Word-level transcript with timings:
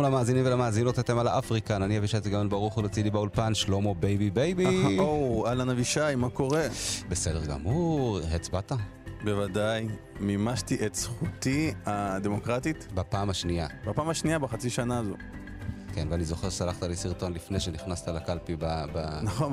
שלום 0.00 0.12
למאזינים 0.12 0.46
ולמאזינות, 0.46 0.98
אתם 0.98 1.18
על 1.18 1.28
האפריקן, 1.28 1.82
אני 1.82 1.98
אבישי 1.98 2.20
צגן 2.20 2.48
ברוך 2.48 2.76
ולצידי 2.76 3.10
באולפן, 3.10 3.54
שלמה 3.54 3.94
בייבי 3.94 4.30
בייבי. 4.30 4.66
או, 4.98 5.44
אהלן 5.46 5.70
אבישי, 5.70 6.14
מה 6.16 6.30
קורה? 6.30 6.66
בסדר 7.08 7.44
גמור, 7.44 8.20
הצבעת? 8.34 8.72
בוודאי, 9.24 9.88
מימשתי 10.20 10.86
את 10.86 10.94
זכותי 10.94 11.72
הדמוקרטית 11.86 12.88
בפעם 12.94 13.30
השנייה. 13.30 13.66
בפעם 13.86 14.08
השנייה 14.08 14.38
בחצי 14.38 14.70
שנה 14.70 14.98
הזו. 14.98 15.14
כן, 16.00 16.06
ואני 16.10 16.24
זוכר 16.24 16.50
ששלחת 16.50 16.82
לי 16.82 16.96
סרטון 16.96 17.32
לפני 17.32 17.60
שנכנסת 17.60 18.08
לקלפי 18.08 18.56
נכון, 19.22 19.52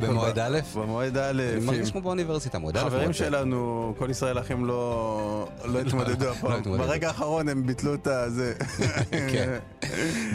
במועד 0.00 0.38
א'. 0.38 0.58
במועד 0.74 1.16
א'. 1.16 1.42
אני 1.56 1.64
מרגיש 1.64 1.90
כמו 1.90 2.00
באוניברסיטה, 2.00 2.58
מועד 2.58 2.76
א'. 2.76 2.80
חברים. 2.80 3.12
שלנו, 3.12 3.94
כל 3.98 4.10
ישראל 4.10 4.38
אחים 4.38 4.64
לא 4.64 5.48
לא 5.64 5.80
התמודדו 5.80 6.24
לא 6.24 6.30
הפעם. 6.30 6.52
התמודדו. 6.52 6.84
ברגע 6.84 7.08
האחרון 7.08 7.48
הם 7.48 7.66
ביטלו 7.66 7.94
את 7.94 8.06
הזה. 8.06 8.54
כן. 9.32 9.58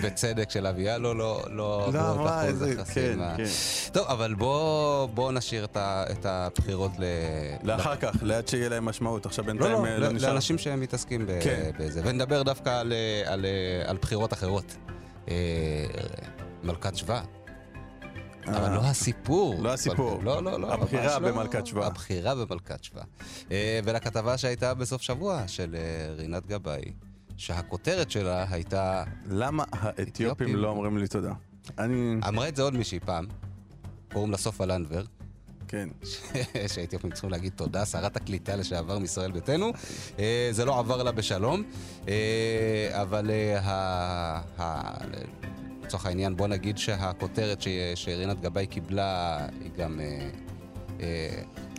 בצדק 0.03 0.49
של 0.49 0.67
אביה 0.67 0.97
לא, 0.97 1.15
לא, 1.15 1.41
לא 1.49 1.89
לא, 1.93 1.99
עברו 1.99 2.25
את 2.25 2.31
מה, 2.31 2.41
אחוז 2.41 2.63
איזה, 2.63 2.75
כן, 2.75 2.81
החסימה. 2.81 3.33
כן. 3.37 3.43
טוב, 3.91 4.07
אבל 4.07 4.33
בוא, 4.33 5.05
בוא 5.05 5.31
נשאיר 5.31 5.67
את, 5.73 6.25
הבחירות 6.25 6.91
ל... 6.99 7.03
לאחר 7.63 7.95
כך, 7.95 8.15
לאט 8.21 8.47
שיהיה 8.47 8.69
להם 8.69 8.85
משמעות. 8.85 9.25
עכשיו 9.25 9.45
בינתיים 9.45 9.85
לא, 9.85 9.85
אה, 9.85 9.97
לא 9.97 10.11
נשאר. 10.11 10.29
לאנשים 10.29 10.57
שמתעסקים 10.57 11.25
כן. 11.41 11.71
בזה. 11.79 12.01
ונדבר 12.03 12.43
דווקא 12.43 12.69
על, 12.69 12.93
אה, 12.93 13.31
אה, 13.31 13.89
על 13.89 13.97
בחירות 14.01 14.33
אחרות. 14.33 14.75
אה, 15.27 15.85
מלכת 16.63 16.95
שבא. 16.95 17.23
אבל 18.47 18.75
לא 18.75 18.81
הסיפור. 18.85 19.63
לא 19.63 19.73
הסיפור. 19.73 20.23
לא, 20.23 20.43
לא, 20.43 20.59
לא. 20.59 20.73
הבחירה 20.73 21.19
לא. 21.19 21.31
במלכת 21.31 21.65
שבא. 21.65 21.85
הבחירה 21.85 22.35
במלכת 22.35 22.83
שבא. 22.83 23.01
אה, 23.51 23.79
ולכתבה 23.83 24.37
שהייתה 24.37 24.73
בסוף 24.73 25.01
שבוע 25.01 25.47
של 25.47 25.75
אה, 25.75 26.13
רינת 26.13 26.45
גבאי, 26.45 26.93
שהכותרת 27.37 28.11
שלה 28.11 28.45
הייתה, 28.49 29.03
למה 29.29 29.63
אתיופים. 29.63 29.99
האתיופים 29.99 30.55
לא 30.55 30.69
אומרים 30.69 30.97
לי 30.97 31.07
תודה? 31.07 31.33
אני... 31.77 32.15
אמרה 32.27 32.47
את 32.47 32.55
זה 32.55 32.61
עוד 32.61 32.75
מישהי 32.75 32.99
פעם, 32.99 33.25
קוראים 34.13 34.31
לה 34.31 34.37
סופה 34.37 34.65
לנדבר, 34.65 35.03
כן. 35.71 35.89
שהאתיופים 36.73 37.11
צריכים 37.11 37.29
להגיד 37.29 37.53
תודה, 37.55 37.85
שרת 37.85 38.15
הקליטה 38.15 38.55
לשעבר 38.55 38.99
מישראל 38.99 39.31
ביתנו. 39.31 39.71
אה, 40.19 40.49
זה 40.51 40.65
לא 40.65 40.79
עבר 40.79 41.03
לה 41.03 41.11
בשלום, 41.11 41.63
אה, 42.07 43.01
אבל 43.01 43.31
אה, 43.31 44.41
לצורך 45.83 46.05
העניין 46.05 46.37
בוא 46.37 46.47
נגיד 46.47 46.77
שהכותרת 46.77 47.61
שרינת 47.95 48.41
גבאי 48.41 48.67
קיבלה 48.67 49.37
היא 49.61 49.71
גם... 49.77 49.99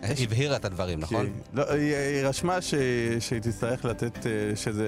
אה, 0.03 0.07
אה, 0.09 0.23
הבהירה 0.23 0.55
את 0.55 0.65
הדברים, 0.65 0.99
נכון? 0.99 1.29
לא, 1.53 1.71
היא, 1.71 1.93
רשמה 2.25 2.61
שהיא 2.61 3.39
תצטרך 3.41 3.85
לתת, 3.85 4.25
אה, 4.27 4.31
שזה, 4.55 4.87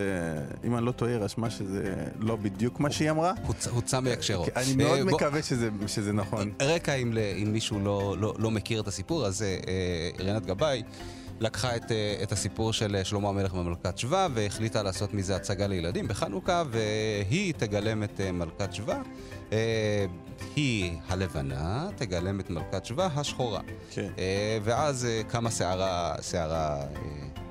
אם 0.63 0.77
אני 0.77 0.85
לא 0.85 0.91
טועה, 0.91 1.11
היא 1.11 1.19
רשמה 1.19 1.49
שזה 1.49 1.93
לא 2.19 2.35
בדיוק 2.35 2.79
מה 2.79 2.91
שהיא 2.91 3.09
אמרה. 3.11 3.33
הוצ- 3.47 3.69
הוצא 3.69 3.99
מהקשרו. 3.99 4.45
אני 4.55 4.75
מאוד 4.75 4.97
אה, 4.99 5.03
מקווה 5.05 5.39
שזה, 5.87 6.13
נכון. 6.13 6.51
רקע, 6.61 6.93
אם, 6.93 7.13
מישהו 7.53 7.79
לא, 7.79 8.15
לא, 8.19 8.33
לא 8.37 8.51
מכיר 8.51 8.81
את 8.81 8.87
הסיפור, 8.87 9.25
אז 9.25 9.41
אה, 9.41 9.57
רינת 10.19 10.45
גבאי 10.45 10.83
לקחה 11.39 11.75
את, 11.75 11.91
אה, 11.91 12.15
את 12.23 12.31
הסיפור 12.31 12.73
של 12.73 12.95
אה, 12.95 13.03
שלמה 13.03 13.29
המלך 13.29 13.53
במלכת 13.53 13.97
שבא 13.97 14.27
והחליטה 14.33 14.83
לעשות 14.83 15.13
מזה 15.13 15.35
הצגה 15.35 15.67
לילדים 15.67 16.07
בחנוכה, 16.07 16.63
והיא 16.71 17.53
תגלם 17.57 18.03
את 18.03 18.21
אה, 18.21 18.31
מלכת 18.31 18.73
שבא. 18.73 19.01
היא 20.55 20.97
הלבנה, 21.07 21.89
תגלם 21.95 22.39
את 22.39 22.49
מלכת 22.49 22.85
שבא 22.85 23.09
השחורה. 23.15 23.61
כן. 23.91 24.09
אה, 24.17 24.57
ואז 24.63 25.05
אה, 25.05 25.21
קמה 25.27 25.49
סערה, 25.49 26.15
סערה 26.21 26.81
אה, 26.81 26.87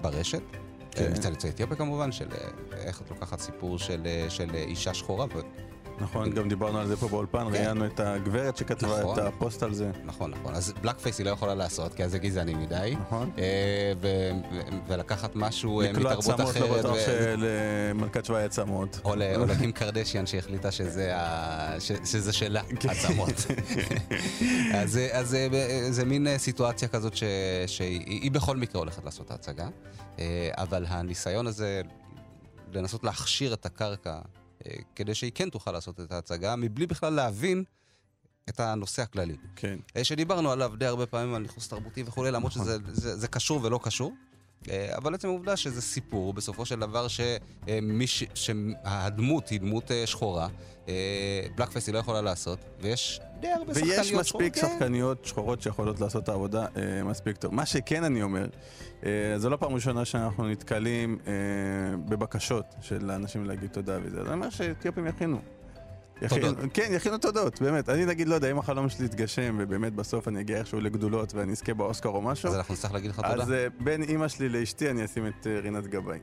ברשת. 0.00 0.42
כן. 0.90 1.12
מצד 1.12 1.30
יוצאי 1.30 1.50
אתיופיה 1.50 1.76
כמובן, 1.76 2.12
של 2.12 2.28
איך 2.72 3.00
את 3.00 3.10
לוקחת 3.10 3.40
סיפור 3.40 3.78
של, 3.78 4.06
של 4.28 4.54
אישה 4.54 4.94
שחורה, 4.94 5.26
נכון, 6.00 6.30
גם 6.30 6.48
דיברנו 6.48 6.78
על 6.78 6.86
זה 6.86 6.96
פה 6.96 7.08
באולפן, 7.08 7.46
ראיינו 7.52 7.86
את 7.86 8.00
הגברת 8.00 8.56
שכתבה 8.56 9.00
נכון. 9.00 9.18
את 9.18 9.24
הפוסט 9.24 9.62
על 9.62 9.74
זה. 9.74 9.90
נכון, 10.04 10.30
נכון. 10.30 10.54
אז 10.54 10.72
blackface 10.82 11.18
היא 11.18 11.26
לא 11.26 11.30
יכולה 11.30 11.54
לעשות, 11.54 11.94
כי 11.94 12.04
אז 12.04 12.10
זה 12.10 12.18
גזעני 12.18 12.54
מדי. 12.54 12.94
נכון. 13.00 13.30
אה, 13.38 13.92
ולקחת 14.88 15.36
משהו 15.36 15.80
אה, 15.80 15.92
לקלוע 15.92 16.12
מתרבות 16.12 16.40
צמות, 16.40 16.56
לא 16.56 16.66
אחרת. 16.66 16.78
בטוח 16.78 16.96
ו- 16.96 17.34
שלמלכת 17.36 18.30
היה 18.30 18.44
צמות. 18.44 19.00
או 19.04 19.16
לקים 19.46 19.72
קרדשיאן 19.72 20.26
שהחליטה 20.26 20.70
שזה, 20.70 22.32
שלה, 22.32 22.62
כן. 22.80 22.88
צמות. 22.88 23.46
אז, 24.82 24.96
אה, 24.96 25.18
אז 25.18 25.34
אה, 25.34 25.86
זה 25.90 26.04
מין 26.04 26.38
סיטואציה 26.38 26.88
כזאת. 26.88 27.16
שהיא 27.66 28.04
היא 28.06 28.30
בכל 28.30 28.56
מקרה 28.56 28.78
הולכת 28.80 29.04
לעשות 29.04 29.26
את 29.26 29.30
ההצגה, 29.30 29.68
אבל 30.52 30.84
הניסיון 30.88 31.46
הזה 31.46 31.82
לנסות 32.72 33.04
להכשיר 33.04 33.54
את 33.54 33.66
הקרקע 33.66 34.18
כדי 34.94 35.14
שהיא 35.14 35.32
כן 35.34 35.50
תוכל 35.50 35.72
לעשות 35.72 36.00
את 36.00 36.12
ההצגה, 36.12 36.56
מבלי 36.56 36.86
בכלל 36.86 37.12
להבין 37.12 37.64
את 38.48 38.60
הנושא 38.60 39.02
הכללי. 39.02 39.36
כן. 39.56 39.78
אה, 39.96 40.04
שדיברנו 40.04 40.50
עליו 40.50 40.72
די 40.78 40.86
הרבה 40.86 41.06
פעמים 41.06 41.34
על 41.34 41.42
ניכוס 41.42 41.68
תרבותי 41.68 42.02
וכולי, 42.06 42.30
למרות 42.30 42.52
נכון. 42.52 42.64
שזה 42.64 42.78
זה, 42.92 43.16
זה 43.16 43.28
קשור 43.28 43.60
ולא 43.62 43.80
קשור. 43.82 44.14
אה, 44.70 44.96
אבל 44.96 45.14
עצם 45.14 45.28
העובדה 45.28 45.56
שזה 45.56 45.82
סיפור, 45.82 46.32
בסופו 46.34 46.66
של 46.66 46.80
דבר 46.80 47.06
שמי 47.08 48.06
ש... 48.06 48.24
שהדמות 48.34 49.48
היא 49.48 49.60
דמות 49.60 49.90
אה, 49.90 50.06
שחורה, 50.06 50.48
בלק 51.56 51.70
פייס 51.70 51.86
היא 51.86 51.92
לא 51.92 51.98
יכולה 51.98 52.22
לעשות, 52.22 52.58
ויש 52.80 53.20
די 53.44 53.52
הרבה 53.52 53.74
שחקניות 53.74 53.98
ויש 53.98 54.08
שחורות. 54.08 54.20
מספיק 54.20 54.54
כן. 54.54 54.60
שחקניות 54.60 55.24
שחורות 55.24 55.62
שיכולות 55.62 56.00
לעשות 56.00 56.24
את 56.24 56.28
העבודה 56.28 56.66
אה, 56.76 57.04
מספיק 57.04 57.36
טוב. 57.36 57.54
מה 57.54 57.66
שכן 57.66 58.04
אני 58.04 58.22
אומר, 58.22 58.46
אה, 59.04 59.10
זו 59.36 59.50
לא 59.50 59.56
פעם 59.56 59.74
ראשונה 59.74 60.04
שאנחנו 60.04 60.48
נתקלים 60.48 61.18
אה, 61.26 61.32
בבקשות 62.08 62.74
של 62.80 63.10
האנשים 63.10 63.44
להגיד 63.44 63.70
תודה 63.70 63.98
וזה. 64.02 64.20
אז 64.20 64.26
אני 64.26 64.34
אומר 64.34 64.50
שאתיופים 64.50 65.06
יכינו. 65.06 65.38
כן, 66.72 66.88
יכינו 66.90 67.18
תודות, 67.18 67.62
באמת. 67.62 67.88
אני 67.88 68.06
נגיד, 68.06 68.28
לא 68.28 68.34
יודע, 68.34 68.50
אם 68.50 68.58
החלום 68.58 68.88
שלי 68.88 69.06
יתגשם, 69.06 69.56
ובאמת 69.58 69.92
בסוף 69.92 70.28
אני 70.28 70.40
אגיע 70.40 70.58
איכשהו 70.58 70.80
לגדולות 70.80 71.34
ואני 71.34 71.52
אזכה 71.52 71.74
באוסקר 71.74 72.08
או 72.08 72.22
משהו, 72.22 72.48
אז 72.48 72.56
אנחנו 72.56 72.74
נצטרך 72.74 72.92
להגיד 72.92 73.10
לך 73.10 73.16
תודה. 73.16 73.42
אז 73.42 73.52
אה, 73.52 73.66
בין 73.80 74.02
אימא 74.02 74.28
שלי 74.28 74.48
לאשתי 74.48 74.90
אני 74.90 75.04
אשים 75.04 75.26
את 75.26 75.46
אה, 75.46 75.60
רינת 75.60 75.86
גבאי. 75.86 76.18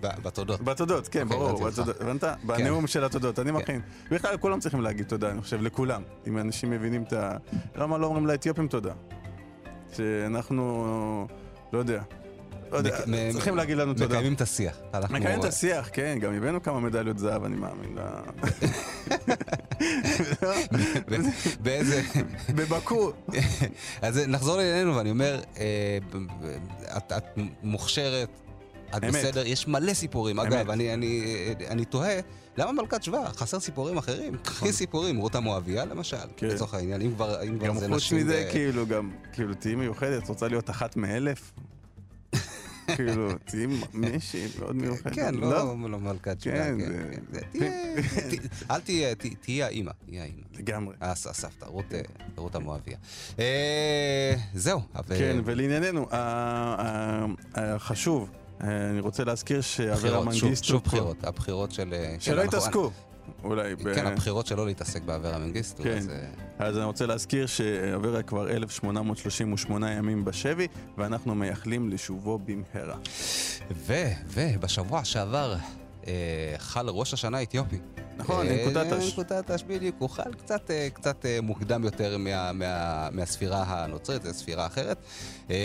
בתודות. 0.00 0.60
בתודות, 0.60 1.08
כן, 1.08 1.22
אוקיי, 1.22 1.38
ברור. 1.38 1.70
בתודות. 1.70 2.00
הבנת? 2.00 2.24
בנאום 2.44 2.86
של 2.86 3.04
התודות, 3.04 3.38
אני 3.38 3.50
מכין. 3.50 3.80
בכלל, 4.10 4.36
כולם 4.36 4.60
צריכים 4.60 4.80
להגיד 4.80 5.06
תודה, 5.06 5.30
אני 5.30 5.42
חושב, 5.42 5.62
לכולם. 5.62 6.02
אם 6.26 6.38
אנשים 6.38 6.70
מבינים 6.70 7.02
את 7.02 7.12
ה... 7.12 7.36
למה 7.76 7.98
לא 7.98 8.06
אומרים 8.06 8.26
לאתיופים 8.26 8.68
תודה? 8.68 8.92
שאנחנו... 9.92 11.26
לא 11.72 11.78
יודע. 11.78 12.02
לא 12.72 12.76
יודע, 12.76 12.98
צריכים 13.32 13.56
להגיד 13.56 13.76
לנו 13.76 13.92
תודה. 13.92 14.06
מקיימים 14.06 14.34
את 14.34 14.40
השיח. 14.40 14.78
מקיימים 15.10 15.40
את 15.40 15.44
השיח, 15.44 15.88
כן, 15.92 16.18
גם 16.20 16.34
הבאנו 16.34 16.62
כמה 16.62 16.80
מדליות 16.80 17.18
זהב, 17.18 17.44
אני 17.44 17.56
מאמין. 17.56 17.98
באיזה... 21.60 22.02
בבקו. 22.48 23.12
אז 24.02 24.18
נחזור 24.28 24.56
לענייננו, 24.56 24.96
ואני 24.96 25.10
אומר, 25.10 25.40
אה, 25.58 25.98
את, 26.96 27.12
מוכשרת, 27.62 28.28
את. 28.96 29.04
בסדר, 29.04 29.46
יש 29.46 29.68
מלא 29.68 29.94
סיפורים. 29.94 30.40
אגב, 30.40 30.70
אני, 30.70 31.84
תוהה, 31.84 32.20
למה 32.56 32.72
מלכת 32.72 33.02
שבא? 33.02 33.28
חסר 33.28 33.60
סיפורים 33.60 33.98
אחרים? 33.98 34.36
קחי 34.42 34.72
סיפורים, 34.72 35.16
רותה 35.16 35.40
מואביה 35.40 35.84
למשל, 35.84 36.16
כן. 36.36 36.46
לצורך 36.46 36.74
העניין, 36.74 37.02
אם 37.02 37.14
כבר, 37.14 37.42
אם 37.42 37.58
כבר 37.58 37.66
גם 37.66 37.78
זה 37.78 37.88
חוץ 37.88 37.96
נשים... 37.96 38.18
מזה, 38.18 38.48
כאילו, 38.50 38.86
גם, 38.86 39.10
כאילו, 39.32 39.54
תהיי 39.54 39.74
מיוחדת, 39.74 40.28
רוצה 40.28 40.48
להיות 40.48 40.70
אחת 40.70 40.96
מאלף? 40.96 41.52
כאילו, 42.96 43.28
תהיי 43.44 43.66
מישהי 43.94 44.46
מאוד 44.58 44.76
מיוחדת. 44.76 45.14
כן, 45.14 45.34
לא, 45.34 45.50
לא 45.90 45.98
מלכת 45.98 46.40
שבא, 46.40 46.54
כן, 46.54 46.78
כן. 46.78 47.20
כן. 47.32 47.40
תהיה- 48.28 48.40
אל 48.70 48.80
תהיה, 48.80 49.14
ת- 49.14 49.26
תהיי 49.40 49.62
האימא, 49.62 49.90
תהיי 50.06 50.20
האימא. 50.20 50.42
לגמרי. 50.58 50.94
הס- 51.00 51.26
הסבתא, 51.26 51.64
רות, 51.64 51.84
אה, 51.94 52.00
המואביה. 52.54 52.96
אה, 53.38 54.34
זהו. 54.54 54.80
כן, 55.08 55.40
ולענייננו, 55.44 56.06
אה, 56.12 57.26
אני 58.60 59.00
רוצה 59.00 59.24
להזכיר 59.24 59.60
שאברה 59.60 60.24
מנגיסטו... 60.24 60.66
שוב 60.66 60.82
בחירות, 60.84 61.24
הבחירות 61.24 61.72
של... 61.72 61.94
אה, 61.94 62.06
כן, 62.14 62.20
שלא 62.20 62.42
יתעסקו. 62.42 62.90
אולי. 63.44 63.74
ב- 63.76 63.94
כן, 63.94 64.06
הבחירות 64.06 64.46
שלו 64.46 64.66
להתעסק 64.66 65.02
באברה 65.02 65.38
מנגיסטו. 65.38 65.82
כן. 65.82 65.96
אז, 65.98 66.08
אה, 66.10 66.66
אז 66.66 66.76
אני 66.76 66.84
רוצה 66.84 67.06
להזכיר 67.06 67.46
שאברה 67.46 68.22
כבר 68.22 68.50
1,838 68.50 69.92
ימים 69.92 70.24
בשבי, 70.24 70.66
ואנחנו 70.98 71.34
מייחלים 71.34 71.90
לשובו 71.90 72.38
במהרה. 72.38 72.96
ו, 73.70 73.94
ובשבוע 74.26 75.04
שעבר 75.04 75.56
אה, 76.06 76.12
חל 76.58 76.88
ראש 76.88 77.14
השנה 77.14 77.38
האתיופי. 77.38 77.78
נכון, 78.16 78.46
אה, 78.46 78.52
אינקוטטש. 78.52 79.02
אינקוטטש, 79.02 79.62
בדיוק. 79.66 79.96
הוא 79.98 80.10
חל 80.10 80.34
קצת, 80.34 80.70
אה, 80.70 80.88
קצת 80.92 81.26
אה, 81.26 81.38
מוקדם 81.42 81.84
יותר 81.84 82.18
מה, 82.18 82.52
מה, 82.52 83.08
מהספירה 83.12 83.64
הנוצרית, 83.68 84.22
זו 84.22 84.34
ספירה 84.34 84.66
אחרת. 84.66 84.96
אה, 85.50 85.56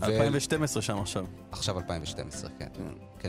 ו- 0.00 0.04
2012 0.04 0.82
שם 0.82 0.98
עכשיו. 0.98 1.24
עכשיו 1.52 1.78
2012, 1.78 2.50
כן. 2.58 2.66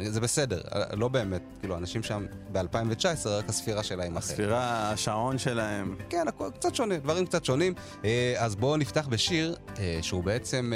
כן. 0.04 0.12
זה 0.12 0.22
בסדר, 0.22 0.62
אה, 0.76 0.96
לא 0.96 1.08
באמת, 1.08 1.42
כאילו, 1.60 1.78
אנשים 1.78 2.04
שם 2.04 2.26
ב-2019, 2.52 3.28
רק 3.28 3.50
הספירה 3.50 3.84
שלהם 3.84 4.18
אחרת. 4.18 4.32
הספירה, 4.32 4.92
השעון 4.92 5.38
שלהם. 5.38 5.96
כן, 6.10 6.28
הכל 6.28 6.50
קצת 6.56 6.76
שונה, 6.76 6.98
דברים 6.98 7.26
קצת 7.26 7.46
שונים. 7.46 7.74
אה, 8.06 8.34
אז 8.38 8.56
בואו 8.56 8.78
נפתח 8.78 9.08
בשיר 9.08 9.56
אה, 9.80 10.00
שהוא 10.02 10.24
בעצם 10.24 10.74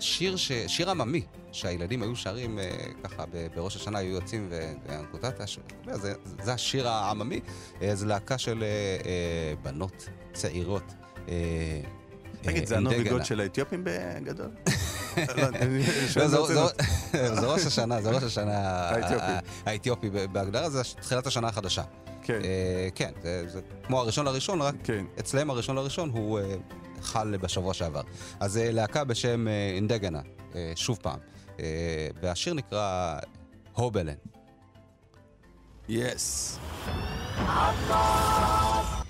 שיר, 0.00 0.36
ש... 0.36 0.52
שיר 0.66 0.90
עממי, 0.90 1.22
שהילדים 1.52 2.02
היו 2.02 2.16
שרים 2.16 2.58
ככה 3.04 3.24
בראש 3.54 3.76
השנה, 3.76 3.98
היו 3.98 4.14
יוצאים 4.14 4.50
ואנקוטטה, 4.86 5.46
ש... 5.46 5.58
זה, 5.92 6.14
זה 6.42 6.52
השיר 6.52 6.88
העממי. 6.88 7.40
זו 7.94 8.06
להקה 8.06 8.38
של 8.38 8.64
בנות 9.62 10.08
צעירות. 10.32 10.94
תגיד, 12.42 12.66
זה 12.66 12.76
הנובי 12.76 12.94
אינדגנה. 12.94 13.16
גוד 13.16 13.24
של 13.24 13.40
האתיופים 13.40 13.84
בגדול? 13.84 14.50
לא, 16.16 16.28
זה- 17.34 17.46
ראש 17.46 17.66
השנה, 17.66 18.02
זה 18.02 18.10
ראש 18.10 18.22
השנה 18.22 18.90
האתיופי. 19.66 20.10
בהגדרה, 20.32 20.70
זה 20.70 20.82
תחילת 21.00 21.26
השנה 21.26 21.48
החדשה. 21.48 21.82
כן, 22.22 22.40
אה, 22.44 22.88
כן, 22.94 23.10
זה, 23.46 23.60
כמו 23.86 24.00
הראשון 24.00 24.24
לראשון, 24.26 24.62
רק 24.62 24.74
כן. 24.84 25.04
אצלם 25.20 25.50
הראשון 25.50 25.76
לראשון 25.76 26.10
הוא 26.10 26.38
אה, 26.38 26.44
חל 27.02 27.36
בשבוע 27.36 27.74
שעבר. 27.74 28.00
אז 28.40 28.56
אה, 28.56 28.70
להקה 28.72 29.04
בשם 29.04 29.46
אינדגנה, 29.74 30.20
שוב 30.74 30.98
פעם, 31.02 31.18
והשיר 32.22 32.54
נקרא 32.54 33.18
הובלן. 33.72 34.14
יס. 35.88 36.58
Hobbelen, 37.36 39.05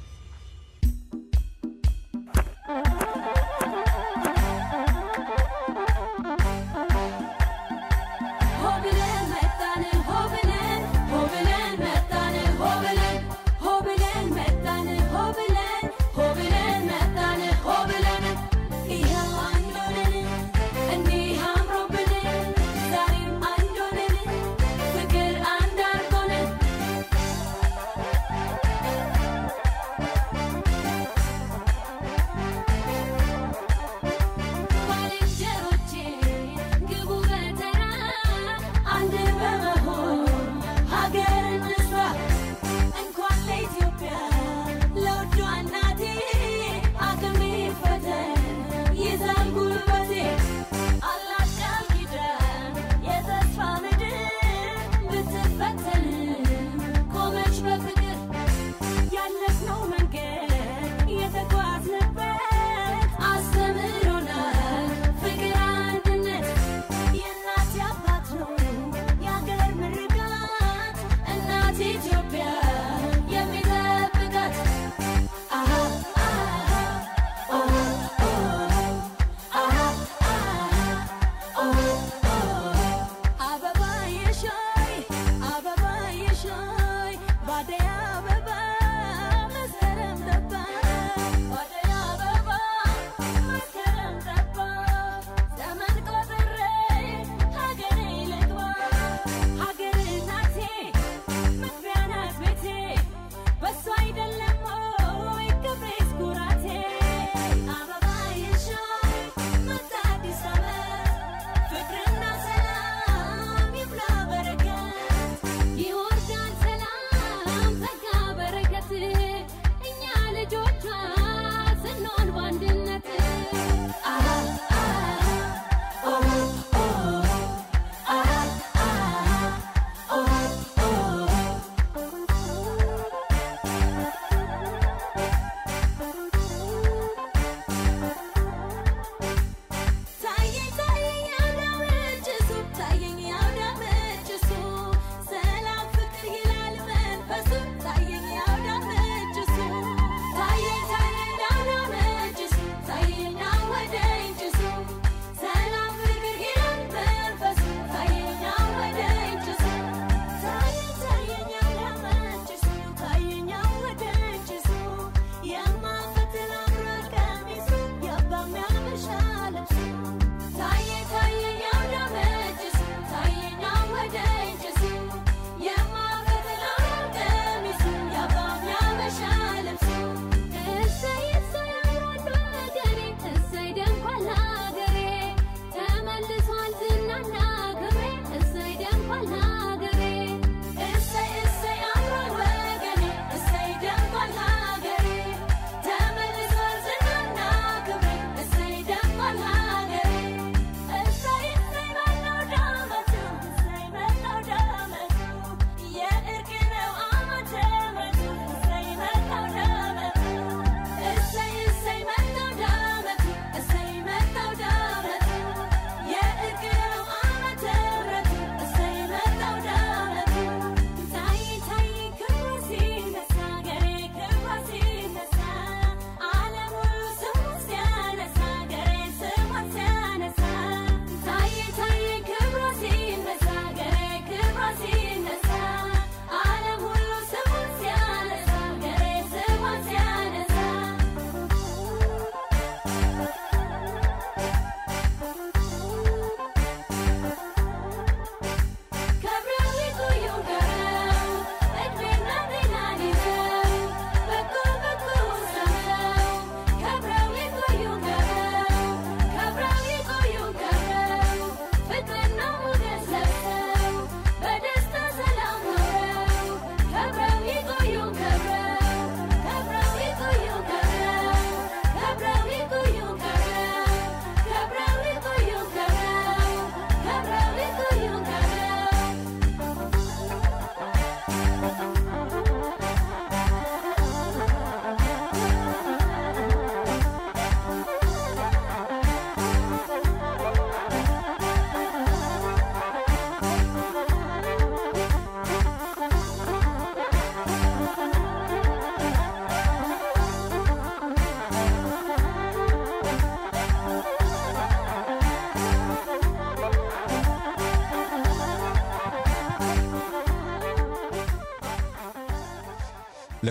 Party 71.76 71.92
you. 72.08 72.15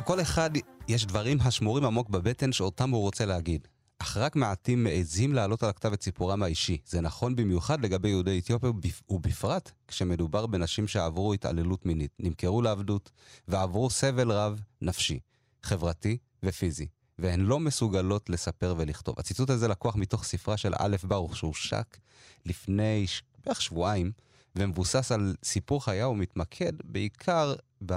לכל 0.05 0.21
אחד 0.21 0.49
יש 0.87 1.05
דברים 1.05 1.37
השמורים 1.41 1.85
עמוק 1.85 2.09
בבטן 2.09 2.51
שאותם 2.51 2.89
הוא 2.89 3.01
רוצה 3.01 3.25
להגיד. 3.25 3.67
אך 3.99 4.17
רק 4.17 4.35
מעטים 4.35 4.83
מעזים 4.83 5.33
להעלות 5.33 5.63
על 5.63 5.69
הכתב 5.69 5.93
את 5.93 6.03
סיפורם 6.03 6.43
האישי. 6.43 6.77
זה 6.85 7.01
נכון 7.01 7.35
במיוחד 7.35 7.85
לגבי 7.85 8.09
יהודי 8.09 8.39
אתיופיה, 8.39 8.69
ובפ- 8.69 9.03
ובפרט 9.09 9.71
כשמדובר 9.87 10.45
בנשים 10.45 10.87
שעברו 10.87 11.33
התעללות 11.33 11.85
מינית, 11.85 12.11
נמכרו 12.19 12.61
לעבדות, 12.61 13.11
ועברו 13.47 13.89
סבל 13.89 14.31
רב 14.31 14.61
נפשי, 14.81 15.19
חברתי 15.63 16.17
ופיזי, 16.43 16.87
והן 17.19 17.39
לא 17.39 17.59
מסוגלות 17.59 18.29
לספר 18.29 18.75
ולכתוב. 18.77 19.15
הציטוט 19.19 19.49
הזה 19.49 19.67
לקוח 19.67 19.95
מתוך 19.95 20.23
ספרה 20.23 20.57
של 20.57 20.73
א' 20.77 20.95
ברוך, 21.03 21.37
שהושק 21.37 21.97
לפני. 22.45 23.05
בערך 23.45 23.61
שבועיים, 23.61 24.11
ומבוסס 24.55 25.11
על 25.11 25.35
סיפור 25.43 25.85
חיה 25.85 26.07
ומתמקד 26.07 26.73
בעיקר 26.83 27.53
ב... 27.85 27.93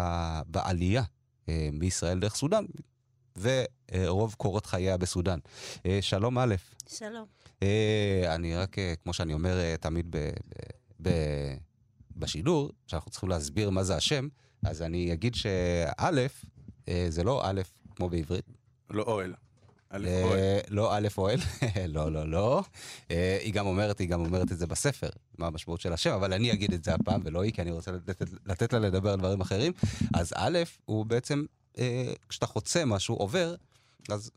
בעלייה 0.47 1.03
מישראל 1.73 2.19
דרך 2.19 2.35
סודאן, 2.35 2.65
ורוב 3.41 4.35
קורות 4.35 4.67
חייה 4.67 4.97
בסודאן. 4.97 5.39
אה, 5.87 5.99
שלום 6.03 6.39
א', 6.39 6.55
שלום. 6.89 7.25
אה, 7.63 8.35
אני 8.35 8.57
רק, 8.57 8.79
אה, 8.79 8.95
כמו 9.03 9.13
שאני 9.13 9.33
אומר 9.33 9.59
אה, 9.59 9.75
תמיד 9.81 10.07
ב, 10.11 10.17
ב, 10.17 10.29
ב, 11.03 11.11
בשידור, 12.17 12.71
שאנחנו 12.87 13.11
צריכים 13.11 13.29
להסביר 13.29 13.71
מה 13.71 13.85
זה 13.85 13.97
השם, 13.97 14.29
אז 14.63 14.83
אני 14.83 15.13
אגיד 15.13 15.35
שא', 15.35 16.27
אה, 16.89 17.07
זה 17.09 17.25
לא 17.25 17.43
א', 17.45 17.61
כמו 17.97 18.09
בעברית. 18.09 18.45
לא 18.91 19.03
אוהל. 19.03 19.35
לא 20.69 20.97
א' 20.97 21.09
אוהל, 21.19 21.39
לא, 21.95 22.13
לא, 22.13 22.29
לא. 22.29 22.63
אה, 23.11 23.39
היא 23.43 23.53
גם 23.53 23.67
אומרת, 23.67 23.99
היא 23.99 24.09
גם 24.09 24.21
אומרת 24.21 24.53
את 24.53 24.59
זה 24.59 24.67
בספר, 24.67 25.09
מה 25.39 25.47
המשמעות 25.47 25.81
של 25.81 25.93
השם, 25.93 26.13
אבל 26.15 26.33
אני 26.33 26.53
אגיד 26.53 26.73
את 26.73 26.85
זה 26.85 26.95
הפעם 26.95 27.21
ולא 27.25 27.43
היא, 27.43 27.53
כי 27.53 27.63
אני 27.63 27.71
רוצה 27.71 27.91
לתת, 28.47 28.73
לה 28.73 28.79
לדבר 28.79 29.13
על 29.13 29.19
דברים 29.19 29.41
אחרים. 29.41 29.73
אז 30.15 30.33
א', 30.37 30.59
הוא 30.85 31.07
בעצם, 31.07 31.45
אה, 31.79 32.13
כשאתה 32.29 32.47
חוצה 32.47 32.85
משהו, 32.85 33.15
עובר, 33.15 33.55
אז 34.09 34.31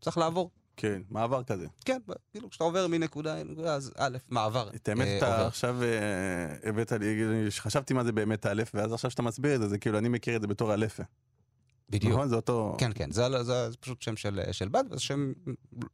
צריך 0.00 0.18
לעבור. 0.18 0.50
כן, 0.76 1.02
מעבר 1.10 1.42
כזה. 1.42 1.66
כן, 1.84 1.98
כאילו 2.30 2.50
כשאתה 2.50 2.64
עובר 2.64 2.86
מנקודה 2.86 3.34
לנקודה, 3.34 3.74
אז 3.74 3.92
א', 3.96 4.18
מעבר. 4.30 4.70
את 4.74 4.88
האמת, 4.88 5.06
אה, 5.06 5.18
אתה 5.18 5.26
עובר. 5.26 5.46
עכשיו 5.46 5.76
הבאת 6.64 6.92
לי, 6.92 7.46
חשבתי 7.50 7.94
מה 7.94 8.04
זה 8.04 8.12
באמת 8.12 8.46
א', 8.46 8.62
ואז 8.74 8.92
עכשיו 8.92 9.10
שאתה 9.10 9.22
מסביר 9.22 9.54
את 9.54 9.60
זה, 9.60 9.68
זה 9.68 9.78
כאילו, 9.78 9.98
אני 9.98 10.08
מכיר 10.08 10.36
את 10.36 10.40
זה 10.42 10.46
בתור 10.46 10.74
א'. 10.74 10.86
בדיוק. 11.92 12.12
נכון? 12.12 12.28
זה 12.28 12.36
אותו... 12.36 12.76
כן, 12.78 12.90
כן, 12.94 13.10
זה, 13.10 13.42
זה, 13.42 13.70
זה 13.70 13.76
פשוט 13.76 14.02
שם 14.02 14.16
של, 14.16 14.40
של 14.52 14.68
בת, 14.68 14.84
וזה 14.90 15.00
שם, 15.00 15.32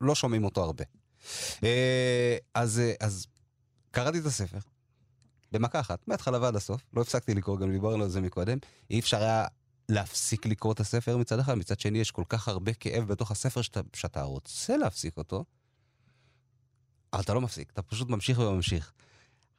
לא 0.01 0.15
שומעים 0.15 0.45
אותו 0.45 0.63
הרבה. 0.65 0.85
אה, 1.65 2.37
אז, 2.55 2.83
אז 3.01 3.27
קראתי 3.91 4.19
את 4.19 4.27
הספר, 4.27 4.59
במכה 5.53 5.81
אחת, 5.81 6.09
מההתחלה 6.09 6.39
ועד 6.41 6.57
הסוף, 6.57 6.83
לא 6.95 7.01
הפסקתי 7.01 7.35
לקרוא, 7.35 7.59
גם 7.59 7.73
דיברנו 7.73 8.05
על 8.05 8.11
זה 8.11 8.21
מקודם, 8.21 8.59
אי 8.91 9.01
אפשר 9.01 9.23
היה 9.23 9.45
להפסיק 9.89 10.47
לקרוא 10.47 10.73
את 10.73 10.81
הספר 10.81 11.17
מצד 11.17 11.39
אחד, 11.39 11.55
מצד 11.55 11.81
שני 11.81 11.99
יש 11.99 12.11
כל 12.11 12.25
כך 12.29 12.49
הרבה 12.49 12.73
כאב 12.73 13.05
בתוך 13.05 13.31
הספר 13.31 13.63
שאתה, 13.63 13.81
שאתה 13.95 14.23
רוצה 14.23 14.77
להפסיק 14.77 15.17
אותו, 15.17 15.45
אבל 17.13 17.23
אתה 17.23 17.35
לא 17.35 17.41
מפסיק, 17.41 17.71
אתה 17.71 17.83
פשוט 17.83 18.09
ממשיך 18.09 18.39
וממשיך. 18.39 18.93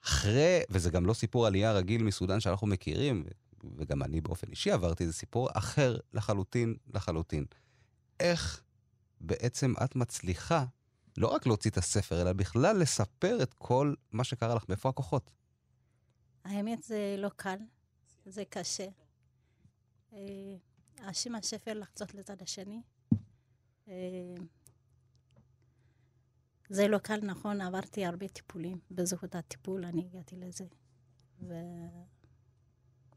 אחרי, 0.06 0.60
וזה 0.70 0.90
גם 0.90 1.06
לא 1.06 1.14
סיפור 1.14 1.48
עלייה 1.48 1.74
רגיל 1.74 2.04
מסודאן 2.04 2.40
שאנחנו 2.40 2.68
מכירים, 2.68 3.24
וגם 3.78 4.04
אני 4.04 4.22
באופן 4.22 4.48
אישי 4.50 4.72
עברתי, 4.72 5.08
זה 5.08 5.14
סיפור 5.14 5.50
אחר 5.54 5.98
לחלוטין 6.14 6.76
לחלוטין. 6.94 7.46
איך 8.20 8.64
בעצם 9.22 9.74
את 9.84 9.96
מצליחה 9.96 10.66
לא 11.18 11.28
רק 11.28 11.48
להוציא 11.48 11.72
את 11.72 11.78
הספר, 11.78 12.22
אלא 12.22 12.34
בכלל 12.34 12.78
לספר 12.78 13.44
את 13.44 13.54
כל 13.54 13.94
מה 14.12 14.24
שקרה 14.24 14.56
לך, 14.56 14.66
מאיפה 14.70 14.90
הכוחות? 14.90 15.32
האמת 16.44 16.84
זה 16.84 17.16
לא 17.18 17.30
קל, 17.36 17.58
זה 18.26 18.44
קשה. 18.50 18.88
אה, 20.14 20.20
השם 21.00 21.36
השפל 21.36 21.74
לחצות 21.74 22.14
לצד 22.14 22.42
השני. 22.42 22.82
אה, 23.88 24.36
זה 26.70 26.88
לא 26.88 26.98
קל, 26.98 27.20
נכון, 27.24 27.62
עברתי 27.62 28.06
הרבה 28.06 28.28
טיפולים. 28.28 28.80
בזכות 28.92 29.36
הטיפול 29.36 29.86
אני 29.86 30.06
הגעתי 30.06 30.36
לזה. 30.36 30.66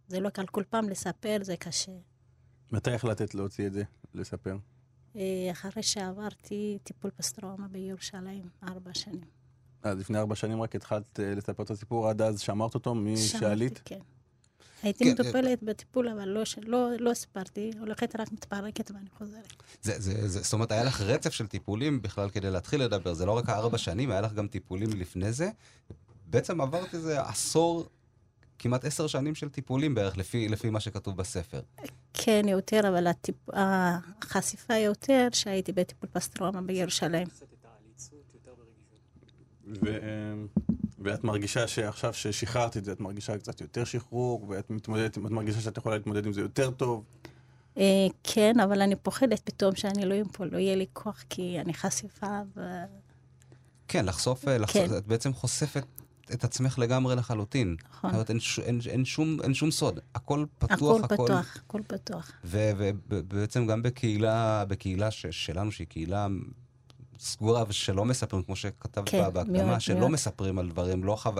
וזה 0.08 0.20
לא 0.20 0.28
קל 0.28 0.46
כל 0.46 0.62
פעם 0.70 0.88
לספר, 0.88 1.38
זה 1.42 1.56
קשה. 1.56 1.92
מתי 2.72 2.90
החלטת 2.90 3.34
להוציא 3.34 3.66
את 3.66 3.72
זה, 3.72 3.82
לספר? 4.14 4.56
אה, 5.16 5.50
אחרי 5.50 5.82
שעברתי 5.82 6.78
טיפול 6.82 7.10
פסטרומה 7.10 7.68
בירושלים, 7.68 8.48
ארבע 8.68 8.90
שנים. 8.94 9.20
אז 9.82 9.98
לפני 9.98 10.18
ארבע 10.18 10.34
שנים 10.34 10.62
רק 10.62 10.76
התחלת 10.76 11.20
אה, 11.20 11.34
לספר 11.34 11.62
את 11.62 11.70
הסיפור, 11.70 12.08
עד 12.08 12.22
אז 12.22 12.40
שמרת 12.40 12.74
אותו 12.74 12.94
משעלית? 12.94 13.80
כן. 13.84 13.98
הייתי 14.82 15.04
כן, 15.04 15.10
מטופלת 15.10 15.62
בטיפול, 15.62 16.08
אבל 16.08 16.28
לא, 16.28 16.42
לא, 16.62 16.90
לא 16.98 17.14
סיפרתי, 17.14 17.70
הולכת 17.78 18.20
רק 18.20 18.32
מתפרקת 18.32 18.90
ואני 18.90 19.08
חוזרת. 19.18 19.52
זה, 19.82 20.00
זה, 20.00 20.28
זה, 20.28 20.42
זאת 20.42 20.52
אומרת, 20.52 20.72
היה 20.72 20.84
לך 20.84 21.00
רצף 21.00 21.30
של 21.30 21.46
טיפולים 21.46 22.02
בכלל 22.02 22.30
כדי 22.30 22.50
להתחיל 22.50 22.82
לדבר. 22.82 23.14
זה 23.14 23.26
לא 23.26 23.36
רק 23.36 23.48
הארבע 23.48 23.78
שנים, 23.78 24.10
היה 24.10 24.20
לך 24.20 24.32
גם 24.32 24.48
טיפולים 24.48 24.90
לפני 24.90 25.32
זה. 25.32 25.50
בעצם 26.26 26.60
עברת 26.60 26.94
איזה 26.94 27.22
עשור, 27.22 27.88
כמעט 28.62 28.84
עשר 28.84 29.06
שנים 29.06 29.34
של 29.34 29.48
טיפולים 29.48 29.94
בערך, 29.94 30.16
לפי, 30.16 30.48
לפי 30.48 30.70
מה 30.70 30.80
שכתוב 30.80 31.16
בספר. 31.16 31.60
כן, 32.14 32.48
יותר, 32.48 32.88
אבל 32.88 33.06
הטיפ... 33.06 33.36
החשיפה 33.52 34.74
יותר 34.74 35.28
שהייתי 35.32 35.72
בטיפול 35.72 36.08
פסטרומה 36.12 36.62
בירושלים. 36.62 37.28
ו... 39.66 39.98
ואת 40.98 41.24
מרגישה 41.24 41.66
שעכשיו 41.66 42.14
ששחררת 42.14 42.76
את 42.76 42.84
זה, 42.84 42.92
את 42.92 43.00
מרגישה 43.00 43.38
קצת 43.38 43.60
יותר 43.60 43.84
שחרור, 43.84 44.46
ואת 44.48 44.70
מתמודדת, 44.70 45.18
את 45.18 45.18
מרגישה 45.18 45.60
שאת 45.60 45.76
יכולה 45.76 45.96
להתמודד 45.96 46.26
עם 46.26 46.32
זה 46.32 46.40
יותר 46.40 46.70
טוב. 46.70 47.04
אה, 47.78 48.06
כן, 48.22 48.60
אבל 48.60 48.82
אני 48.82 48.96
פוחדת 48.96 49.40
פתאום 49.40 49.74
שאני 49.74 50.04
לא 50.04 50.14
פה, 50.32 50.44
לא 50.44 50.58
יהיה 50.58 50.76
לי 50.76 50.86
כוח, 50.92 51.24
כי 51.28 51.60
אני 51.60 51.74
חשיפה, 51.74 52.40
ו... 52.56 52.60
כן, 53.88 54.04
לחשוף, 54.04 54.48
אה, 54.48 54.58
לחשוף 54.58 54.88
כן. 54.88 54.96
את 54.96 55.06
בעצם 55.06 55.32
חושפת 55.32 55.84
את 56.32 56.44
עצמך 56.44 56.78
לגמרי 56.78 57.16
לחלוטין. 57.16 57.76
נכון. 57.90 58.10
זאת 58.10 58.14
אומרת, 58.14 58.30
אין, 58.30 58.38
אין, 58.62 58.80
אין, 58.88 59.04
שום, 59.04 59.38
אין 59.42 59.54
שום 59.54 59.70
סוד, 59.70 60.00
הכל 60.14 60.44
פתוח, 60.58 61.04
הכל 61.04 61.14
הכל... 61.14 61.24
פתוח, 61.24 61.56
הכל 61.66 61.80
פתוח. 61.86 62.32
ובעצם 62.44 63.66
גם 63.66 63.82
בקהילה, 63.82 64.64
בקהילה 64.64 65.10
ש, 65.10 65.26
שלנו, 65.26 65.72
שהיא 65.72 65.86
קהילה 65.86 66.26
סגורה 67.18 67.64
ושלא 67.68 68.04
מספרים, 68.04 68.42
כמו 68.42 68.56
שכתבת 68.56 69.08
כן, 69.08 69.30
בהקדמה, 69.32 69.64
מאוד, 69.64 69.80
שלא 69.80 69.98
מאוד. 69.98 70.10
מספרים 70.10 70.58
על 70.58 70.68
דברים, 70.68 71.04
לא, 71.04 71.16
חו... 71.16 71.30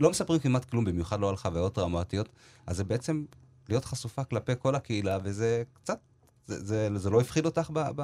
לא 0.00 0.10
מספרים 0.10 0.40
כמעט 0.40 0.64
כלום, 0.64 0.84
במיוחד 0.84 1.20
לא 1.20 1.28
על 1.28 1.36
חוויות 1.36 1.74
טראומטיות, 1.74 2.28
אז 2.66 2.76
זה 2.76 2.84
בעצם 2.84 3.24
להיות 3.68 3.84
חשופה 3.84 4.24
כלפי 4.24 4.52
כל 4.58 4.74
הקהילה, 4.74 5.18
וזה 5.22 5.62
קצת, 5.72 5.98
זה, 6.46 6.64
זה, 6.64 6.98
זה 6.98 7.10
לא 7.10 7.20
הפחיד 7.20 7.46
אותך 7.46 7.70
ב, 7.72 7.78
ב, 7.96 8.02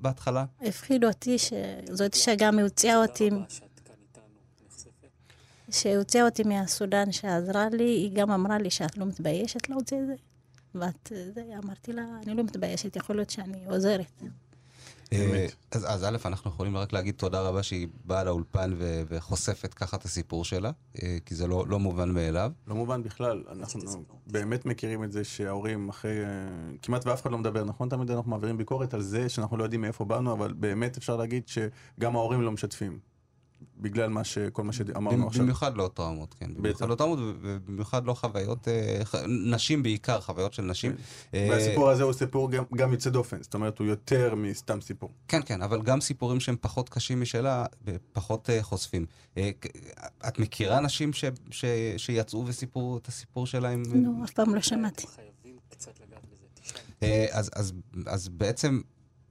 בהתחלה? 0.00 0.44
הפחיד 0.60 1.04
אותי 1.04 1.36
שזאת 1.38 2.14
אישה 2.14 2.34
גם 2.34 2.58
הוציאה 2.58 3.02
אותי, 3.02 3.30
שהוציאה 5.72 6.24
אותי 6.24 6.42
מהסודאן 6.42 7.12
שעזרה 7.12 7.68
לי, 7.68 7.84
היא 7.84 8.10
גם 8.14 8.30
אמרה 8.30 8.58
לי 8.58 8.70
שאת 8.70 8.98
לא 8.98 9.06
מתביישת 9.06 9.68
להוציא 9.68 9.98
את 9.98 10.06
זה. 10.06 10.14
ואת, 10.74 11.12
זה, 11.34 11.42
אמרתי 11.64 11.92
לה, 11.92 12.02
אני 12.26 12.34
לא 12.34 12.44
מתביישת, 12.44 12.96
יכול 12.96 13.16
להיות 13.16 13.30
שאני 13.30 13.64
עוזרת. 13.66 14.22
אה, 15.12 15.46
אז, 15.70 15.84
אז 15.88 16.04
א', 16.04 16.16
אנחנו 16.24 16.50
יכולים 16.50 16.76
רק 16.76 16.92
להגיד 16.92 17.14
תודה 17.14 17.40
רבה 17.40 17.62
שהיא 17.62 17.88
באה 18.04 18.24
לאולפן 18.24 18.74
וחושפת 19.08 19.74
ככה 19.74 19.96
את 19.96 20.04
הסיפור 20.04 20.44
שלה, 20.44 20.70
אה, 21.02 21.18
כי 21.26 21.34
זה 21.34 21.46
לא, 21.46 21.64
לא 21.68 21.78
מובן 21.78 22.10
מאליו. 22.10 22.52
לא 22.66 22.74
מובן 22.74 23.02
בכלל, 23.02 23.44
אנחנו 23.52 23.80
באמת 24.26 24.66
מכירים 24.66 25.04
את 25.04 25.12
זה 25.12 25.24
שההורים 25.24 25.88
אחרי... 25.88 26.24
אה, 26.24 26.28
כמעט 26.82 27.06
ואף 27.06 27.22
אחד 27.22 27.30
לא 27.30 27.38
מדבר, 27.38 27.64
נכון? 27.64 27.88
תמיד 27.88 28.10
אנחנו 28.10 28.30
מעבירים 28.30 28.58
ביקורת 28.58 28.94
על 28.94 29.02
זה 29.02 29.28
שאנחנו 29.28 29.56
לא 29.56 29.64
יודעים 29.64 29.80
מאיפה 29.80 30.04
באנו, 30.04 30.32
אבל 30.32 30.52
באמת 30.52 30.96
אפשר 30.96 31.16
להגיד 31.16 31.48
שגם 31.48 32.16
ההורים 32.16 32.42
לא 32.42 32.52
משתפים. 32.52 33.11
בגלל 33.76 34.08
מה 34.10 34.24
ש... 34.24 34.38
כל 34.38 34.62
מה 34.64 34.72
שאמרנו 34.72 35.26
עכשיו. 35.26 35.42
במיוחד 35.42 35.76
לא 35.76 35.90
טראומות, 35.94 36.34
כן. 36.34 36.50
במיוחד 36.54 36.88
לא 36.88 36.94
טראומות, 36.94 37.18
ובמיוחד 37.22 38.04
לא 38.06 38.14
חוויות, 38.14 38.68
אה, 38.68 39.00
ח- 39.04 39.14
נשים 39.28 39.82
בעיקר, 39.82 40.20
חוויות 40.20 40.52
של 40.54 40.62
נשים. 40.62 40.92
אה, 41.34 41.46
והסיפור 41.50 41.90
הזה 41.90 42.02
הוא 42.02 42.12
סיפור 42.12 42.50
גם, 42.50 42.64
גם 42.76 42.92
יוצא 42.92 43.10
דופן, 43.10 43.42
זאת 43.42 43.54
אומרת 43.54 43.78
הוא 43.78 43.86
יותר 43.86 44.34
מסתם 44.34 44.80
סיפור. 44.80 45.10
כן, 45.28 45.40
כן, 45.46 45.62
אבל 45.62 45.82
גם 45.82 46.00
סיפורים 46.00 46.40
שהם 46.40 46.56
פחות 46.60 46.88
קשים 46.88 47.20
משלה, 47.20 47.64
פחות 48.12 48.50
אה, 48.50 48.62
חושפים. 48.62 49.06
אה, 49.36 49.50
את 50.28 50.38
מכירה 50.38 50.78
אנשים 50.78 51.12
ש- 51.12 51.24
ש- 51.50 51.64
שיצאו 51.96 52.44
וסיפרו 52.46 52.98
את 52.98 53.08
הסיפור 53.08 53.46
שלהם? 53.46 53.82
נו, 53.94 54.24
אף 54.24 54.30
פעם 54.30 54.54
לא 54.54 54.60
שמעתי. 54.60 55.06
אה, 57.02 57.26
אז, 57.30 57.50
אז, 57.54 57.72
אז 58.06 58.28
בעצם, 58.28 58.80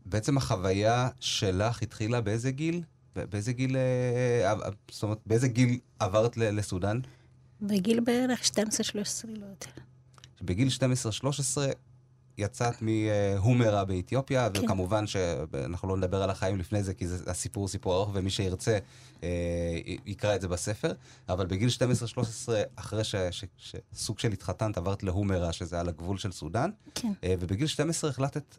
בעצם 0.06 0.38
החוויה 0.38 1.10
שלך 1.20 1.82
התחילה 1.82 2.22
באיזה 2.22 2.52
גיל? 2.52 2.82
באיזה 3.16 3.54
גיל, 3.54 3.78
אה, 3.78 4.52
אה, 4.52 4.70
זאת 4.92 5.04
אומרת, 5.04 5.18
באיזה 5.26 5.48
גיל 5.48 5.80
עברת 6.00 6.38
לסודאן? 6.38 7.00
בגיל 7.62 8.00
בערך 8.00 8.42
12-13, 8.44 8.58
לא 9.28 9.46
יותר. 9.46 9.72
בגיל 10.42 10.68
12-13 10.68 11.58
יצאת 12.38 12.76
מהומרה 12.82 13.86
באתיופיה, 13.86 14.50
כן. 14.50 14.64
וכמובן 14.64 15.08
שאנחנו 15.08 15.88
לא 15.88 15.98
נדבר 15.98 16.24
על 16.24 16.30
החיים 16.30 16.58
לפני 16.58 16.84
זה, 16.84 16.94
כי 16.94 17.08
זה, 17.08 17.32
הסיפור 17.32 17.62
הוא 17.62 17.70
סיפור 17.70 17.96
ארוך, 17.96 18.10
ומי 18.14 18.30
שירצה 18.30 18.78
אה, 19.24 19.30
יקרא 20.06 20.36
את 20.36 20.42
זה 20.42 20.48
בספר. 20.48 20.94
אבל 21.30 21.46
בגיל 21.46 21.70
12-13, 22.48 22.52
אחרי 22.76 23.04
ש, 23.04 23.16
ש, 23.32 23.46
שסוג 23.58 24.20
של 24.20 24.32
התחתנת, 24.32 24.78
עברת 24.78 25.04
להומרה, 25.04 25.54
שזה 25.54 25.80
על 25.80 25.90
הגבול 25.90 26.18
של 26.18 26.32
סודאן, 26.32 26.70
כן, 26.96 27.14
אה, 27.24 27.36
ובגיל 27.40 27.68
12 27.68 28.10
החלטת 28.10 28.56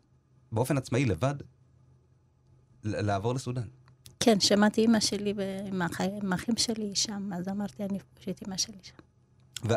באופן 0.53 0.77
עצמאי, 0.77 1.05
לבד, 1.05 1.35
לעבור 2.85 3.35
לסודאן. 3.35 3.67
כן, 4.25 4.41
שמעתי 4.41 4.81
אימא 4.81 5.01
שלי 5.01 5.35
ועם 5.37 5.83
האח- 5.83 6.01
עם 6.23 6.33
האחים 6.33 6.57
שלי 6.57 6.91
שם, 6.95 7.31
אז 7.37 7.49
אמרתי, 7.49 7.85
אני 7.85 7.99
אפגוש 7.99 8.29
את 8.29 8.43
אימא 8.43 8.57
שלי 8.57 8.77
שם. 8.83 8.95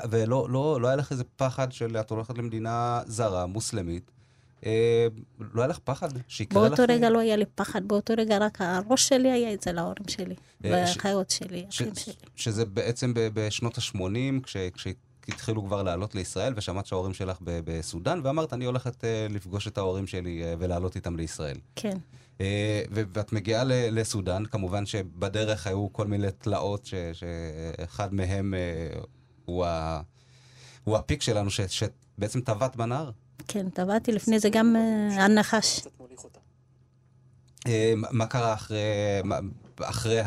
ולא 0.09 0.47
לא, 0.49 0.81
לא 0.81 0.87
היה 0.87 0.95
לך 0.95 1.11
איזה 1.11 1.23
פחד 1.35 1.71
של 1.71 1.97
את 1.99 2.09
הולכת 2.09 2.37
למדינה 2.37 3.01
זרה, 3.07 3.45
מוסלמית. 3.45 4.11
אה, 4.65 5.07
לא 5.53 5.61
היה 5.61 5.67
לך 5.67 5.79
פחד 5.83 6.09
שיקרה 6.27 6.63
לך... 6.69 6.77
באותו 6.79 6.93
רגע 6.93 7.09
לא 7.09 7.19
היה 7.19 7.35
לי 7.35 7.45
פחד, 7.55 7.87
באותו 7.87 8.13
רגע 8.17 8.37
רק 8.37 8.57
הראש 8.61 9.07
שלי 9.07 9.31
היה 9.31 9.53
אצל 9.53 9.77
ההורים 9.77 10.07
שלי, 10.07 10.35
אה, 10.35 10.37
ש- 10.87 10.95
והאחיות 10.95 11.29
שלי, 11.29 11.65
ש- 11.69 11.81
אחים 11.81 11.95
שלי. 11.95 12.13
שזה 12.35 12.65
בעצם 12.65 13.11
בשנות 13.15 13.77
ה-80, 13.77 13.99
כש, 14.43 14.57
כשהתחילו 14.73 15.65
כבר 15.65 15.83
לעלות 15.83 16.15
לישראל, 16.15 16.53
ושמעת 16.57 16.85
שההורים 16.85 17.13
שלך 17.13 17.37
בסודאן, 17.41 18.21
ואמרת, 18.23 18.53
אני 18.53 18.65
הולכת 18.65 19.03
אה, 19.03 19.27
לפגוש 19.29 19.67
את 19.67 19.77
ההורים 19.77 20.07
שלי 20.07 20.43
אה, 20.43 20.53
ולעלות 20.59 20.95
איתם 20.95 21.15
לישראל. 21.15 21.57
כן, 21.75 21.97
ואת 22.91 23.33
מגיעה 23.33 23.63
לסודאן, 23.67 24.43
כמובן 24.45 24.85
שבדרך 24.85 25.67
היו 25.67 25.93
כל 25.93 26.07
מיני 26.07 26.27
תלאות, 26.37 26.85
ש- 26.85 26.93
שאחד 27.13 28.13
מהם 28.13 28.53
אה, 28.53 28.99
הוא, 29.45 29.65
ה- 29.65 30.01
הוא 30.83 30.97
הפיק 30.97 31.21
שלנו, 31.21 31.49
ש- 31.49 31.61
שבעצם 31.61 32.41
טבעת 32.41 32.75
בנהר. 32.75 33.11
כן, 33.47 33.69
טבעתי 33.69 34.11
לפני 34.11 34.39
זה 34.39 34.49
גם 34.49 34.75
אה, 34.75 35.23
הנחש. 35.25 35.81
אה, 37.67 37.93
מה- 38.11 38.25
קרה 38.27 38.53
אחרי, 38.53 38.77
אחרי 39.81 40.19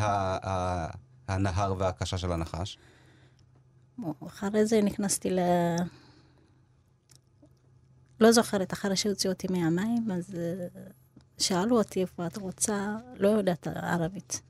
הנהר 1.27 1.73
וההקשה 1.77 2.17
של 2.17 2.31
הנחש? 2.31 2.77
אחרי 4.27 4.65
זה 4.65 4.81
נכנסתי 4.81 5.29
ל... 5.29 5.39
לא 8.19 8.31
זוכרת, 8.31 8.73
אחרי 8.73 8.95
שהוציאו 8.95 9.33
אותי 9.33 9.47
מהמים, 9.49 10.11
אז 10.11 10.35
אה, 10.35 10.67
שאלו 11.39 11.77
אותי 11.77 12.01
איפה 12.01 12.27
את 12.27 12.37
רוצה, 12.37 12.97
לא 13.15 13.27
יודעת 13.27 13.67
ערבית. 13.67 14.41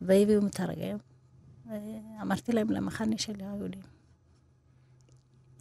והביאו 0.00 0.42
מתרגם. 0.42 0.96
אה, 1.70 1.76
אמרתי 2.22 2.52
להם 2.52 2.70
למחנה 2.70 3.18
של 3.18 3.34
היהודים. 3.38 3.82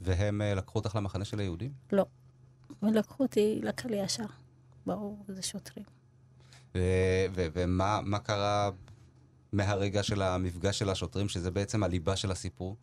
והם 0.02 0.41
אה, 0.41 0.54
לקחו 0.56 0.80
אותך 0.80 0.95
למחנה 0.95 1.25
של 1.25 1.39
היהודים? 1.39 1.73
לא. 1.91 2.06
ולקחו 2.84 3.23
אותי 3.23 3.60
לקהל 3.63 3.93
ישר. 3.93 4.25
באו 4.86 5.17
איזה 5.30 5.41
שוטרים. 5.41 5.86
ו- 6.75 7.25
ו- 7.32 7.47
ומה 7.54 7.99
מה 8.04 8.19
קרה 8.19 8.69
מהרגע 9.52 10.04
של 10.04 10.21
המפגש 10.21 10.80
של 10.80 10.89
השוטרים, 10.89 11.30
שזה 11.30 11.52
בעצם 11.52 11.84
הליבה 11.84 12.15
של 12.15 12.32
הסיפור? 12.32 12.75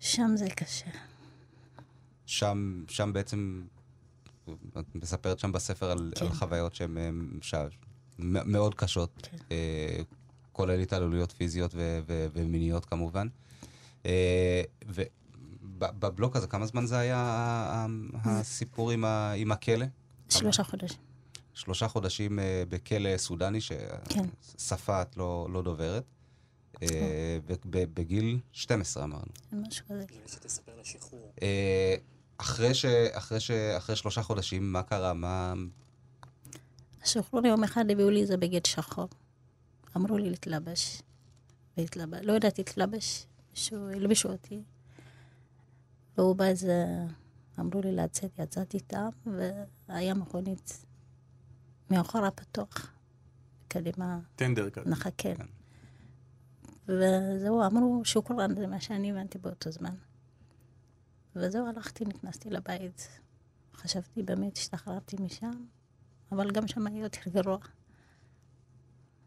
שם 0.00 0.30
זה 0.34 0.46
קשה. 0.50 0.90
שם, 2.26 2.84
שם 2.88 3.12
בעצם, 3.12 3.64
את 4.78 4.94
מספרת 4.94 5.38
שם 5.38 5.52
בספר 5.52 5.90
על, 5.90 6.12
כן. 6.14 6.26
על 6.26 6.32
חוויות 6.32 6.74
שהן 6.74 6.98
אה, 6.98 7.10
מאוד 8.44 8.74
קשות, 8.74 9.28
כן. 9.30 9.36
אה, 9.50 10.02
כולל 10.52 10.80
התעללויות 10.80 11.32
פיזיות 11.32 11.70
ו- 11.74 11.98
ו- 12.06 12.26
ומיניות 12.32 12.84
כמובן. 12.84 13.28
אה, 14.06 14.62
ובבלוק 14.86 16.36
הזה, 16.36 16.46
כמה 16.46 16.66
זמן 16.66 16.86
זה 16.86 16.98
היה 16.98 17.86
הסיפור 18.24 18.90
עם, 18.90 19.04
ה- 19.04 19.32
עם 19.32 19.52
הכלא? 19.52 19.86
שלושה 20.28 20.64
חודשים. 20.64 20.98
שלושה 21.54 21.88
חודשים 21.88 22.38
בכלא 22.68 23.16
סודני, 23.16 23.58
כן. 24.08 24.24
ששפה 24.58 25.02
את 25.02 25.16
לא, 25.16 25.46
לא 25.52 25.62
דוברת. 25.62 26.04
אה, 26.82 27.38
ובגיל 27.46 28.38
12 28.52 29.04
אמרנו. 29.04 29.24
משהו 29.52 29.86
כזה. 29.86 30.04
אה, 31.42 31.94
אחרי, 32.36 32.74
ש, 32.74 32.84
אחרי, 33.12 33.40
ש, 33.40 33.50
אחרי 33.50 33.96
שלושה 33.96 34.22
חודשים, 34.22 34.72
מה 34.72 34.82
קרה? 34.82 35.14
מה... 35.14 35.54
השחרור 37.02 37.46
יום 37.46 37.64
אחד 37.64 37.84
הביאו 37.90 38.10
לי 38.10 38.22
את 38.22 38.26
זה 38.26 38.36
בגד 38.36 38.66
שחור. 38.66 39.08
אמרו 39.96 40.18
לי 40.18 40.30
להתלבש. 40.30 41.02
והתלבש. 41.76 42.20
לא 42.22 42.32
ידעתי 42.32 42.62
להתלבש. 42.62 43.26
מישהו, 43.50 43.90
הלבישו 43.90 44.28
אותי. 44.28 44.62
והוא 46.18 46.36
בא 46.36 46.44
איזה... 46.44 46.84
אמרו 47.60 47.80
לי 47.80 47.92
לצאת, 47.92 48.38
יצאתי 48.38 48.76
איתם, 48.76 49.08
והיה 49.88 50.14
מכונית 50.14 50.86
מאחורה 51.90 52.30
פתוח. 52.30 52.92
קדימה 53.68 54.18
טנדר 54.36 54.70
כזה. 54.70 54.90
נחכה. 54.90 55.34
כן. 55.34 55.46
וזהו, 56.88 57.66
אמרו 57.66 58.04
שוקרן, 58.04 58.54
זה 58.54 58.66
מה 58.66 58.80
שאני 58.80 59.10
הבנתי 59.10 59.38
באותו 59.38 59.70
זמן. 59.70 59.94
וזהו, 61.36 61.66
הלכתי, 61.66 62.04
נכנסתי 62.04 62.50
לבית. 62.50 63.08
חשבתי, 63.76 64.22
באמת 64.22 64.56
השתחררתי 64.56 65.16
משם, 65.20 65.50
אבל 66.32 66.50
גם 66.50 66.68
שם 66.68 66.86
היה 66.86 67.02
יותר 67.02 67.20
גרוע. 67.30 67.58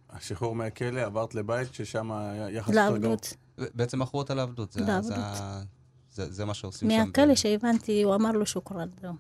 השחרור 0.10 0.56
מהכלא, 0.56 1.00
עברת 1.02 1.36
לבית 1.36 1.74
ששם 1.74 2.12
היה 2.12 2.50
יחס 2.50 2.68
יותר 2.70 2.80
גרוע. 2.82 3.00
לעבדות. 3.00 3.34
בעצם 3.58 4.02
מכרו 4.02 4.20
אותה 4.20 4.34
לעבדות. 4.34 4.72
זה, 4.72 4.82
לעבדות. 4.82 5.16
זה, 5.16 6.26
זה, 6.26 6.32
זה 6.34 6.46
מה 6.46 6.54
שעושים 6.54 6.90
שם. 6.92 6.98
מהכלא 7.06 7.36
שהבנתי, 7.36 8.04
הוא 8.04 8.16
אמר 8.16 8.32
לו 8.32 8.46
שוקרן, 8.46 8.90
זהו. 9.02 9.14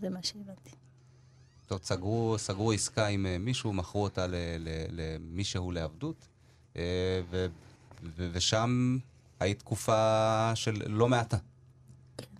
זה 0.00 0.10
מה 0.10 0.22
שהבנתי. 0.22 0.70
טוב, 1.66 1.80
סגרו, 1.82 2.34
סגרו 2.38 2.72
עסקה 2.72 3.06
עם 3.06 3.26
אה, 3.26 3.38
מישהו, 3.38 3.72
מכרו 3.72 4.02
אותה 4.02 4.26
ל- 4.26 4.34
ל- 4.58 4.86
למישהו 4.90 5.70
לעבדות, 5.72 6.28
אה, 6.76 6.82
ו, 7.30 7.46
ו, 8.16 8.28
ושם 8.32 8.98
היית 9.40 9.58
תקופה 9.58 10.52
של 10.54 10.82
לא 10.86 11.08
מעטה. 11.08 11.36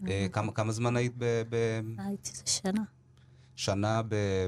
אה, 0.09 0.27
כמה, 0.33 0.53
כמה 0.53 0.73
זמן 0.73 0.97
היית 0.97 1.13
ב- 1.19 1.43
ב- 1.49 1.81
הייתי 1.99 2.31
איזה 2.31 2.43
שנה, 2.47 2.83
שנה 3.57 4.03
ב- 4.09 4.47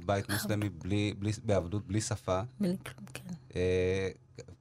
בבית 0.00 0.30
מוסלמי 0.30 0.68
בלי, 0.68 1.14
בלי, 1.18 1.32
בעבדות, 1.44 1.86
בלי 1.86 2.00
שפה? 2.00 2.40
בלי 2.60 2.76
כלום, 2.84 3.06
כן. 3.14 3.34
אה, 3.56 4.08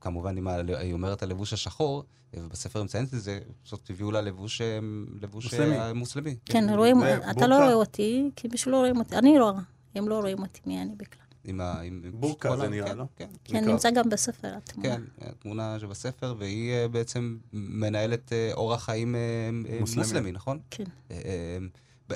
כמובן, 0.02 0.38
עם 0.38 0.48
ה- 0.48 0.56
היא 0.80 0.94
אומרת 0.94 1.24
הלבוש 1.24 1.54
השחור, 1.54 2.04
ובספר 2.34 2.80
היא 2.80 2.86
מציינת 2.86 3.14
את 3.14 3.22
זה, 3.22 3.40
זאת 3.64 3.90
הביאו 3.90 4.12
לה 4.12 4.22
לבוש, 4.22 4.62
אה, 4.62 4.80
לבוש 5.22 5.46
מוסלמי. 5.46 5.94
מוסלמי. 5.94 6.36
כן, 6.46 6.70
רואים. 6.70 6.98
אתה 7.32 7.48
לא 7.48 7.56
רואה 7.56 7.74
אותי, 7.74 8.30
כי 8.36 8.48
מישהו 8.52 8.72
לא 8.72 8.78
רואים 8.78 8.98
אותי. 8.98 9.16
אני 9.18 9.40
רואה, 9.40 9.54
הם 9.96 10.08
לא 10.08 10.20
רואים 10.20 10.40
אותי 10.40 10.60
מי 10.66 10.82
אני 10.82 10.96
בכלל. 10.98 11.25
עם 11.48 11.62
ה... 11.62 11.82
עם 11.82 12.02
בורקה 12.14 12.58
זה 12.58 12.68
נראה, 12.70 12.88
כן, 12.90 12.98
לא? 12.98 13.06
כן. 13.16 13.28
כן, 13.44 13.58
נקרא- 13.58 13.72
נמצא 13.72 13.92
גם 13.92 14.10
בספר 14.10 14.54
התמונה. 14.58 14.90
כן, 14.90 15.02
התמונה 15.22 15.80
שבספר, 15.80 16.36
והיא 16.40 16.72
אה, 16.74 16.88
בעצם 16.88 17.38
מנהלת 17.54 18.34
אה, 18.34 18.52
אורח 18.54 18.84
חיים 18.86 19.16
אה, 19.16 19.50
מוסלמי. 19.80 20.02
מוסלמי, 20.04 20.32
נכון? 20.32 20.60
כן. 20.72 20.84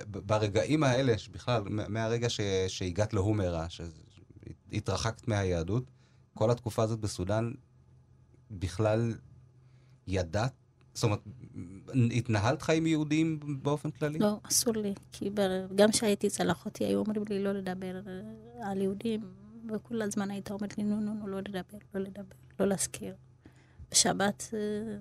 ברגעים 0.07 0.83
האלה, 0.83 1.13
בכלל, 1.31 1.61
מהרגע 1.69 2.29
ש- 2.29 2.39
שהגעת 2.67 3.13
להומרה, 3.13 3.67
שהתרחקת 3.69 5.27
מהיהדות, 5.27 5.91
כל 6.33 6.51
התקופה 6.51 6.83
הזאת 6.83 6.99
בסודאן, 6.99 7.51
בכלל 8.51 9.13
ידעת? 10.07 10.53
זאת 10.99 11.03
אומרת, 11.03 11.19
התנהלת 12.11 12.61
חיים 12.61 12.85
יהודיים 12.85 13.39
באופן 13.61 13.91
כללי? 13.91 14.19
לא, 14.19 14.37
אסור 14.43 14.73
לי. 14.73 14.93
כי 15.11 15.29
גם 15.75 15.91
כשהייתי 15.91 16.27
אצל 16.27 16.51
אחותי, 16.51 16.85
היו 16.85 16.99
אומרים 16.99 17.23
לי 17.29 17.43
לא 17.43 17.51
לדבר 17.51 18.01
על 18.61 18.81
יהודים, 18.81 19.21
וכל 19.73 20.01
הזמן 20.01 20.31
הייתה 20.31 20.53
אומרת 20.53 20.77
לי, 20.77 20.83
נו, 20.83 20.99
נו, 20.99 21.13
נו, 21.13 21.27
לא 21.27 21.39
לדבר, 21.39 21.77
לא 21.93 22.01
לדבר, 22.01 22.35
לא 22.59 22.67
להזכיר. 22.67 23.15
בשבת 23.91 24.49
אה, 24.53 24.97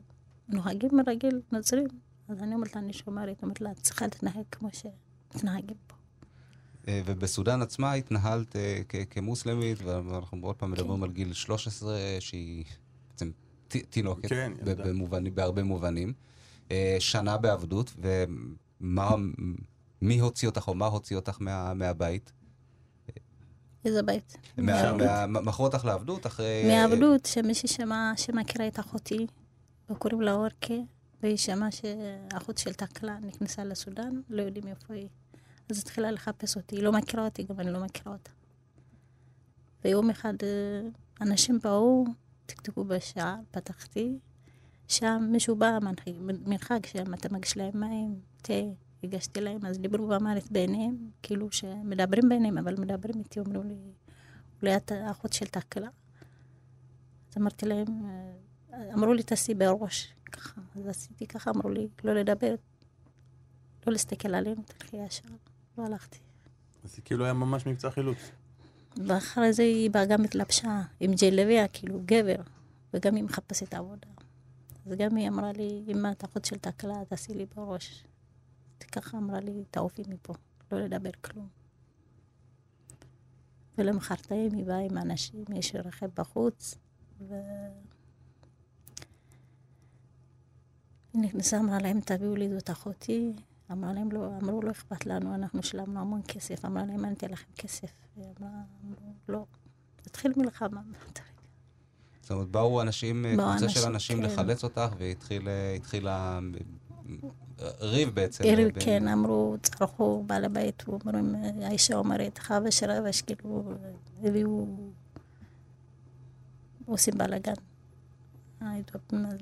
נוהגים 0.49 0.91
רגיל, 1.07 1.41
נוצרים. 1.53 1.89
אז 2.29 2.43
אני 2.43 2.55
אומרת 2.55 2.75
לה, 2.75 2.81
אני 2.81 2.93
שומרת, 2.93 3.43
אומרת 3.43 3.61
לה, 3.61 3.71
את 3.71 3.79
צריכה 3.81 4.05
להתנהג 4.05 4.45
כמו 4.51 4.69
שמתנהגים 4.73 5.77
פה. 5.87 5.95
אה, 6.89 7.03
ובסודאן 7.05 7.63
עצמה 7.63 7.93
התנהלת 7.93 8.57
אה, 8.57 8.83
כמוסלמית, 9.11 9.79
ואנחנו 9.83 10.47
עוד 10.47 10.57
פעם 10.57 10.71
מדברים 10.71 11.03
על 11.03 11.11
גיל 11.11 11.33
13, 11.33 11.97
שהיא 12.21 12.65
תינוקת, 13.69 14.29
כן, 14.29 14.53
ב- 14.65 14.69
ילדה. 14.69 14.85
במובנים- 14.85 15.35
בהרבה 15.35 15.63
מובנים. 15.63 16.13
אה, 16.71 16.97
שנה 16.99 17.37
בעבדות, 17.37 17.95
ומה... 18.81 19.11
מי 20.03 20.19
הוציא 20.21 20.49
אותך, 20.49 20.69
או 20.69 20.75
מה 20.75 20.87
הוציא 20.87 21.17
אותך 21.17 21.37
מה, 21.41 21.75
מהבית? 21.75 22.33
איזה 23.85 24.03
בית? 24.03 24.37
מכרו 25.29 25.65
אותך 25.67 25.85
לעבדות 25.85 26.27
אחרי... 26.27 26.65
מהעבדות, 26.67 27.27
שמישהי 27.27 27.69
שמע, 27.69 28.13
שמכירה 28.17 28.69
את 28.69 28.81
אחותי, 28.81 29.27
וקוראים 29.91 30.21
לה 30.21 30.33
אורקה, 30.33 30.75
והיא 31.23 31.37
שמעה 31.37 31.69
שאחות 31.71 32.59
של 32.59 32.73
תקלה 32.73 33.19
נכנסה 33.23 33.65
לסודאן, 33.65 34.21
לא 34.29 34.43
יודעים 34.43 34.67
איפה 34.67 34.95
היא. 34.95 35.09
אז 35.71 35.79
התחילה 35.79 36.11
לחפש 36.11 36.57
אותי, 36.57 36.77
היא 36.77 36.83
לא 36.85 36.93
מכירה 36.93 37.25
אותי, 37.25 37.43
גם 37.43 37.61
אני 37.61 37.71
לא 37.73 37.81
מכירה 37.85 38.13
אותה. 38.13 38.31
ויום 39.85 40.11
אחד 40.11 40.35
אה, 40.43 40.89
אנשים 41.21 41.59
באו, 41.63 42.05
תקתקו 42.49 42.85
בשער, 42.85 43.35
פתחתי, 43.51 44.19
שם 44.89 45.29
מישהו 45.31 45.57
בא, 45.57 45.79
מרחק 46.47 46.87
שם, 46.87 47.15
אתה 47.15 47.29
מגיש 47.35 47.57
להם 47.57 47.81
מים, 47.81 48.21
תה, 48.43 48.53
הגשתי 49.03 49.41
להם, 49.41 49.67
אז 49.67 49.79
דיברו 49.79 50.07
באמרית 50.07 50.53
ביניהם, 50.53 50.97
כאילו 51.23 51.53
שמדברים 51.53 52.29
ביניהם, 52.29 52.59
אבל 52.59 52.75
מדברים 52.81 53.19
איתי, 53.19 53.41
אומרים 53.41 53.63
לי, 53.63 53.75
אולי 54.63 54.77
את 54.77 54.93
האחות 54.93 55.33
של 55.33 55.47
תקלה. 55.47 55.89
אז 57.31 57.37
אמרתי 57.39 57.67
להם, 57.67 57.87
אה, 58.73 58.95
אמרו 58.95 59.13
לי, 59.13 59.23
תעשי 59.23 59.55
בראש, 59.55 60.15
ככה. 60.33 60.61
אז 60.77 60.87
עשיתי 60.87 61.27
ככה, 61.27 61.51
אמרו 61.51 61.69
לי, 61.69 61.89
לא 62.05 62.15
לדבר, 62.15 62.55
לא 63.87 63.93
להסתכל 63.93 64.35
עלינו, 64.35 64.63
תלכי 64.63 64.97
ישר. 64.97 65.29
לא 65.79 65.87
הלכתי. 65.87 66.19
אז 66.85 66.95
זה 66.97 67.03
כאילו 67.03 67.25
היה 67.25 67.33
ממש 67.33 67.67
מבצע 67.67 67.91
חילוץ. 67.91 68.19
ואחרי 68.97 69.53
זה 69.53 69.63
היא 69.63 69.91
באה 69.91 70.05
גם 70.05 70.25
התלבשה 70.25 70.83
עם 71.01 71.13
ג'לביה, 71.21 71.69
כאילו 71.69 72.01
גבר, 72.05 72.43
וגם 72.95 73.15
היא 73.15 73.25
מחפשת 73.25 73.75
עבודה. 73.75 74.09
אז 74.87 74.93
גם 74.99 75.17
היא 75.17 75.29
אמרה 75.29 75.53
לי, 75.53 75.85
אמא, 75.89 76.11
את 76.13 76.25
אחות 76.25 76.45
של 76.45 76.59
תקלה, 76.59 77.05
תעשי 77.09 77.35
לי 77.35 77.47
בראש. 77.57 78.05
ככה 78.93 79.19
אמרה 79.19 79.41
לי, 79.41 79.65
תעופי 79.71 80.03
מפה, 80.09 80.35
לא 80.73 80.81
לדבר 80.81 81.11
כלום. 81.21 81.49
ולמחרתיים 83.79 84.55
היא 84.55 84.65
באה 84.65 84.79
עם 84.79 84.99
אנשים, 84.99 85.45
יש 85.55 85.75
רכב 85.75 86.07
בחוץ, 86.15 86.75
ו... 87.21 87.35
היא 91.13 91.23
נכנסה, 91.23 91.59
אמרה 91.59 91.79
להם, 91.79 92.01
תביאו 92.01 92.37
לי 92.37 92.49
זאת 92.49 92.71
אחותי. 92.71 93.33
אמרה 93.73 93.93
להם, 93.93 94.13
לא, 94.13 94.31
אמרו, 94.43 94.63
לא 94.63 94.71
אכפת 94.71 95.07
לנו, 95.07 95.35
אנחנו 95.35 95.63
שילמנו 95.63 96.01
המון 96.01 96.21
כסף. 96.29 96.65
אמרה 96.65 96.85
להם, 96.87 97.05
אני 97.05 97.15
אתן 97.15 97.31
לכם 97.31 97.47
כסף. 97.59 97.91
היא 98.17 98.25
אמרה, 98.41 98.51
לא. 99.29 99.45
התחיל 100.07 100.33
מלחמה. 100.37 100.81
זאת 102.23 102.31
אומרת, 102.31 102.49
באו 102.49 102.83
אנשים, 102.83 103.25
קבוצה 103.37 103.69
של 103.69 103.87
אנשים, 103.87 104.19
כן. 104.19 104.23
לחלץ 104.25 104.65
אותך, 104.65 104.95
והתחיל 104.99 105.49
ריב 107.81 108.09
בעצם. 108.15 108.45
בין- 108.45 108.85
כן, 108.85 109.09
אמרו, 109.09 109.57
צרחו, 109.63 110.23
בעל 110.27 110.45
הבית, 110.45 110.85
אומרים, 110.89 111.35
האישה 111.63 111.97
אומרת, 111.97 112.39
חבש 112.39 112.83
רבש, 112.83 113.23
כאילו, 113.23 113.73
הביאו, 114.23 114.67
עושים 116.87 117.15
בלאגן. 117.19 117.53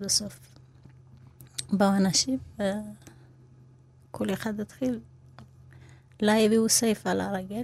בסוף 0.01 0.41
באו 1.73 1.89
אנשים, 1.97 2.39
וכל 4.17 4.33
אחד 4.33 4.61
התחיל. 4.61 5.01
לה 6.21 6.45
הביאו 6.45 6.69
סייף 6.69 7.07
על 7.07 7.21
הרגל, 7.21 7.63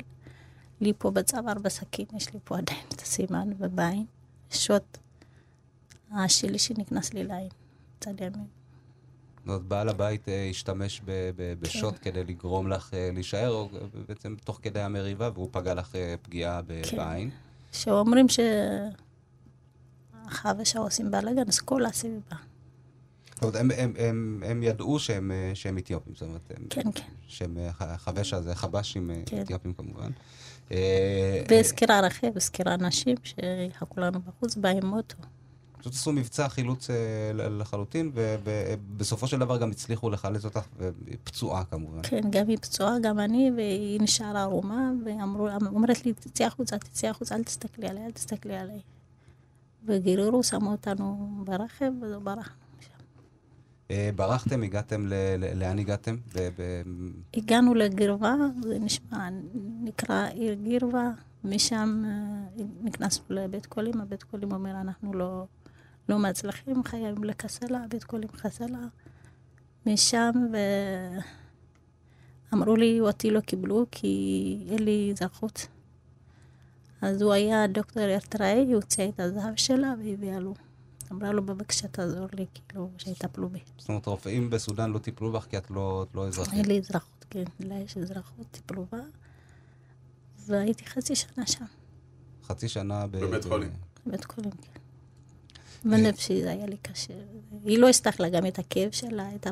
לי 0.81 0.93
פה 0.99 1.11
בצוואר 1.11 1.55
בסכין, 1.55 2.07
יש 2.17 2.35
לי 2.35 2.41
פה 2.45 2.59
עדיין 2.59 2.87
את 2.95 3.01
הסימן 3.01 3.49
ובעין, 3.59 4.05
שוט 4.51 4.99
השלישי 6.11 6.75
נכנס 6.79 7.15
לי 7.15 7.25
לעין, 7.25 7.49
צד 8.01 8.21
ימין. 8.21 8.33
זאת 8.35 9.47
אומרת, 9.47 9.63
בעל 9.63 9.89
הבית 9.89 10.29
אה, 10.29 10.49
השתמש 10.51 11.03
בשוט 11.61 11.95
כן. 11.95 12.11
כדי 12.11 12.25
לגרום 12.25 12.69
לך 12.69 12.95
אה, 12.95 13.11
להישאר, 13.13 13.51
או 13.51 13.69
בעצם 14.09 14.35
תוך 14.45 14.59
כדי 14.63 14.81
המריבה, 14.81 15.31
והוא 15.35 15.49
פגע 15.53 15.75
לך 15.75 15.95
אה, 15.95 16.15
פגיעה 16.23 16.61
כן. 16.83 16.97
בעין. 16.97 17.31
שאומרים 17.73 18.27
שהחבשה 20.29 20.79
עושים 20.79 21.11
בלאגן, 21.11 21.49
אז 21.49 21.59
כל 21.59 21.87
הסביבה. 21.87 22.37
זאת 23.43 23.57
אומרת, 23.57 23.61
הם- 23.61 23.71
הם- 23.79 23.95
הם- 23.99 24.43
הם 24.47 24.63
ידעו 24.63 24.99
שהם 24.99 25.31
אה, 25.33 25.51
שהם 25.55 25.79
אתיופים, 25.79 26.13
זאת 26.15 26.23
אומרת, 26.23 26.41
כן, 26.71 26.93
כן. 26.95 27.03
שהם 27.27 27.59
אה, 27.59 27.97
חבשה 27.99 28.41
זה 28.41 28.55
חבשים 28.55 29.11
אה, 29.11 29.23
כן. 29.27 29.43
אתיופים 29.43 29.73
כמובן. 29.73 30.11
והזכירה 31.51 32.01
רכב, 32.01 32.29
הזכירה 32.37 32.75
אנשים 32.75 33.17
שיחכו 33.25 34.01
לנו 34.01 34.21
בחוץ, 34.21 34.55
באה 34.57 34.73
עם 34.73 34.87
מוטו. 34.87 35.17
פשוט 35.79 35.93
עשו 35.93 36.13
מבצע 36.13 36.49
חילוץ 36.49 36.91
לחלוטין, 37.35 38.13
ובסופו 38.15 39.27
של 39.27 39.39
דבר 39.39 39.59
גם 39.59 39.71
הצליחו 39.71 40.11
לחלץ 40.11 40.45
אותך, 40.45 40.61
פצועה 41.25 41.65
כמובן. 41.65 41.99
כן, 42.03 42.21
גם 42.31 42.49
היא 42.49 42.59
פצועה, 42.59 42.99
גם 43.03 43.19
אני, 43.19 43.51
והיא 43.57 44.01
נשארה 44.01 44.43
ערומה, 44.43 44.91
ואומרת 45.63 46.07
לי, 46.07 46.13
תצאי 46.13 46.47
החוצה, 46.47 46.79
תצאי 46.79 47.09
החוצה, 47.09 47.35
אל 47.35 47.43
תסתכלי 47.45 47.89
עליי, 47.89 48.07
אל 48.07 48.11
תסתכלי 48.11 48.57
עליי. 48.57 48.81
וגיררו, 49.87 50.43
שמו 50.43 50.71
אותנו 50.71 51.29
ברכב, 51.45 51.91
וזה 52.03 52.19
ברח. 52.19 52.57
אה, 53.93 54.11
ברחתם, 54.17 54.63
הגעתם, 54.63 55.07
ל- 55.07 55.59
לאן 55.59 55.79
הגעתם? 55.79 56.17
ב- 56.35 56.49
ב- 56.59 56.83
הגענו 57.37 57.75
לגרבה, 57.75 58.35
זה 58.63 58.79
נשמע, 58.79 59.29
נקרא 59.83 60.27
עיר 60.29 60.55
גרבה, 60.55 61.11
משם 61.45 62.03
אה, 62.07 62.65
נכנסנו 62.83 63.25
לבית 63.31 63.67
חולים, 63.75 64.01
הבית 64.01 64.23
חולים 64.23 64.53
אומר, 64.53 64.81
אנחנו 64.81 65.15
לא, 65.15 65.47
לא 66.09 66.19
מצליחים, 66.19 66.85
חייבים 66.85 67.25
לקסלה, 67.25 67.85
בית 67.89 68.03
חולים 68.05 68.29
חסלה. 68.37 68.79
משם, 69.87 70.33
ואמרו 72.53 72.77
לי, 72.77 73.01
אותי 73.01 73.31
לא 73.31 73.41
קיבלו, 73.41 73.87
כי 73.91 74.67
אין 74.71 74.83
לי 74.83 75.13
אזרחות. 75.15 75.67
אז 77.03 77.23
הוא 77.23 77.33
היה 77.33 77.67
דוקטור 77.67 78.03
ארתראי, 78.03 78.65
הוא 78.67 78.75
הוציא 78.75 79.09
את 79.09 79.21
הזהב 79.21 79.57
שלה 79.57 79.95
והביאה 80.05 80.39
לו. 80.41 80.55
אמרה 81.13 81.33
לו, 81.33 81.47
בבקשה 81.47 81.89
תעזור 81.89 82.27
לי, 82.33 82.47
כאילו, 82.55 82.91
שיטפלו 82.99 83.49
בי. 83.49 83.59
זאת 83.79 83.89
אומרת, 83.89 84.07
רופאים 84.07 84.51
בסודאן 84.51 84.93
לא 84.93 84.99
טיפלו 84.99 85.33
בך 85.33 85.47
כי 85.51 85.59
את 85.59 85.71
לא 85.71 86.07
לא 86.15 86.27
אזרחית. 86.27 86.55
אין 86.55 86.67
לי 86.67 86.79
אזרחות, 86.79 87.25
כן, 87.31 87.45
לה 87.61 87.75
יש 87.75 87.97
אזרחות, 87.97 88.47
טיפלו 88.51 88.87
בה. 88.93 88.99
והייתי 90.47 90.87
חצי 90.87 91.17
שנה 91.17 91.47
שם, 91.47 91.65
חצי 92.45 92.69
שנה 92.69 93.07
ב... 93.07 93.17
בבית 93.17 93.45
חולים. 93.45 93.71
בבית 94.07 94.25
חולים, 94.25 94.51
כן. 94.51 94.81
בנפשי 95.85 96.43
זה 96.43 96.51
היה 96.51 96.67
לי 96.67 96.77
קשה. 96.77 97.15
היא 97.65 97.79
לא 97.79 97.89
הסתכלה 97.89 98.29
גם 98.29 98.47
את 98.47 98.59
הכאב 98.59 98.91
שלה, 98.91 99.35
את 99.35 99.47
ה... 99.47 99.51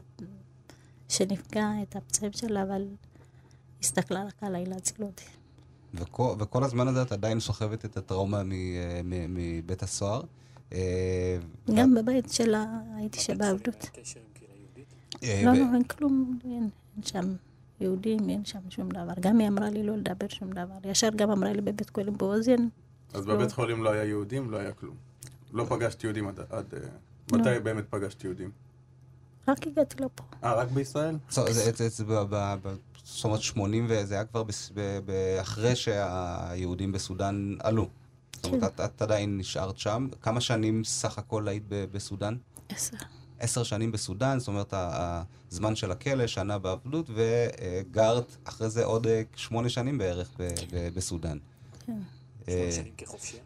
שנפגע, 1.08 1.68
את 1.82 1.96
הפצעים 1.96 2.32
שלה, 2.32 2.62
אבל 2.62 2.82
הסתכלה 3.80 4.24
רק 4.24 4.42
עליי 4.42 4.66
להציל 4.66 5.04
אותי. 5.04 5.24
וכל, 5.94 6.34
וכל 6.38 6.64
הזמן 6.64 6.88
הזה 6.88 7.02
את 7.02 7.12
עדיין 7.12 7.40
סוחבת 7.40 7.84
את 7.84 7.96
הטראומה 7.96 8.38
אה, 8.38 9.00
מבית 9.04 9.82
הסוהר. 9.82 10.22
אה, 10.72 11.38
גם 11.74 11.94
בבית 11.94 12.32
שלה 12.32 12.66
הייתי 12.96 13.20
שבעבדות. 13.20 13.90
אה, 15.22 15.42
לא, 15.44 15.52
לא, 15.52 15.64
אין 15.74 15.84
כלום, 15.84 16.38
אין, 16.44 16.68
שם 17.04 17.34
יהודים, 17.80 18.28
אין 18.28 18.44
שם 18.44 18.58
שום 18.70 18.88
דבר. 18.88 19.12
גם 19.20 19.38
היא 19.38 19.48
אמרה 19.48 19.70
לי 19.70 19.82
לא 19.82 19.96
לדבר 19.96 20.28
שום 20.28 20.52
דבר. 20.52 20.90
ישר 20.90 21.08
גם 21.16 21.30
אמרה 21.30 21.52
לי 21.52 21.60
בבית 21.60 21.90
חולים 21.94 22.18
באוזן, 22.18 22.68
אז 23.14 23.26
לא. 23.26 23.34
בבית 23.34 23.52
חולים 23.52 23.82
לא 23.84 23.90
היה 23.90 24.04
יהודים, 24.04 24.50
לא 24.50 24.56
היה 24.56 24.72
כלום. 24.72 24.96
לא 25.52 25.64
פגשת 25.68 26.04
יהודים 26.04 26.28
עד... 26.28 26.40
אה, 26.52 26.60
לא. 27.32 27.38
מתי 27.38 27.60
באמת 27.62 27.84
פגשת 27.90 28.24
יהודים? 28.24 28.50
רק 29.48 29.66
הגעתי 29.66 30.02
לפה. 30.02 30.24
אה, 30.44 30.54
רק 30.54 30.68
בישראל? 30.68 31.16
ב- 32.08 32.74
זאת 33.04 33.24
אומרת, 33.24 33.40
80, 33.42 33.86
וזה 33.88 34.14
היה 34.14 34.24
כבר 34.24 34.44
אחרי 35.40 35.76
שהיהודים 35.76 36.92
בסודאן 36.92 37.54
עלו. 37.60 37.88
זאת 38.42 38.52
אומרת, 38.52 38.76
כן. 38.76 38.84
את, 38.84 38.94
את 38.94 39.02
עדיין 39.02 39.38
נשארת 39.38 39.78
שם. 39.78 40.08
כמה 40.22 40.40
שנים 40.40 40.84
סך 40.84 41.18
הכל 41.18 41.48
היית 41.48 41.62
ב- 41.68 41.84
בסודאן? 41.92 42.36
עשר. 42.68 42.96
עשר 43.38 43.62
שנים 43.62 43.92
בסודאן, 43.92 44.38
זאת 44.38 44.48
אומרת, 44.48 44.74
הזמן 45.50 45.76
של 45.76 45.92
הכלא, 45.92 46.26
שנה 46.26 46.58
בעבדות, 46.58 47.10
וגרת 47.14 48.36
אחרי 48.44 48.70
זה 48.70 48.84
עוד 48.84 49.06
אה, 49.06 49.22
שמונה 49.36 49.68
שנים 49.68 49.98
בערך 49.98 50.30
ב- 50.38 50.42
ב- 50.72 50.88
בסודאן. 50.94 51.38
כן, 51.86 51.92
אה, 52.48 52.70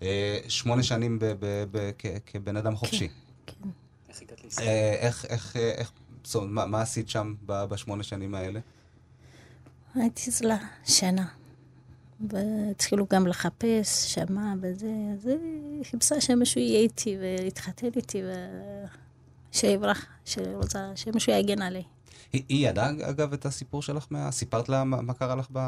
אה, 0.03 0.39
שמונה 0.49 0.83
שנים 0.83 1.19
ב- 1.19 1.25
ב- 1.25 1.65
ב- 1.71 1.91
כ- 1.99 2.07
כבן 2.27 2.57
אדם 2.57 2.77
חופשי. 2.77 3.09
כן. 3.47 3.69
אה, 4.59 4.93
איך, 5.01 5.25
איך, 5.25 5.57
אה, 5.57 5.71
איך, 5.71 5.93
מה- 6.43 6.83
עשית 6.83 7.09
שם 7.09 7.35
בשמונה 7.49 8.03
שנים 8.03 8.35
האלה? 8.35 8.61
הייתי 9.95 10.31
אצלה 10.31 10.57
שנה. 10.85 11.27
והתחילו 12.21 13.07
גם 13.11 13.27
לחפש, 13.27 14.15
שמע 14.15 14.55
וזה, 14.61 14.93
אז 15.15 15.27
היא 15.27 15.85
חיפשה 15.85 16.21
שמישהו 16.21 16.61
יהיה 16.61 16.81
איתי 16.81 17.17
ויתחתן 17.21 17.89
איתי 17.97 18.23
ושיברח, 19.53 20.07
שרוצה, 20.25 20.93
שמישהו 20.95 21.33
יגן 21.33 21.63
עליי. 21.63 21.83
היא, 22.33 22.43
היא 22.49 22.69
ידעה, 22.69 22.91
אגב, 22.91 23.33
את 23.33 23.47
הסיפור 23.47 23.83
שלך? 23.83 24.07
מה... 24.11 24.31
סיפרת 24.31 24.69
לה 24.69 24.85
מה, 24.85 25.03
מה 25.03 25.15
קרה 25.15 25.35
לך 25.35 25.47
ב... 25.53 25.59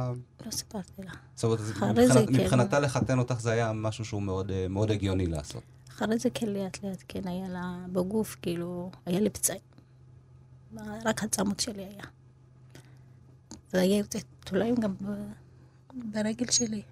לא 0.46 0.50
סיפרתי 0.50 1.02
לה. 1.02 1.10
זאת 1.34 1.44
אומרת, 1.44 1.58
זה 1.60 1.74
מבחינת, 1.74 2.28
כן. 2.28 2.34
מבחינתה 2.34 2.80
לחתן 2.80 3.18
אותך 3.18 3.40
זה 3.40 3.50
היה 3.50 3.72
משהו 3.72 4.04
שהוא 4.04 4.22
מאוד, 4.22 4.50
אה, 4.50 4.68
מאוד 4.68 4.90
הגיוני 4.90 5.26
לעשות. 5.26 5.62
אחרי 5.88 6.18
זה 6.18 6.30
כן 6.34 6.48
לאט 6.48 6.84
לאט, 6.84 7.02
כן, 7.08 7.28
היה 7.28 7.48
לה 7.48 7.76
בגוף, 7.92 8.36
כאילו, 8.42 8.90
היה 9.06 9.20
לי 9.20 9.30
פצעים. 9.30 9.60
רק 11.04 11.22
הצמות 11.22 11.60
שלי 11.60 11.84
היה. 11.84 12.04
והיה 13.72 13.98
יוצא 13.98 14.18
תולעים 14.44 14.74
גם 14.74 14.94
ב- 14.94 15.45
ברגל 16.04 16.50
שלי. 16.50 16.82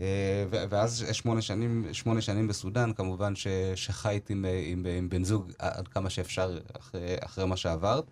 אה, 0.00 0.44
ואז 0.50 1.04
שמונה 1.12 1.42
שנים, 1.42 1.86
שמונה 1.92 2.20
שנים 2.20 2.48
בסודאן, 2.48 2.92
כמובן 2.92 3.36
ש, 3.36 3.46
שחיית 3.74 4.30
עם, 4.30 4.44
אה, 4.44 4.62
עם, 4.66 4.86
עם 4.98 5.08
בן 5.08 5.24
זוג 5.24 5.52
עד 5.58 5.88
כמה 5.88 6.10
שאפשר 6.10 6.58
אחרי, 6.72 7.16
אחרי 7.20 7.46
מה 7.46 7.56
שעברת. 7.56 8.04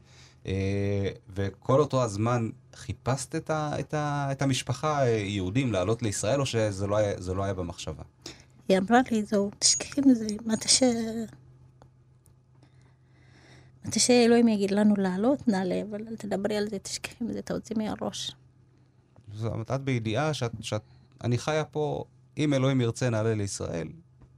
אה, 0.47 1.09
וכל 1.35 1.81
אותו 1.81 2.03
הזמן 2.03 2.51
חיפשת 2.75 3.35
את, 3.35 3.51
ה, 3.51 3.81
את, 3.81 3.95
ה, 3.95 4.29
את 4.33 4.43
המשפחה, 4.43 5.07
אה, 5.07 5.09
יהודים, 5.09 5.73
לעלות 5.73 6.03
לישראל, 6.03 6.41
או 6.41 6.47
שזה 6.47 6.87
לא 6.87 6.97
היה, 6.97 7.15
לא 7.35 7.45
היה 7.45 7.55
במחשבה? 7.55 8.03
היא 8.69 8.79
אמרה 8.79 9.01
לי, 9.11 9.23
זהו, 9.23 9.51
תשכחי 9.59 10.01
מזה, 10.07 10.27
מתי 10.47 10.69
ש... 10.69 10.83
מתי 13.85 14.01
שאלוהים 14.01 14.49
יגיד 14.49 14.71
לנו 14.71 14.95
לעלות, 14.99 15.49
נעלה, 15.49 15.83
אבל 15.91 16.01
אל 16.09 16.17
תדברי 16.17 16.57
על 16.57 16.69
זה, 16.69 16.79
תשכחי 16.79 17.25
מזה, 17.25 17.43
תוציא 17.43 17.77
מהראש. 17.79 18.37
זאת 19.35 19.53
אומרת, 19.53 19.71
את 19.71 19.81
בידיעה 19.81 20.35
שאת, 20.35 20.53
שאת... 20.61 20.83
אני 21.25 21.39
חיה 21.39 21.65
פה, 21.65 22.05
אם 22.39 22.55
אלוהים 22.55 22.81
ירצה, 22.81 23.11
נעלה 23.11 23.35
לישראל. 23.35 23.89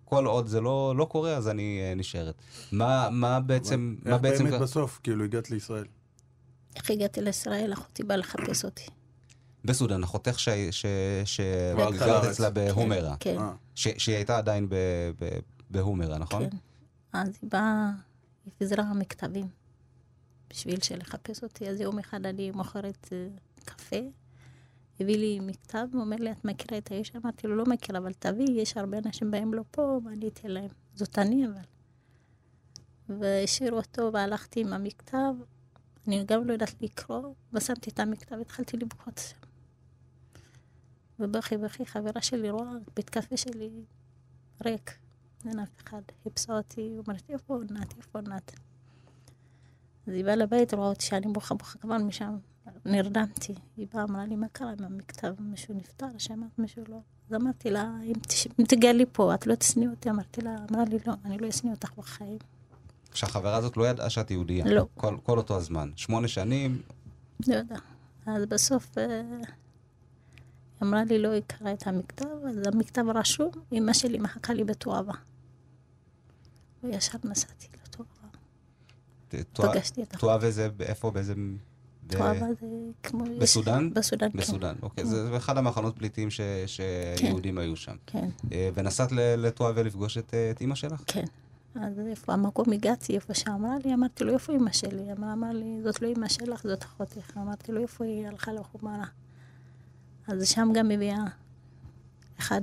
כל 0.04 0.26
עוד 0.26 0.46
זה 0.46 0.60
לא, 0.60 0.94
לא 0.96 1.04
קורה, 1.04 1.36
אז 1.36 1.48
אני 1.48 1.80
אה, 1.82 1.94
נשארת. 1.94 2.34
מה, 2.72 3.08
מה 3.10 3.40
בעצם... 3.40 3.96
מה 4.02 4.12
איך 4.12 4.22
בעצם... 4.22 4.44
באמת 4.44 4.60
בסוף, 4.60 5.00
כאילו, 5.02 5.24
הגעת 5.24 5.50
לישראל? 5.50 5.84
איך 6.76 6.90
הגעתי 6.90 7.20
לישראל, 7.20 7.72
אחותי 7.72 8.02
באה 8.02 8.16
לחפש 8.16 8.64
אותי. 8.64 8.86
בסודן, 9.64 10.02
אחותך 10.02 10.38
ש... 10.40 10.48
ש... 10.70 10.86
ש... 11.24 11.40
כבר 11.74 11.90
גרת 11.90 12.00
לארץ. 12.00 12.24
אצלה 12.24 12.50
בהומרה. 12.50 13.16
כן, 13.20 13.38
אה, 13.38 13.52
ש... 13.74 13.88
שהיא 13.98 14.16
הייתה 14.16 14.38
עדיין 14.38 14.68
ב... 14.68 14.74
ב... 15.18 15.38
בהומרה, 15.70 16.18
נכון? 16.18 16.50
כן. 16.50 16.56
אז 17.12 17.28
היא 17.42 17.50
באה, 17.52 17.90
היא 18.44 18.52
פיזרה 18.58 18.94
מכתבים 18.94 19.48
בשביל 20.50 20.80
שלחפש 20.80 21.42
אותי. 21.42 21.68
אז 21.68 21.80
יום 21.80 21.98
אחד 21.98 22.26
אני 22.26 22.50
מוכרת 22.50 23.08
אה, 23.12 23.28
קפה, 23.64 23.96
הביא 25.00 25.16
לי 25.16 25.40
מכתב, 25.40 25.86
הוא 25.92 26.00
אומר 26.00 26.16
לי, 26.16 26.32
את 26.32 26.44
מכירה 26.44 26.78
את 26.78 26.90
האיש? 26.90 27.12
אמרתי 27.16 27.46
לו, 27.46 27.56
לא 27.56 27.64
מכירה, 27.66 27.98
אבל 27.98 28.12
תביאי, 28.12 28.60
יש 28.60 28.76
הרבה 28.76 28.98
אנשים 28.98 29.30
באים 29.30 29.54
לו 29.54 29.62
פה, 29.70 30.00
ואני 30.04 30.28
אתן 30.28 30.50
להם. 30.50 30.70
זאת 30.94 31.18
אני, 31.18 31.46
אבל. 31.46 31.62
והשאירו 33.08 33.76
אותו, 33.76 34.10
והלכתי 34.12 34.60
עם 34.60 34.72
המכתב. 34.72 35.34
אני 36.06 36.24
גם 36.24 36.46
לא 36.46 36.52
יודעת 36.52 36.74
לקרוא, 36.80 37.34
ושמתי 37.52 37.90
את 37.90 38.00
המכתב, 38.00 38.36
התחלתי 38.40 38.76
לבכות 38.76 39.18
שם. 39.18 39.36
ובכי 41.18 41.56
בכי, 41.56 41.86
חברה 41.86 42.22
שלי 42.22 42.50
רואה, 42.50 42.70
בית 42.96 43.10
קפה 43.10 43.36
שלי 43.36 43.70
ריק, 44.64 44.98
אין 45.48 45.58
אף 45.58 45.68
אחד. 45.84 46.02
חיפשה 46.22 46.56
אותי, 46.56 46.96
אומרת, 47.06 47.22
איפה 47.30 47.54
עונת, 47.54 47.96
איפה 47.96 48.18
עונת? 48.18 48.52
אז 50.06 50.12
היא 50.14 50.24
באה 50.24 50.36
לבית, 50.36 50.74
רואה 50.74 50.88
אותי 50.88 51.04
שאני 51.04 51.32
בוכה 51.32 51.54
בוכה, 51.54 51.78
כבר 51.78 51.98
משם 51.98 52.36
נרדמתי. 52.84 53.54
היא 53.76 53.86
באה, 53.94 54.02
אמרה 54.02 54.26
לי, 54.26 54.36
מה 54.36 54.46
קרה 54.52 54.72
עם 54.78 54.84
המכתב? 54.84 55.34
מישהו 55.38 55.74
נפטר? 55.74 56.06
שמעת 56.18 56.58
מישהו 56.58 56.82
לא? 56.88 56.96
אז 57.30 57.34
אמרתי 57.34 57.70
לה, 57.70 57.96
אם, 58.04 58.12
תש... 58.12 58.46
אם 58.60 58.64
תגלי 58.64 59.04
פה, 59.12 59.34
את 59.34 59.46
לא 59.46 59.54
תשנאי 59.54 59.88
אותי? 59.88 60.10
אמרתי 60.10 60.40
לה, 60.40 60.56
אמרה 60.70 60.84
לי, 60.84 60.98
לא, 61.06 61.12
אני 61.24 61.38
לא 61.38 61.48
אשניא 61.48 61.72
אותך 61.72 61.92
בחיים. 61.98 62.38
שהחברה 63.14 63.56
הזאת 63.56 63.76
לא 63.76 63.88
ידעה 63.88 64.10
שאת 64.10 64.30
יהודייה. 64.30 64.64
לא. 64.66 64.86
כל, 64.94 65.16
כל 65.22 65.38
אותו 65.38 65.56
הזמן. 65.56 65.90
שמונה 65.96 66.28
שנים, 66.28 66.82
לא 67.48 67.54
יודע. 67.54 67.76
אז 68.26 68.46
בסוף 68.46 68.98
אה, 68.98 69.20
היא 70.80 70.88
אמרה 70.88 71.04
לי, 71.04 71.18
לא, 71.18 71.30
היא 71.30 71.42
קראה 71.46 71.72
את 71.72 71.86
המכתב, 71.86 72.26
אז 72.48 72.56
המכתב 72.66 73.04
רשום, 73.14 73.50
אמא 73.72 73.92
שלי 73.92 74.18
מחכה 74.18 74.52
לי 74.52 74.64
בתואבה. 74.64 75.12
וישר 76.84 77.18
נסעתי 77.24 77.66
לתואבה. 77.84 78.10
ת- 79.28 79.34
תואר- 79.52 79.72
פגשתי 79.72 80.02
את 80.02 80.16
תואב 80.16 80.44
איזה, 80.44 80.68
איפה, 80.80 81.10
באיזה... 81.10 81.34
תואבה 82.06 82.46
זה 82.60 82.66
כמו... 83.02 83.24
בסודן? 83.40 83.90
בסודן, 83.94 84.30
כן. 84.32 84.38
בסודן, 84.38 84.74
אוקיי. 84.82 85.04
זה 85.06 85.36
אחד 85.36 85.58
המחנות 85.58 85.96
פליטים 85.98 86.30
ש- 86.30 86.40
שיהודים 87.16 87.58
היו 87.58 87.76
שם. 87.76 87.96
כן, 88.06 88.28
אה, 88.52 88.70
ונסעת 88.74 89.12
ל- 89.12 89.34
לתואבה 89.46 89.82
לפגוש 89.82 90.18
את 90.18 90.34
אה, 90.34 90.50
את 90.50 90.60
אימא 90.60 90.74
שלך? 90.74 91.02
כן. 91.06 91.24
אז 91.74 91.98
איפה 92.10 92.32
המקום 92.32 92.72
הגעתי, 92.72 93.14
איפה 93.14 93.34
שאמרה 93.34 93.74
לי, 93.84 93.94
אמרתי 93.94 94.24
לו, 94.24 94.32
איפה 94.34 94.52
אמא 94.52 94.72
שלי? 94.72 95.12
אמר, 95.12 95.32
אמר 95.32 95.52
לי, 95.52 95.80
זאת 95.84 96.02
לא 96.02 96.08
אמא 96.16 96.28
שלך, 96.28 96.62
זאת 96.62 96.82
אחותך. 96.82 97.36
אמרתי 97.36 97.72
לו, 97.72 97.80
איפה 97.82 98.04
היא 98.04 98.26
הלכה 98.28 98.52
לחומרה? 98.52 99.04
אז 100.28 100.48
שם 100.48 100.68
גם 100.74 100.90
הביאה 100.90 101.24
אחד, 102.38 102.60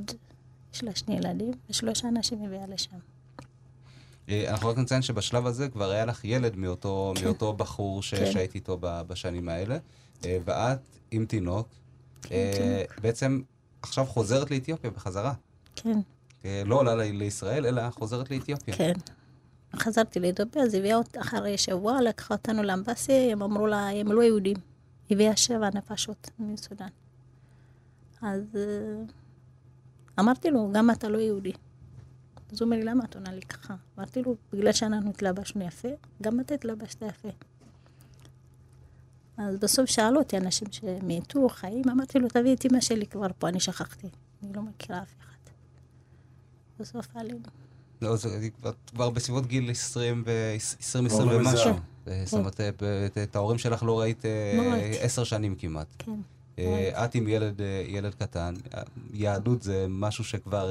יש 0.73 0.83
לה 0.83 0.95
שני 0.95 1.15
ילדים, 1.17 1.51
ושלושה 1.69 2.07
אנשים 2.07 2.43
הביאה 2.45 2.67
לשם. 2.67 2.97
אה, 4.31 4.51
אנחנו 4.51 4.69
רק 4.69 4.77
נציין 4.77 5.01
שבשלב 5.01 5.45
הזה 5.47 5.69
כבר 5.69 5.89
היה 5.91 6.05
לך 6.05 6.25
ילד 6.25 6.55
מאותו, 6.55 7.13
כן. 7.17 7.25
מאותו 7.25 7.53
בחור 7.53 8.03
ש- 8.03 8.13
כן. 8.13 8.31
שהיית 8.31 8.55
איתו 8.55 8.77
בשנים 8.81 9.49
האלה, 9.49 9.77
אה, 10.25 10.37
ואת 10.45 10.79
עם 11.11 11.25
תינוק, 11.25 11.67
כן, 12.21 12.51
תינוק. 12.53 12.99
בעצם 13.01 13.41
עכשיו 13.81 14.05
חוזרת 14.05 14.51
לאתיופיה 14.51 14.89
בחזרה. 14.89 15.33
כן, 15.75 15.97
לא 16.65 16.79
עולה 16.79 16.95
לישראל, 16.95 17.65
אלא 17.65 17.89
חוזרת 17.89 18.31
לאתיופיה. 18.31 18.75
כן. 18.75 18.93
חזרתי 19.75 20.19
לאתיופיה, 20.19 20.63
אז 20.63 20.73
הביאה 20.73 20.95
אותה 20.97 21.21
אחרי 21.21 21.57
שבוע, 21.57 22.01
לקחה 22.01 22.33
אותנו 22.33 22.63
לאמבסיה, 22.63 23.31
הם 23.31 23.41
אמרו 23.43 23.67
לה, 23.67 23.89
הם 23.89 24.11
לא 24.11 24.21
יהודים. 24.23 24.57
הביאה 25.11 25.35
שבע 25.35 25.69
נפשות 25.73 26.29
מסודאן. 26.39 26.87
אז 28.21 28.41
אמרתי 30.19 30.51
לו, 30.51 30.69
גם 30.73 30.91
אתה 30.91 31.09
לא 31.09 31.17
יהודי. 31.17 31.51
אז 32.51 32.61
הוא 32.61 32.65
אומר 32.65 32.77
לי, 32.77 32.83
למה 32.83 33.03
את 33.05 33.15
עונה 33.15 33.31
לי 33.33 33.41
ככה? 33.41 33.75
אמרתי 33.97 34.21
לו, 34.21 34.35
בגלל 34.53 34.71
שאנחנו 34.71 35.09
התלבשנו 35.09 35.65
יפה, 35.65 35.87
גם 36.21 36.39
אתה 36.39 36.53
התלבשת 36.53 37.01
יפה. 37.01 37.29
אז 39.37 39.55
בסוף 39.59 39.85
שאלו 39.89 40.19
אותי 40.19 40.37
אנשים 40.37 40.67
שמתו, 40.71 41.49
חיים, 41.49 41.89
אמרתי 41.91 42.19
לו, 42.19 42.27
תביא 42.27 42.53
את 42.55 42.65
אמא 42.65 42.81
שלי 42.81 43.05
כבר 43.07 43.27
פה, 43.39 43.47
אני 43.49 43.59
שכחתי. 43.59 44.07
אני 44.43 44.53
לא 44.53 44.61
מכירה 44.61 45.01
אף 45.01 45.13
אחד. 45.19 45.31
בסוף 46.79 47.07
עלינו. 47.15 47.39
לא, 48.01 48.15
זה 48.15 48.47
כבר- 48.93 49.09
בסביבות 49.09 49.45
גיל 49.47 49.71
20 49.71 50.23
ו- 50.25 50.55
20 50.79 51.07
כבר 51.07 51.27
ומשהו. 51.27 51.39
מזהה. 51.51 51.73
אה, 52.07 52.23
זאת 52.25 52.33
אומרת, 52.39 52.61
אה, 52.61 52.69
את- 53.05 53.17
את 53.17 53.35
ההורים 53.35 53.57
שלך 53.57 53.83
לא 53.83 53.99
ראית 53.99 54.25
אה, 54.25 54.69
ראיתי. 54.71 54.99
עשר 54.99 55.23
שנים 55.23 55.55
כמעט. 55.55 55.87
כן. 55.97 56.11
את 57.05 57.15
עם 57.15 57.27
ילד, 57.27 57.61
קטן, 58.19 58.53
יהדות 59.13 59.61
זה 59.61 59.85
משהו 59.89 60.23
שכבר 60.23 60.69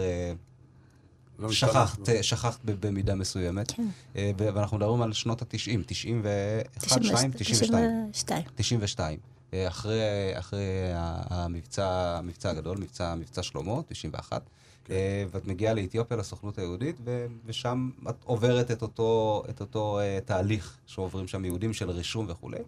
לא 1.40 1.52
שכחת. 1.52 2.08
אה, 2.08 2.22
שכחת 2.22 2.58
במידה 2.64 3.14
מסוימת. 3.14 3.70
כן. 3.70 3.86
אה, 4.16 4.30
ואנחנו 4.36 4.76
מדברים 4.76 5.02
על 5.02 5.12
שנות 5.12 5.42
ה-90, 5.42 5.82
91, 5.86 7.04
2, 7.04 7.30
92. 7.32 8.10
92. 8.12 8.42
92. 8.54 9.18
אה, 9.54 9.68
אחרי, 9.68 10.00
אחרי 10.32 10.90
המבצע, 10.94 12.16
המבצע 12.18 12.50
הגדול, 12.50 12.78
מבצע, 12.78 13.14
מבצע 13.14 13.42
שלמה, 13.42 13.82
91. 13.88 14.42
אה, 14.90 15.24
ואת 15.30 15.46
מגיעה 15.46 15.74
לאתיופיה, 15.74 16.16
לסוכנות 16.16 16.58
היהודית, 16.58 16.96
ו- 17.04 17.26
ושם 17.46 17.90
את 18.10 18.14
עוברת 18.24 18.70
את 18.70 18.82
אותו, 18.82 19.42
את 19.50 19.60
אותו 19.60 20.00
אה, 20.00 20.18
תהליך 20.24 20.76
שעוברים 20.86 21.28
שם 21.28 21.44
יהודים 21.44 21.72
של 21.72 21.90
רישום 21.90 22.26
וכולי. 22.28 22.58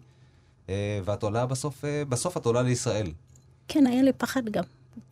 ואת 1.05 1.23
עולה 1.23 1.45
בסוף, 1.45 1.83
בסוף 2.09 2.37
את 2.37 2.45
עולה 2.45 2.61
לישראל. 2.61 3.11
כן, 3.67 3.87
היה 3.87 4.01
לי 4.01 4.13
פחד 4.13 4.45
גם. 4.49 4.63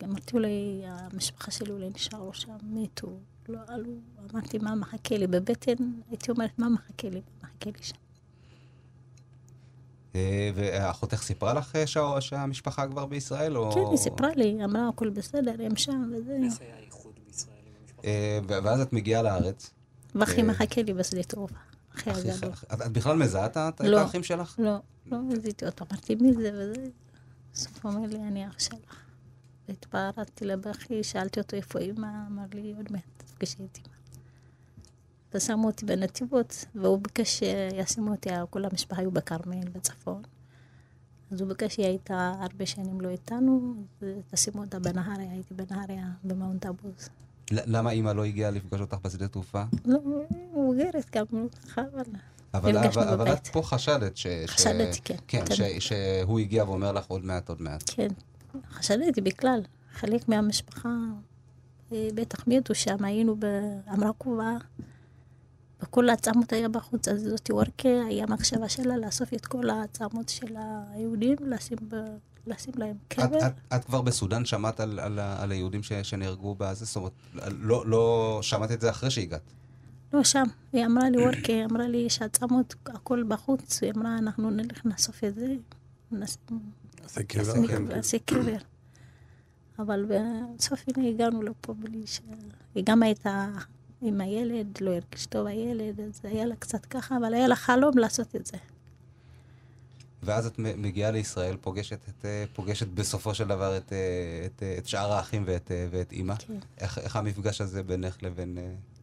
אמרתי 0.04 0.36
אולי, 0.36 0.82
המשפחה 0.84 1.50
שלי 1.50 1.70
אולי 1.70 1.90
נשארו 1.94 2.34
שם, 2.34 2.52
מתו, 2.62 3.08
לא 3.48 3.58
עלו. 3.68 3.92
אמרתי, 4.32 4.58
מה 4.58 4.74
מחכה 4.74 5.16
לי? 5.16 5.26
בבטן 5.26 5.72
הייתי 6.10 6.30
אומרת, 6.30 6.58
מה 6.58 6.68
מחכה 6.68 7.08
לי? 7.08 7.20
מה 7.42 7.48
מחכה 7.48 7.70
לי 7.78 7.82
שם? 7.82 7.94
אה, 10.14 10.50
ואחותך 10.54 11.22
סיפרה 11.22 11.54
לך 11.54 11.76
אה, 11.76 11.86
שה- 11.86 12.20
שהמשפחה 12.20 12.86
כבר 12.86 13.06
בישראל? 13.06 13.56
או... 13.56 13.72
כן, 13.72 13.80
היא 13.90 13.96
סיפרה 13.96 14.30
לי, 14.36 14.64
אמרה, 14.64 14.88
הכל 14.88 15.10
בסדר, 15.10 15.54
הם 15.64 15.76
שם 15.76 16.10
וזה. 16.12 16.38
אה, 18.04 18.38
ו- 18.48 18.64
ואז 18.64 18.80
את 18.80 18.92
מגיעה 18.92 19.22
לארץ. 19.22 19.70
ואחי 20.14 20.40
אה, 20.40 20.46
מחכה 20.46 20.82
לי 20.82 20.94
בשדה 20.94 21.22
תעופה, 21.22 21.54
אחי 21.94 22.10
הגדול. 22.10 22.52
את 22.72 22.82
את 22.82 22.92
בכלל 22.92 23.16
מזהה 23.16 23.46
את 23.46 23.80
לא. 23.80 23.98
האחים 24.00 24.22
שלך? 24.22 24.54
לא, 24.58 24.76
לא 25.06 25.18
הזיתי 25.32 25.66
אותו, 25.66 25.84
אמרתי, 25.92 26.14
מי 26.14 26.32
זה 26.32 26.50
וזה? 26.54 26.84
בסוף 27.54 27.86
הוא 27.86 27.92
אומר 27.92 28.06
לי, 28.08 28.16
אני 28.16 28.48
אח 28.48 28.58
שלך. 28.58 28.96
והתפארתי 29.68 30.44
לבכי, 30.44 31.02
שאלתי 31.04 31.40
אותו 31.40 31.56
איפה 31.56 31.78
אימא, 31.78 32.08
אמר 32.30 32.44
לי, 32.54 32.74
עוד 32.76 32.92
מעט 32.92 33.21
תפגשי 33.42 33.64
את 33.72 33.76
אימא. 33.76 33.88
ושמו 35.34 35.66
אותי 35.66 35.86
בנתיבות, 35.86 36.64
והוא 36.74 36.98
ביקש 36.98 37.38
שישימו 37.38 38.10
אותי, 38.10 38.30
כל 38.50 38.64
המשפחה 38.64 39.00
היו 39.00 39.10
בכרמל, 39.10 39.68
בצפון. 39.68 40.22
אז 41.30 41.40
הוא 41.40 41.48
ביקש 41.48 41.74
שהיא 41.74 41.86
הייתה 41.86 42.32
הרבה 42.40 42.66
שנים 42.66 43.00
לא 43.00 43.08
איתנו, 43.08 43.74
תשימו 44.30 44.60
אותה 44.60 44.78
בנהריה, 44.78 45.30
הייתי 45.30 45.54
בנהריה, 45.54 46.06
במאונט 46.24 46.66
אבוז. 46.66 47.08
למה 47.50 47.90
אימא 47.90 48.10
לא 48.10 48.24
הגיעה 48.24 48.50
לפגוש 48.50 48.80
אותך 48.80 48.96
בשדה 49.04 49.28
תעופה? 49.28 49.62
לא, 49.84 49.98
מבוגרת 50.52 51.06
גם, 51.16 51.24
ככה, 51.66 51.82
אבל... 52.54 52.76
אבל, 52.76 53.08
אבל. 53.08 53.32
את 53.32 53.46
פה 53.46 53.62
חשדת 53.62 54.16
ש... 54.16 54.26
ש- 54.26 54.50
חשדתי, 54.50 55.00
כן. 55.04 55.16
כן, 55.28 55.44
תמיד. 55.44 55.80
ש, 55.80 55.92
שהוא 55.92 56.38
הגיע 56.38 56.64
ואומר 56.64 56.92
לך 56.92 57.06
עוד 57.06 57.24
מעט, 57.24 57.48
עוד 57.48 57.62
מעט. 57.62 57.82
כן, 57.86 58.08
חשדתי 58.70 59.20
בכלל. 59.20 59.62
חלק 59.92 60.28
מהמשפחה 60.28 60.88
בטח 62.14 62.46
מתו 62.46 62.74
שם, 62.74 63.04
היינו 63.04 63.36
באמרקובה, 63.36 64.56
וכל 65.82 66.08
העצמות 66.08 66.52
היה 66.52 66.68
בחוץ, 66.68 67.08
אז 67.08 67.22
זאתי 67.22 67.52
וורקה, 67.52 67.88
היה 68.08 68.26
מחשבה 68.26 68.68
שלה 68.68 68.96
לאסוף 68.96 69.34
את 69.34 69.46
כל 69.46 69.70
העצמות 69.70 70.28
של 70.28 70.56
היהודים, 70.92 71.36
לשים, 71.46 71.78
ב... 71.88 71.96
לשים 72.46 72.74
להם 72.76 72.96
את, 73.08 73.14
קבר. 73.14 73.38
את, 73.46 73.52
את 73.74 73.84
כבר 73.84 74.02
בסודאן 74.02 74.44
שמעת 74.44 74.80
על, 74.80 75.00
על, 75.00 75.18
על 75.18 75.52
היהודים 75.52 75.82
ש, 75.82 75.92
שנהרגו 75.92 76.54
בזה? 76.58 76.84
זאת 76.84 76.96
אומרת, 76.96 77.12
לא, 77.60 77.86
לא 77.86 78.38
שמעת 78.42 78.70
את 78.70 78.80
זה 78.80 78.90
אחרי 78.90 79.10
שהגעת. 79.10 79.52
לא, 80.12 80.24
שם. 80.24 80.44
היא 80.72 80.86
אמרה 80.86 81.10
לי, 81.10 81.22
וורקה, 81.22 81.52
היא 81.52 81.64
אמרה 81.64 81.88
לי, 81.88 81.98
יש 81.98 82.22
עצמות, 82.22 82.74
הכל 82.86 83.22
בחוץ. 83.28 83.82
היא 83.82 83.92
אמרה, 83.96 84.18
אנחנו 84.18 84.50
נלך 84.50 84.86
נאסוף 84.86 85.24
את 85.24 85.34
זה, 85.34 85.46
זה 87.06 87.22
קבר. 87.24 87.78
נעשה 87.78 88.18
קבר. 88.18 88.56
אבל 89.78 90.06
בסוף 90.58 90.84
הנה 90.86 91.08
הגענו 91.08 91.42
לפה 91.42 91.74
בלי 91.74 92.06
ש... 92.06 92.20
היא 92.74 92.84
גם 92.86 93.02
הייתה 93.02 93.48
עם 94.02 94.20
הילד, 94.20 94.78
לא 94.80 94.90
הרגיש 94.90 95.26
טוב 95.26 95.46
הילד, 95.46 96.00
אז 96.00 96.20
היה 96.24 96.46
לה 96.46 96.56
קצת 96.56 96.86
ככה, 96.86 97.16
אבל 97.16 97.34
היה 97.34 97.48
לה 97.48 97.56
חלום 97.56 97.98
לעשות 97.98 98.36
את 98.36 98.46
זה. 98.46 98.56
ואז 100.22 100.46
את 100.46 100.58
מגיעה 100.58 101.10
לישראל, 101.10 101.56
פוגשת, 101.60 101.98
את, 102.08 102.24
אה, 102.24 102.44
פוגשת 102.52 102.86
בסופו 102.86 103.34
של 103.34 103.48
דבר 103.48 103.76
את, 103.76 103.92
אה, 103.92 104.46
את, 104.46 104.62
אה, 104.62 104.74
את 104.78 104.86
שאר 104.86 105.12
האחים 105.12 105.42
ואת, 105.46 105.70
ואת 105.90 106.12
אימא. 106.12 106.34
כן. 106.34 106.58
איך, 106.78 106.98
איך 106.98 107.16
המפגש 107.16 107.60
הזה 107.60 107.82
בינך 107.82 108.22
לבין, 108.22 108.58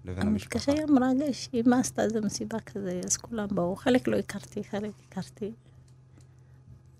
לבין 0.05 0.27
המפגש 0.27 0.69
המשפחה? 0.69 0.71
היה 0.71 0.85
מרגש, 0.85 1.49
אמא 1.53 1.75
עשתה 1.75 2.01
איזה 2.01 2.21
מסיבה 2.21 2.59
כזה, 2.59 3.01
אז 3.05 3.17
כולם 3.17 3.47
באו, 3.51 3.75
חלק 3.75 4.07
לא 4.07 4.17
הכרתי, 4.17 4.63
חלק 4.63 4.91
הכרתי. 5.07 5.51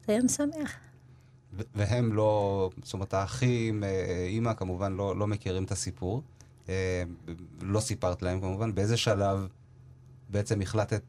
זה 0.08 0.14
היה 0.14 0.24
משמח. 0.24 0.89
והם 1.76 2.14
לא, 2.14 2.70
זאת 2.84 2.94
אומרת, 2.94 3.14
האחים, 3.14 3.84
אה, 3.84 4.26
אימא 4.30 4.54
כמובן 4.54 4.94
לא, 4.94 5.16
לא 5.16 5.28
מכירים 5.28 5.64
את 5.64 5.72
הסיפור. 5.72 6.24
אה, 6.70 7.04
לא 7.62 7.80
סיפרת 7.80 8.22
להם 8.22 8.42
כמובן. 8.42 8.76
באיזה 8.76 8.98
שלב 8.98 9.48
בעצם 10.30 10.62
החלטת, 10.62 11.02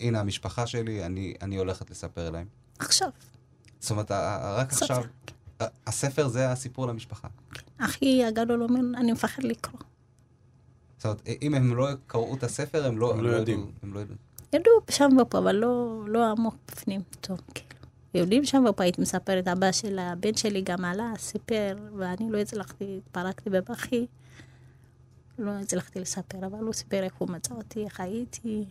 הנה 0.00 0.20
המשפחה 0.20 0.66
שלי, 0.66 1.04
אני, 1.04 1.34
אני 1.42 1.56
הולכת 1.56 1.90
לספר 1.90 2.30
להם. 2.30 2.46
עכשיו, 2.78 3.08
זאת 3.80 3.90
אומרת, 3.90 4.10
רק 4.56 4.72
ספר. 4.72 4.84
עכשיו, 4.84 5.02
ה- 5.60 5.64
הספר 5.86 6.28
זה 6.28 6.50
הסיפור 6.52 6.86
למשפחה. 6.86 7.28
אחי 7.78 8.24
הגדול 8.24 8.62
אומר, 8.62 8.80
אני 9.00 9.12
מפחד 9.12 9.42
לקרוא. 9.44 9.80
זאת 10.96 11.04
אומרת, 11.04 11.22
אם 11.42 11.54
הם 11.54 11.74
לא 11.76 11.88
קראו 12.06 12.34
את 12.34 12.42
הספר, 12.42 12.86
הם 12.86 12.98
לא, 12.98 13.12
הם 13.12 13.20
לא 13.20 13.28
יודעים. 13.28 13.58
ידעו- 13.60 13.70
הם 13.82 13.94
לא 13.94 13.98
יודעים. 13.98 14.18
ידעו 14.52 14.72
שם 14.90 15.08
ופה, 15.22 15.38
אבל 15.38 15.54
לא, 15.56 16.02
לא 16.06 16.30
עמוק 16.30 16.54
בפנים. 16.68 17.00
טוב, 17.20 17.40
כאילו. 17.54 17.67
יודעים 18.18 18.44
שם 18.44 18.64
ופה, 18.70 18.82
הייתי 18.82 19.00
מספרת, 19.00 19.48
אבא 19.48 19.72
של 19.72 19.98
הבן 19.98 20.34
שלי 20.36 20.62
גם 20.62 20.84
עלה, 20.84 21.12
סיפר, 21.18 21.76
ואני 21.96 22.30
לא 22.30 22.38
הצלחתי, 22.38 22.98
התפרקתי 22.98 23.50
בבכי. 23.50 24.06
לא 25.38 25.50
הצלחתי 25.50 26.00
לספר, 26.00 26.46
אבל 26.46 26.58
הוא 26.58 26.72
סיפר 26.72 27.02
איך 27.02 27.14
הוא 27.14 27.28
מצא 27.28 27.54
אותי, 27.54 27.84
איך 27.84 28.00
הייתי. 28.00 28.64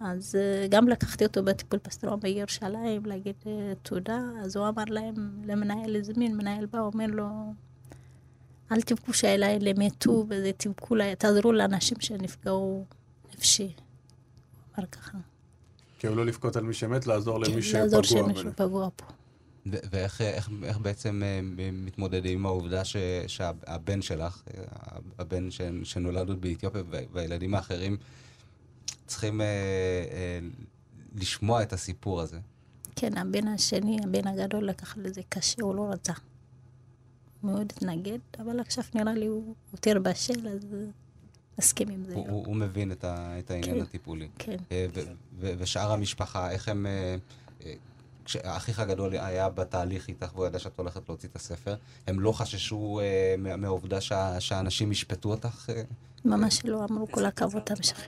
אז 0.00 0.34
אה, 0.34 0.66
גם 0.70 0.88
לקחתי 0.88 1.24
אותו 1.24 1.44
בטיפול 1.44 1.78
פסטרום 1.78 2.20
בירושלים, 2.20 3.06
להגיד 3.06 3.34
אה, 3.46 3.72
תודה. 3.82 4.20
אז 4.42 4.56
הוא 4.56 4.68
אמר 4.68 4.84
להם, 4.88 5.42
למנהל 5.44 5.96
הזמין, 5.96 6.36
מנהל 6.36 6.66
בא, 6.66 6.80
אומר 6.80 7.06
לו, 7.06 7.28
אל 8.72 8.82
תבכו 8.82 9.12
האלה 9.22 9.72
מתו, 9.78 10.24
וזה 10.28 10.50
תבכו, 10.56 10.94
תעזרו 11.18 11.52
לאנשים 11.52 12.00
שנפגעו 12.00 12.84
נפשי. 13.34 13.72
אמר 14.78 14.86
ככה. 14.86 15.18
כאילו 16.04 16.16
לא 16.16 16.26
לבכות 16.26 16.56
על 16.56 16.62
מי 16.64 16.74
שמת, 16.74 17.06
לעזור 17.06 17.38
למי 17.40 17.62
כן, 17.62 17.78
לעזור 17.80 18.02
שפגוע. 18.02 18.24
שמישהו 18.24 18.44
בזה. 18.44 18.54
פגוע 18.56 18.88
פה. 18.96 19.04
ואיך 19.66 20.20
איך, 20.20 20.50
איך 20.64 20.78
בעצם 20.78 21.22
אה, 21.24 21.40
מתמודדים 21.72 22.38
עם 22.38 22.46
העובדה 22.46 22.84
ש, 22.84 22.96
שהבן 23.26 24.02
שלך, 24.02 24.42
אה, 24.54 24.62
הבן 25.18 25.50
ש, 25.50 25.60
שנולד 25.82 26.28
עוד 26.28 26.40
באתיופיה 26.40 26.82
וה- 26.90 26.98
והילדים 27.12 27.54
האחרים 27.54 27.96
צריכים 29.06 29.40
אה, 29.40 29.46
אה, 29.46 30.38
לשמוע 31.14 31.62
את 31.62 31.72
הסיפור 31.72 32.20
הזה. 32.20 32.38
כן, 32.96 33.16
הבן 33.18 33.48
השני, 33.48 33.96
הבן 34.04 34.26
הגדול 34.26 34.64
לקח 34.68 34.96
לזה 34.96 35.20
קשה, 35.28 35.62
הוא 35.62 35.74
לא 35.74 35.88
רצה. 35.92 36.12
מאוד 37.42 37.72
התנגד, 37.76 38.18
אבל 38.38 38.60
עכשיו 38.60 38.84
נראה 38.94 39.14
לי 39.14 39.26
הוא 39.26 39.54
יותר 39.72 39.98
בשל, 40.02 40.48
אז 40.48 40.60
מסכים 41.58 41.88
עם 41.88 42.04
זה. 42.04 42.14
הוא, 42.14 42.28
הוא, 42.30 42.46
הוא 42.46 42.56
מבין 42.56 42.92
את, 42.92 43.04
ה, 43.04 43.38
את 43.38 43.50
העניין 43.50 43.76
כן. 43.76 43.82
הטיפולי. 43.82 44.28
כן. 44.38 44.56
אה, 44.72 44.86
ו- 44.94 45.00
ו- 45.40 45.52
ושאר 45.58 45.92
המשפחה, 45.92 46.50
איך 46.50 46.68
הם... 46.68 46.86
אה, 46.86 47.16
אה, 47.64 47.74
כשאחיך 48.24 48.78
הגדול 48.80 49.12
היה 49.16 49.48
בתהליך 49.48 50.08
איתך 50.08 50.30
והוא 50.34 50.46
ידע 50.46 50.58
שאת 50.58 50.78
הולכת 50.78 51.08
להוציא 51.08 51.28
את 51.28 51.36
הספר, 51.36 51.76
הם 52.06 52.20
לא 52.20 52.32
חששו 52.32 53.00
אה, 53.02 53.34
מה- 53.38 53.56
מהעובדה 53.56 54.00
שה- 54.00 54.40
שהאנשים 54.40 54.92
ישפטו 54.92 55.30
אותך? 55.30 55.70
אה? 55.76 55.82
ממש 56.24 56.64
לא 56.64 56.84
אמרו 56.90 57.06
כל 57.10 57.24
הכבוד, 57.26 57.62
תמשיכי. 57.62 58.02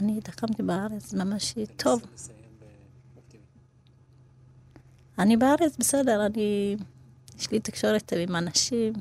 אני 0.00 0.18
התחמתי 0.18 0.62
בארץ, 0.62 1.14
ממש 1.14 1.54
טוב. 1.76 2.02
אני 5.18 5.36
בארץ, 5.36 5.76
בסדר, 5.78 6.26
אני... 6.26 6.76
יש 7.38 7.50
לי 7.50 7.60
תקשורת 7.60 8.12
עם 8.12 8.36
אנשים, 8.36 8.92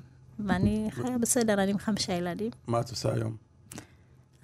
ואני 0.48 0.88
חיה 0.92 1.18
בסדר, 1.18 1.64
אני 1.64 1.72
עם 1.72 1.78
חמישה 1.78 2.14
ילדים. 2.14 2.52
מה 2.68 2.80
את 2.80 2.90
עושה 2.90 3.14
היום? 3.14 3.36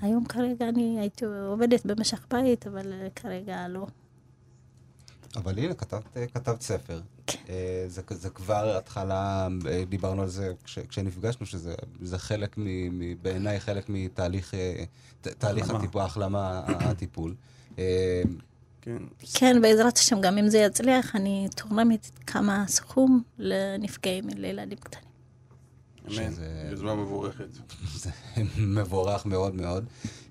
היום 0.02 0.26
כרגע 0.26 0.70
אני 0.70 1.00
הייתי 1.00 1.26
עובדת 1.26 1.86
במשך 1.86 2.26
בית, 2.30 2.68
אבל 2.68 2.94
אה, 2.94 3.08
כרגע 3.16 3.68
לא. 3.68 3.88
אבל 5.36 5.60
הנה, 5.60 5.74
כתבת, 5.74 6.18
אה, 6.18 6.28
כתבת 6.28 6.62
ספר. 6.62 7.02
כן. 7.28 7.40
אה, 7.50 7.86
זה, 7.88 8.02
זה 8.10 8.30
כבר 8.30 8.78
התחלה, 8.78 9.48
דיברנו 9.90 10.22
על 10.22 10.28
זה 10.28 10.54
כש, 10.64 10.80
כשנפגשנו, 10.80 11.46
שזה 11.46 11.76
זה 12.02 12.18
חלק, 12.18 12.58
מ, 12.58 12.64
מ, 13.00 13.16
בעיניי 13.22 13.60
חלק 13.60 13.86
מתהליך 13.90 14.54
תהליך. 15.22 15.70
הטיפול, 15.70 16.02
ההחלמה, 16.02 16.62
הטיפול. 16.90 17.36
כן. 18.82 18.98
כן, 19.34 19.62
בעזרת 19.62 19.98
השם, 19.98 20.22
גם 20.22 20.38
אם 20.38 20.50
זה 20.50 20.58
יצליח, 20.58 21.16
אני 21.16 21.48
תורמת 21.56 22.10
כמה 22.28 22.64
סכום 22.68 23.22
לנפגעים, 23.38 24.24
לילדים 24.36 24.78
קטנים. 24.78 25.09
אמן. 26.10 26.34
יוזמה 26.72 26.96
מבורכת. 26.96 27.48
זה 28.02 28.10
מבורך 28.58 29.26
מאוד 29.26 29.56
מאוד. 29.56 29.86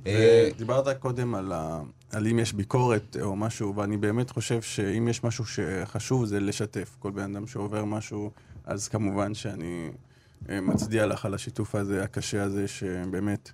אה, 0.06 0.48
דיברת 0.56 0.98
קודם 0.98 1.34
על, 1.34 1.52
ה... 1.52 1.80
על 2.12 2.26
אם 2.26 2.38
יש 2.38 2.52
ביקורת 2.52 3.16
או 3.20 3.36
משהו, 3.36 3.76
ואני 3.76 3.96
באמת 3.96 4.30
חושב 4.30 4.62
שאם 4.62 5.08
יש 5.08 5.24
משהו 5.24 5.44
שחשוב 5.46 6.24
זה 6.24 6.40
לשתף. 6.40 6.96
כל 6.98 7.10
בן 7.10 7.36
אדם 7.36 7.46
שעובר 7.46 7.84
משהו, 7.84 8.30
אז 8.64 8.88
כמובן 8.88 9.34
שאני 9.34 9.90
אה, 10.48 10.60
מצדיע 10.60 11.06
לך 11.06 11.24
על 11.24 11.34
השיתוף 11.34 11.74
הזה, 11.74 12.02
הקשה 12.04 12.42
הזה, 12.42 12.68
שבאמת, 12.68 13.52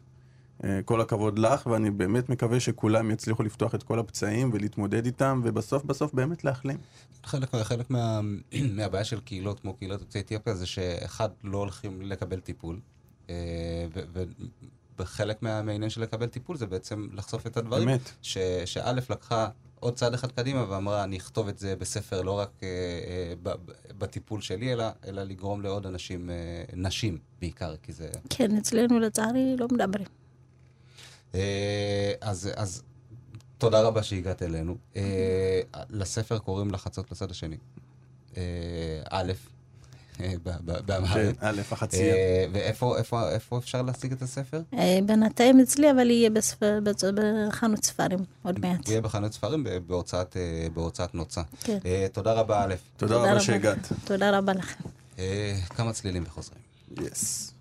כל 0.84 1.00
הכבוד 1.00 1.38
לך, 1.38 1.66
ואני 1.66 1.90
באמת 1.90 2.28
מקווה 2.28 2.60
שכולם 2.60 3.10
יצליחו 3.10 3.42
לפתוח 3.42 3.74
את 3.74 3.82
כל 3.82 3.98
הפצעים 3.98 4.50
ולהתמודד 4.52 5.06
איתם, 5.06 5.40
ובסוף 5.44 5.84
בסוף 5.84 6.14
באמת 6.14 6.44
להחלים. 6.44 6.78
חלק, 7.24 7.54
חלק 7.54 7.90
מה, 7.90 8.20
מהבעיה 8.76 9.04
של 9.04 9.20
קהילות 9.20 9.60
כמו 9.60 9.74
קהילות 9.74 10.00
יוצאי 10.00 10.20
אתיופיה 10.20 10.54
זה 10.54 10.66
שאחד, 10.66 11.28
לא 11.44 11.58
הולכים 11.58 12.02
לקבל 12.02 12.40
טיפול. 12.40 12.80
אה, 13.30 13.34
ו- 13.94 14.00
ו- 14.12 14.22
וחלק 14.98 15.42
מה- 15.42 15.62
מהעניין 15.62 15.90
של 15.90 16.02
לקבל 16.02 16.26
טיפול 16.26 16.56
זה 16.56 16.66
בעצם 16.66 17.06
לחשוף 17.12 17.46
את 17.46 17.56
הדברים. 17.56 17.86
באמת. 17.88 18.10
ש- 18.22 18.38
שא' 18.64 18.92
לקחה 18.92 19.48
עוד 19.80 19.94
צעד 19.94 20.14
אחד 20.14 20.32
קדימה 20.32 20.70
ואמרה, 20.70 21.04
אני 21.04 21.16
אכתוב 21.16 21.48
את 21.48 21.58
זה 21.58 21.76
בספר 21.76 22.22
לא 22.22 22.32
רק 22.38 22.50
אה, 22.62 22.68
אה, 22.68 23.34
ב- 23.42 23.48
ב- 23.48 23.72
בטיפול 23.98 24.40
שלי, 24.40 24.72
אלא, 24.72 24.84
אלא 25.06 25.22
לגרום 25.22 25.62
לעוד 25.62 25.86
אנשים, 25.86 26.30
אה, 26.30 26.34
נשים 26.76 27.18
בעיקר, 27.40 27.74
כי 27.82 27.92
זה... 27.92 28.08
כן, 28.30 28.56
אצלנו 28.56 28.98
לצערי 28.98 29.56
לא 29.58 29.66
מדברים. 29.72 30.06
אה, 31.34 32.12
אז, 32.20 32.50
אז 32.56 32.82
תודה 33.58 33.80
רבה 33.80 34.02
שהגעת 34.02 34.42
אלינו. 34.42 34.76
אה, 34.96 35.60
לספר 35.90 36.38
קוראים 36.38 36.70
לחצות 36.70 37.10
לצד 37.12 37.30
השני. 37.30 37.56
אה, 38.36 38.42
א', 39.10 39.32
באמהרית. 40.86 41.40
כן, 41.40 41.46
א', 41.46 41.60
החצייה. 41.72 42.14
ואיפה 42.52 43.58
אפשר 43.58 43.82
להשיג 43.82 44.12
את 44.12 44.22
הספר? 44.22 44.62
בינתיים 45.06 45.60
אצלי, 45.60 45.90
אבל 45.90 46.10
יהיה 46.10 46.30
בחנות 47.48 47.84
ספרים 47.84 48.18
עוד 48.42 48.60
מעט. 48.60 48.88
יהיה 48.88 49.00
בחנות 49.00 49.32
ספרים 49.32 49.66
בהוצאת 50.74 51.14
נוצה. 51.14 51.42
כן. 51.60 51.78
תודה 52.12 52.32
רבה, 52.32 52.64
א'. 52.64 52.74
תודה 52.96 53.16
רבה 53.16 53.40
שהגעת. 53.40 53.92
תודה 54.04 54.38
רבה 54.38 54.52
לכם. 54.52 54.84
כמה 55.76 55.92
צלילים 55.92 56.22
וחוזרים. 56.26 56.60
יס. 57.00 57.54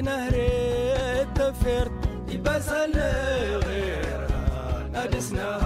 نهري 0.00 0.48
التفير 1.22 1.90
يبسل 2.28 2.92
غير 3.66 4.26
أدسنا 4.94 5.59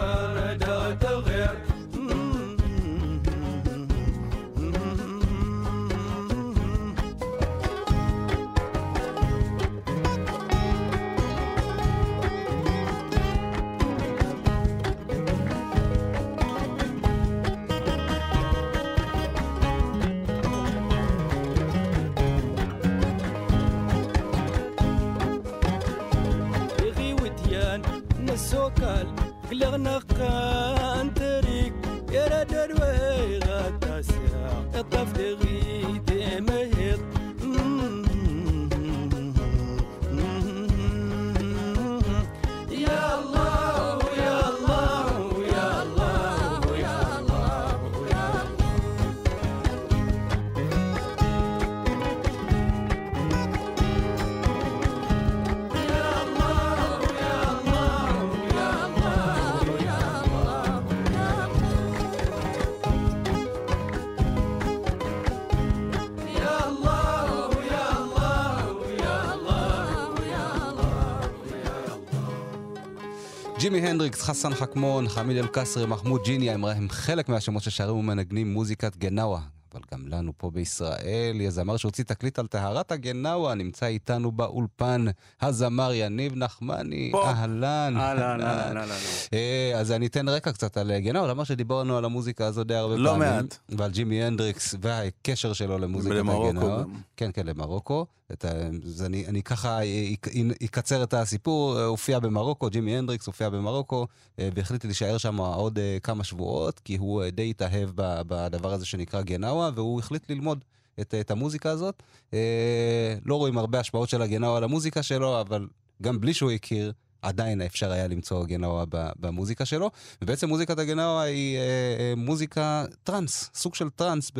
חסן 74.44 74.54
חכמון, 74.54 75.08
חמיד 75.08 75.36
אל-קסרי, 75.36 75.86
מחמוד 75.86 76.20
ג'יניה, 76.24 76.54
הם- 76.54 76.88
חלק 76.90 77.28
מהשמות 77.28 77.62
ששרים 77.62 77.96
ומנגנים 77.96 78.52
מוזיקת 78.52 78.96
גנאווה. 78.96 79.40
אבל 79.74 79.82
גם 79.92 80.03
לנו 80.18 80.32
פה 80.36 80.50
בישראל, 80.50 81.40
הזמר 81.46 81.76
שהוציא 81.76 82.04
תקליט 82.04 82.38
על 82.38 82.46
טהרת 82.46 82.92
הגנאווה, 82.92 83.54
נמצא 83.54 83.86
איתנו 83.86 84.32
באולפן, 84.32 85.04
הזמר 85.40 85.92
יניב 85.94 86.34
נחמני. 86.36 87.12
אהלן. 87.14 87.94
אהלן, 87.96 88.40
אהלן, 88.42 88.76
אהלן. 88.76 88.94
אה, 89.32 89.72
אז 89.80 89.92
אני 89.92 90.06
אתן 90.06 90.28
רקע 90.28 90.52
קצת 90.52 90.76
על 90.76 90.98
גנאווה, 90.98 91.28
למרות 91.28 91.46
שדיברנו 91.46 91.96
על 91.96 92.04
המוזיקה 92.04 92.46
הזו 92.46 92.64
די 92.64 92.74
הרבה 92.74 92.96
לא 92.96 93.10
פעמים. 93.10 93.28
מעט. 93.28 93.58
ועל 93.68 93.90
ג'ימי 93.90 94.24
הנדריקס 94.24 94.74
והקשר 94.80 95.52
שלו 95.52 95.78
למוזיקת 95.78 96.16
הגנאווה. 96.16 96.84
כן, 97.16 97.30
כן, 97.34 97.46
למרוקו. 97.46 98.06
את. 98.32 98.44
אז 98.86 99.02
אני, 99.02 99.26
אני 99.26 99.42
ככה 99.42 99.78
אק- 100.14 100.28
אקצר 100.64 101.02
את 101.02 101.14
הסיפור, 101.14 101.78
אה, 101.78 101.84
הופיע 101.84 102.18
במרוקו, 102.18 102.70
ג'ימי 102.70 102.96
הנדריקס 102.96 103.26
הופיע 103.26 103.48
במרוקו, 103.48 104.06
אה, 104.38 104.48
והחליט 104.54 104.84
להישאר 104.84 105.18
שם 105.18 105.36
עוד 105.36 105.78
אה, 105.78 105.96
כמה 106.02 106.24
שבועות, 106.24 106.78
כי 106.78 106.96
הוא 106.96 107.22
אה, 107.22 107.30
די 107.30 107.50
התאהב 107.50 107.90
בדבר 107.96 108.72
הזה 108.72 108.86
שנקרא 108.86 109.22
גנאווה, 109.22 109.70
והוא 109.74 110.00
החליט 110.04 110.30
ללמוד 110.30 110.64
את, 111.00 111.14
את 111.20 111.30
המוזיקה 111.30 111.70
הזאת. 111.70 112.02
אה, 112.34 113.14
לא 113.24 113.34
רואים 113.34 113.58
הרבה 113.58 113.80
השפעות 113.80 114.08
של 114.08 114.22
הגנאווה 114.22 114.56
על 114.56 114.64
המוזיקה 114.64 115.02
שלו, 115.02 115.40
אבל 115.40 115.68
גם 116.02 116.20
בלי 116.20 116.34
שהוא 116.34 116.50
הכיר, 116.50 116.92
עדיין 117.22 117.62
אפשר 117.62 117.92
היה 117.92 118.08
למצוא 118.08 118.44
גנאווה 118.44 118.84
במוזיקה 119.20 119.64
שלו. 119.64 119.90
ובעצם 120.22 120.48
מוזיקת 120.48 120.78
הגנאווה 120.78 121.22
היא 121.22 121.58
אה, 121.58 121.62
אה, 121.98 122.14
מוזיקה 122.16 122.84
טראנס, 123.02 123.50
סוג 123.54 123.74
של 123.74 123.90
טראנס 123.90 124.32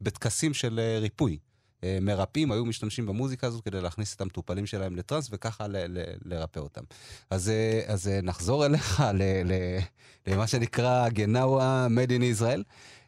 בטקסים 0.00 0.54
של 0.54 0.80
אה, 0.82 0.98
ריפוי. 0.98 1.38
אה, 1.84 1.98
מרפאים 2.00 2.52
היו 2.52 2.64
משתמשים 2.64 3.06
במוזיקה 3.06 3.46
הזאת 3.46 3.64
כדי 3.64 3.80
להכניס 3.80 4.14
את 4.14 4.20
המטופלים 4.20 4.66
שלהם 4.66 4.96
לטראנס 4.96 5.28
וככה 5.32 5.68
ל- 5.68 5.76
ל- 5.76 6.14
לרפא 6.24 6.58
אותם. 6.58 6.82
אז, 7.30 7.48
אה, 7.48 7.80
אז 7.86 8.08
אה, 8.08 8.20
נחזור 8.22 8.66
אליך 8.66 9.02
ל- 9.14 9.22
ל- 9.52 9.78
למה 10.26 10.46
שנקרא 10.46 11.08
גנאווה 11.08 11.86
made 11.90 12.08
in 12.10 12.40
Israel. 12.40 12.62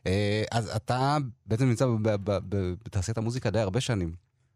אה, 0.07 0.43
אז 0.51 0.77
אתה 0.77 1.17
בעצם 1.47 1.69
נמצא 1.69 1.87
בתעשיית 2.85 3.19
המוזיקה 3.19 3.51
די 3.51 3.61
הרבה 3.61 3.81
שנים. 3.81 4.15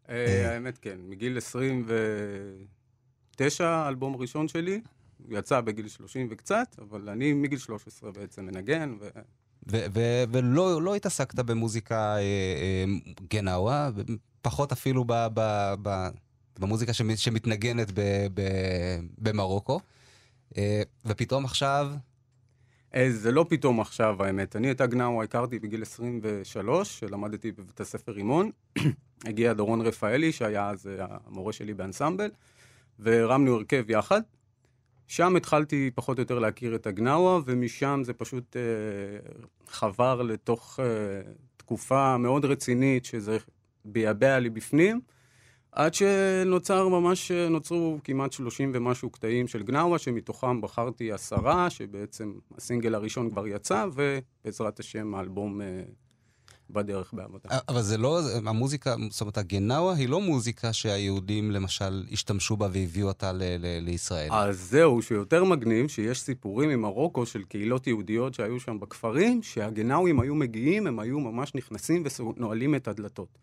אה, 0.09 0.53
האמת 0.53 0.77
כן, 0.77 0.97
מגיל 1.07 1.37
29, 1.37 3.67
האלבום 3.67 4.13
הראשון 4.13 4.47
שלי, 4.47 4.81
יצא 5.29 5.61
בגיל 5.61 5.87
30 5.87 6.27
וקצת, 6.31 6.75
אבל 6.81 7.09
אני 7.09 7.33
מגיל 7.33 7.59
13 7.59 8.11
בעצם 8.11 8.45
מנגן, 8.45 8.93
ו... 8.99 9.07
ו- 9.71 9.85
ו- 9.93 10.23
ולא 10.31 10.81
לא 10.81 10.95
התעסקת 10.95 11.35
במוזיקה 11.39 12.15
אה, 12.15 12.19
אה, 12.21 12.85
גנאווה, 13.29 13.89
פחות 14.41 14.71
אפילו 14.71 15.03
ב- 15.07 15.27
ב- 15.33 15.73
ב- 15.81 16.09
במוזיקה 16.59 16.93
שמ- 16.93 17.15
שמתנגנת 17.15 17.91
במרוקו. 19.17 19.79
אה, 20.57 20.81
ופתאום 21.05 21.45
עכשיו, 21.45 21.87
אה, 21.93 21.97
זה 23.09 23.31
לא 23.31 23.45
פתאום 23.49 23.79
עכשיו, 23.79 24.23
האמת. 24.23 24.55
אני 24.55 24.71
את 24.71 24.81
הגנאו 24.81 25.23
הכרתי 25.23 25.59
בגיל 25.59 25.81
23, 25.81 26.99
שלמדתי 26.99 27.51
בבית 27.51 27.79
הספר 27.79 28.11
רימון. 28.11 28.51
הגיע 29.25 29.53
דורון 29.53 29.81
רפאלי, 29.81 30.31
שהיה 30.31 30.69
אז 30.69 30.87
אה, 30.87 31.05
המורה 31.25 31.53
שלי 31.53 31.73
באנסמבל, 31.73 32.29
והרמנו 32.99 33.55
הרכב 33.55 33.89
יחד. 33.89 34.21
שם 35.07 35.35
התחלתי 35.35 35.91
פחות 35.95 36.17
או 36.17 36.21
יותר 36.21 36.39
להכיר 36.39 36.75
את 36.75 36.87
הגנאווה, 36.87 37.39
ומשם 37.45 38.01
זה 38.03 38.13
פשוט 38.13 38.55
אה, 38.57 38.61
חבר 39.67 40.21
לתוך 40.21 40.79
אה, 40.79 40.85
תקופה 41.57 42.17
מאוד 42.17 42.45
רצינית, 42.45 43.05
שזה 43.05 43.37
ביעבע 43.85 44.39
לי 44.39 44.49
בפנים, 44.49 45.01
עד 45.71 45.93
שנוצר 45.93 46.87
ממש, 46.87 47.31
נוצרו 47.31 47.99
כמעט 48.03 48.31
30 48.31 48.71
ומשהו 48.75 49.09
קטעים 49.09 49.47
של 49.47 49.63
גנאווה, 49.63 49.99
שמתוכם 49.99 50.61
בחרתי 50.61 51.11
עשרה, 51.11 51.69
שבעצם 51.69 52.33
הסינגל 52.57 52.95
הראשון 52.95 53.29
כבר 53.29 53.47
יצא, 53.47 53.85
ובעזרת 53.93 54.79
השם 54.79 55.15
האלבום 55.15 55.61
אה, 55.61 55.81
בדרך 56.69 57.13
בעבודה. 57.13 57.49
אבל 57.69 57.81
זה 57.81 57.97
לא, 57.97 58.19
המוזיקה, 58.45 58.95
זאת 59.09 59.21
אומרת, 59.21 59.37
הגנאווה 59.37 59.93
היא 59.93 60.09
לא 60.09 60.21
מוזיקה 60.21 60.73
שהיהודים 60.73 61.51
למשל 61.51 62.05
השתמשו 62.11 62.57
בה 62.57 62.67
והביאו 62.71 63.07
אותה 63.07 63.31
ל- 63.31 63.43
ל- 63.59 63.79
לישראל. 63.81 64.29
אז 64.31 64.59
זהו, 64.69 65.01
שיותר 65.01 65.43
מגניב, 65.43 65.87
שיש 65.87 66.21
סיפורים 66.21 66.69
ממרוקו 66.69 67.25
של 67.25 67.43
קהילות 67.43 67.87
יהודיות 67.87 68.33
שהיו 68.33 68.59
שם 68.59 68.79
בכפרים, 68.79 69.43
שהגנאווים 69.43 70.19
היו 70.19 70.35
מגיעים, 70.35 70.87
הם 70.87 70.99
היו 70.99 71.19
ממש 71.19 71.55
נכנסים 71.55 72.03
ונועלים 72.19 72.75
את 72.75 72.87
הדלתות. 72.87 73.37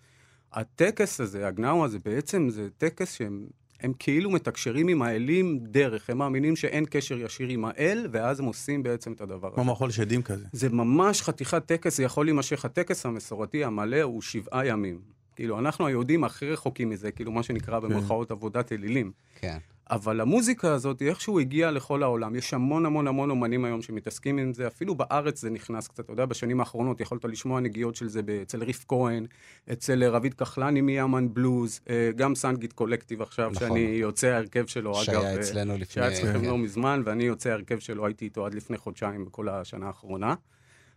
הטקס 0.56 1.20
הזה, 1.20 1.48
הגנאווה, 1.48 1.88
זה 1.88 1.98
בעצם, 2.04 2.48
זה 2.50 2.68
טקס 2.78 3.12
שהם 3.12 3.46
הם 3.80 3.92
כאילו 3.98 4.30
מתקשרים 4.30 4.88
עם 4.88 5.02
האלים 5.02 5.58
דרך, 5.62 6.10
הם 6.10 6.18
מאמינים 6.18 6.56
שאין 6.56 6.84
קשר 6.90 7.18
ישיר 7.18 7.48
עם 7.48 7.64
האל, 7.64 8.08
ואז 8.12 8.40
הם 8.40 8.46
עושים 8.46 8.82
בעצם 8.82 9.12
את 9.12 9.20
הדבר 9.20 9.48
הזה. 9.48 9.54
כמו 9.54 9.64
מחול 9.64 9.90
שדים 9.90 10.22
כזה. 10.22 10.44
זה 10.52 10.68
ממש 10.68 11.22
חתיכת 11.22 11.66
טקס, 11.66 11.96
זה 11.96 12.02
יכול 12.02 12.26
להימשך, 12.26 12.64
הטקס 12.64 13.06
המסורתי 13.06 13.64
המלא 13.64 14.02
הוא 14.02 14.22
שבעה 14.22 14.66
ימים. 14.66 15.00
כאילו, 15.36 15.58
אנחנו 15.58 15.86
היהודים 15.86 16.24
הכי 16.24 16.50
רחוקים 16.50 16.90
מזה, 16.90 17.10
כאילו, 17.10 17.32
מה 17.32 17.42
שנקרא 17.42 17.78
במרכאות 17.78 18.30
עבודת 18.30 18.72
אלילים. 18.72 19.12
כן. 19.40 19.58
אבל 19.90 20.20
המוזיקה 20.20 20.72
הזאת 20.72 21.00
היא 21.00 21.08
איכשהו 21.08 21.40
הגיעה 21.40 21.70
לכל 21.70 22.02
העולם. 22.02 22.34
יש 22.34 22.54
המון 22.54 22.86
המון 22.86 23.06
המון 23.08 23.30
אומנים 23.30 23.64
היום 23.64 23.82
שמתעסקים 23.82 24.38
עם 24.38 24.52
זה, 24.52 24.66
אפילו 24.66 24.94
בארץ 24.94 25.40
זה 25.40 25.50
נכנס 25.50 25.88
קצת, 25.88 26.00
אתה 26.04 26.12
יודע, 26.12 26.24
בשנים 26.26 26.60
האחרונות 26.60 27.00
יכולת 27.00 27.24
לשמוע 27.24 27.60
נגיעות 27.60 27.96
של 27.96 28.08
זה 28.08 28.20
אצל 28.42 28.62
ריף 28.64 28.84
כהן, 28.88 29.26
אצל 29.72 30.04
רביד 30.04 30.34
כחלני 30.34 30.80
מיאמן 30.80 31.34
בלוז, 31.34 31.80
אה, 31.90 32.10
גם 32.16 32.34
סנגיט 32.34 32.72
קולקטיב 32.72 33.22
עכשיו, 33.22 33.50
נכון. 33.54 33.68
שאני 33.68 33.80
יוצא 33.80 34.26
ההרכב 34.26 34.66
שלו, 34.66 34.94
שהיה 34.94 35.18
אגב. 35.20 35.26
אה, 35.26 35.34
אצלנו 35.40 35.72
לפני- 35.74 35.86
שהיה 35.86 36.08
אצלכם 36.08 36.40
כן. 36.40 36.44
לא 36.44 36.58
מזמן, 36.58 37.02
ואני 37.04 37.24
יוצא 37.24 37.50
ההרכב 37.50 37.78
שלו, 37.78 38.06
הייתי 38.06 38.24
איתו 38.24 38.46
עד 38.46 38.54
לפני 38.54 38.78
חודשיים 38.78 39.24
בכל 39.24 39.48
השנה 39.48 39.86
האחרונה. 39.86 40.34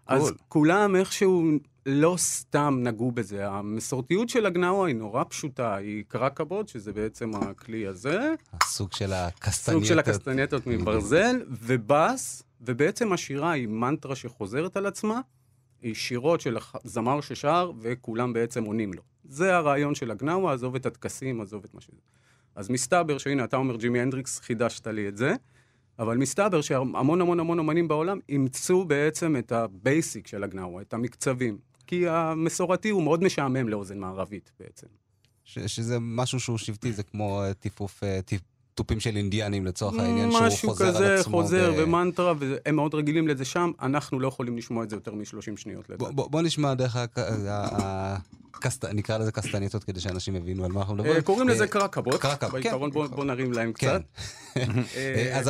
אז. 0.10 0.34
כולם 0.48 0.96
איכשהו 0.96 1.52
לא 1.86 2.16
סתם 2.18 2.80
נגעו 2.84 3.12
בזה. 3.12 3.50
המסורתיות 3.50 4.30
של 4.30 4.46
הגנאווה 4.46 4.88
היא 4.88 4.96
נורא 4.96 5.24
פשוטה, 5.30 5.76
היא 5.76 6.04
קרא 6.08 6.30
כבוד, 6.30 6.68
שזה 6.68 6.94
בעצם 6.94 7.32
הכלי 7.36 7.88
הזה, 7.88 8.34
הסוג 8.54 8.94
של 8.94 9.14
הקסטנייטות. 9.14 9.84
סוג 9.84 9.84
של 9.84 10.00
הקסטנייטות 10.00 10.68
מברזל, 10.68 11.42
ובאס, 11.50 12.44
ובעצם 12.62 13.14
השירה 13.14 13.52
היא 13.52 13.68
מנטרה 13.68 14.16
שחוזרת 14.16 14.78
על 14.78 14.86
עצמה, 14.86 15.22
היא 15.82 15.96
שירות 15.96 16.42
של 16.42 16.58
זמר 16.84 17.22
ששר, 17.22 17.72
וכולם 17.82 18.34
בעצם 18.34 18.64
עונים 18.64 18.94
לו. 18.94 19.02
זה 19.24 19.56
הרעיון 19.56 19.96
של 19.96 20.12
הגנאווה, 20.12 20.54
עזוב 20.54 20.76
את 20.76 20.86
הטקסים, 20.86 21.42
עזוב 21.42 21.64
את 21.66 21.74
מה 21.74 21.82
שזה. 21.82 22.02
אז 22.56 22.70
מסתבר 22.70 23.18
שהנה, 23.18 23.44
אתה 23.44 23.58
אומר 23.58 23.76
ג'ימי 23.76 24.00
הנדריקס, 24.00 24.40
חידשת 24.40 24.88
לי 24.88 25.08
את 25.08 25.18
זה, 25.18 25.34
אבל 26.00 26.18
מסתבר 26.18 26.62
שהמון 26.62 27.22
המון 27.22 27.40
המון 27.40 27.60
אומנים 27.60 27.88
בעולם 27.88 28.20
אימצו 28.30 28.86
בעצם 28.86 29.36
את 29.40 29.52
ה 29.52 29.64
basic 29.64 30.28
של 30.28 30.44
הגנאווה, 30.44 30.82
את 30.82 30.94
המקצבים. 30.94 31.58
כי 31.88 32.08
המסורתי 32.08 32.90
הוא 32.90 33.04
מאוד 33.04 33.24
משעמם 33.24 33.70
לאוזן 33.70 33.98
מערבית 34.00 34.52
בעצם. 34.60 34.88
ש- 35.44 35.60
שזה 35.60 35.98
משהו 36.00 36.40
שהוא 36.40 36.58
שבטי, 36.58 36.92
זה 36.94 37.04
כמו 37.04 37.42
אה, 37.44 37.54
טיפוף, 37.54 38.04
אה, 38.04 38.20
טיפ- 38.22 38.49
תופים 38.80 39.00
של 39.00 39.16
אינדיאנים 39.18 39.66
לצורך 39.66 40.00
העניין, 40.00 40.32
שהוא 40.32 40.42
משהו 40.44 40.70
חוזר 40.70 40.86
על 40.88 40.94
כזה, 40.94 41.16
עצמו. 41.20 41.32
חוזר 41.42 41.72
ב- 41.72 41.76
ומנטרה, 41.78 42.34
והם 42.40 42.76
מאוד 42.76 42.96
רגילים 42.96 43.28
לזה 43.28 43.46
שם, 43.46 43.72
אנחנו 43.82 44.20
לא 44.20 44.28
יכולים 44.28 44.58
לשמוע 44.58 44.84
את 44.84 44.90
זה 44.90 44.96
יותר 44.96 45.14
מ-30 45.14 45.24
שניות 45.58 45.86
בוא- 45.88 45.96
לדעתי. 45.96 46.14
בוא 46.16 46.30
בוא 46.32 46.42
נשמע 46.42 46.74
דרך 46.74 46.96
ה- 46.96 47.06
הקסט- 48.54 48.86
נקרא 48.94 49.18
לזה 49.18 49.32
קסטנייטות 49.32 49.84
כדי 49.84 50.00
שאנשים 50.00 50.36
יבינו 50.36 50.66
על 50.66 50.72
מה 50.72 50.80
אנחנו 50.80 50.94
מדברים. 50.96 51.16
אה, 51.16 51.22
קוראים 51.22 51.50
לזה 51.50 51.64
אה, 51.64 51.68
קרקבות, 51.70 52.22
קרקב, 52.22 52.48
בעיקרון 52.52 52.90
כן. 52.90 52.94
בוא- 52.94 53.08
בוא 53.08 53.26
נרים 53.26 53.52
להם 53.54 53.74
כן. 53.74 53.88
קצת. 53.98 54.02
אה, 54.96 55.40
אז 55.40 55.48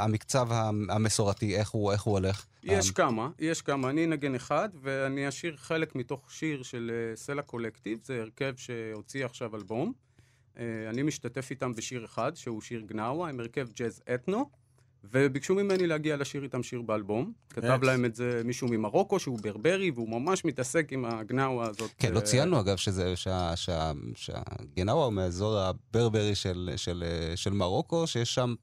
המקצב 0.00 0.48
המסורתי, 0.88 1.56
איך 1.56 1.70
הוא 1.70 1.92
הולך? 2.04 2.44
יש 2.64 2.90
כמה, 2.90 3.28
יש 3.38 3.62
כמה. 3.62 3.90
אני 3.90 4.04
אנגן 4.04 4.34
אחד, 4.34 4.68
ואני 4.82 5.28
אשיר 5.28 5.56
חלק 5.56 5.94
מתוך 5.96 6.20
שיר 6.30 6.62
של 6.62 6.90
סלע 7.14 7.42
קולקטיב, 7.42 7.98
זה 8.04 8.20
הרכב 8.20 8.52
שהוציא 8.56 9.24
עכשיו 9.24 9.56
אלבום. 9.56 9.92
אה, 10.58 10.64
אני 10.90 11.02
משתתף 11.02 11.50
איתם 11.50 11.72
בשיר 11.74 12.04
אחד, 12.04 12.36
שהוא 12.36 12.60
שיר 12.60 12.80
גנאווה, 12.80 13.28
הם 13.28 13.40
הרכב 13.40 13.68
ג'אז 13.76 14.02
אתנו, 14.14 14.50
וביקשו 15.04 15.54
ממני 15.54 15.86
להגיע 15.86 16.16
לשיר 16.16 16.42
איתם 16.42 16.62
שיר 16.62 16.82
באלבום. 16.82 17.32
כתב. 17.50 17.78
להם 17.82 18.04
את 18.04 18.14
זה 18.14 18.42
מישהו 18.44 18.68
ממרוקו, 18.68 19.18
שהוא 19.18 19.38
ברברי, 19.42 19.90
והוא 19.90 20.08
ממש 20.08 20.44
מתעסק 20.44 20.92
עם 20.92 21.04
הגנאווה 21.04 21.68
הזאת. 21.68 21.90
כן, 21.98 22.12
לא 22.12 22.18
אה, 22.18 22.24
ציינו 22.24 22.60
אגב 22.60 22.76
שהגנאווה 24.14 25.04
הוא 25.04 25.12
מהאזור 25.12 25.58
הברברי 25.58 26.34
של, 26.34 26.70
אה, 27.02 27.36
של 27.36 27.52
מרוקו, 27.52 28.06
שיש 28.06 28.34
שם 28.34 28.54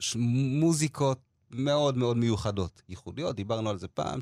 ש- 0.00 0.16
מוזיקות 0.60 1.20
מאוד 1.50 1.96
מאוד 1.96 2.16
מיוחדות, 2.16 2.82
ייחודיות, 2.88 3.36
דיברנו 3.36 3.70
על 3.70 3.78
זה 3.78 3.88
פעם, 3.88 4.20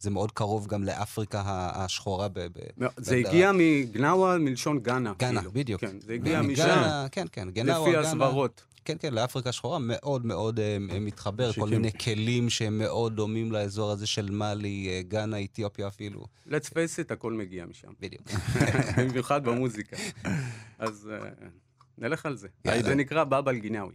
שזה 0.00 0.10
מאוד 0.10 0.32
קרוב 0.32 0.66
גם 0.66 0.84
לאפריקה 0.84 1.42
השחורה 1.74 2.28
ב... 2.28 2.38
ב 2.38 2.58
לא, 2.78 2.88
זה 2.96 3.14
בהגדרה. 3.14 3.32
הגיע 3.32 3.52
מגנאווה 3.54 4.38
מלשון 4.38 4.78
גאנה. 4.78 5.12
גאנה, 5.18 5.40
כאילו. 5.40 5.52
בדיוק. 5.52 5.80
כן, 5.80 6.00
זה 6.00 6.12
הגיע 6.12 6.42
משם, 6.42 7.06
כן, 7.12 7.26
כן, 7.32 7.50
גנאווה, 7.50 7.88
לפי 7.88 7.92
גאנה. 7.92 8.08
הסברות. 8.08 8.64
כן, 8.84 8.96
כן, 9.00 9.14
לאפריקה 9.14 9.48
השחורה 9.48 9.78
מאוד 9.78 10.26
מאוד 10.26 10.60
אה, 10.60 10.76
מתחבר, 11.00 11.52
כל. 11.52 11.68
מיני 11.68 11.92
כלים 11.92 12.50
שהם 12.50 12.78
מאוד 12.78 13.16
דומים 13.16 13.52
לאזור 13.52 13.90
הזה 13.90 14.06
של 14.06 14.30
מאלי, 14.30 14.88
אה, 14.88 15.02
גאנה, 15.02 15.44
אתיופיה 15.44 15.86
אפילו. 15.86 16.26
let's 16.46 16.68
face 16.70 17.06
it, 17.06 17.12
הכל 17.12 17.32
מגיע 17.32 17.66
משם. 17.66 17.88
בדיוק. 18.00 18.22
במיוחד 18.98 19.44
במוזיקה. 19.44 19.96
אז 20.78 21.10
אה, 21.12 21.28
נלך 21.98 22.26
על 22.26 22.36
זה. 22.36 22.48
זה 22.80 22.94
נקרא 22.94 23.24
באבל 23.24 23.58
גינאווי. 23.58 23.94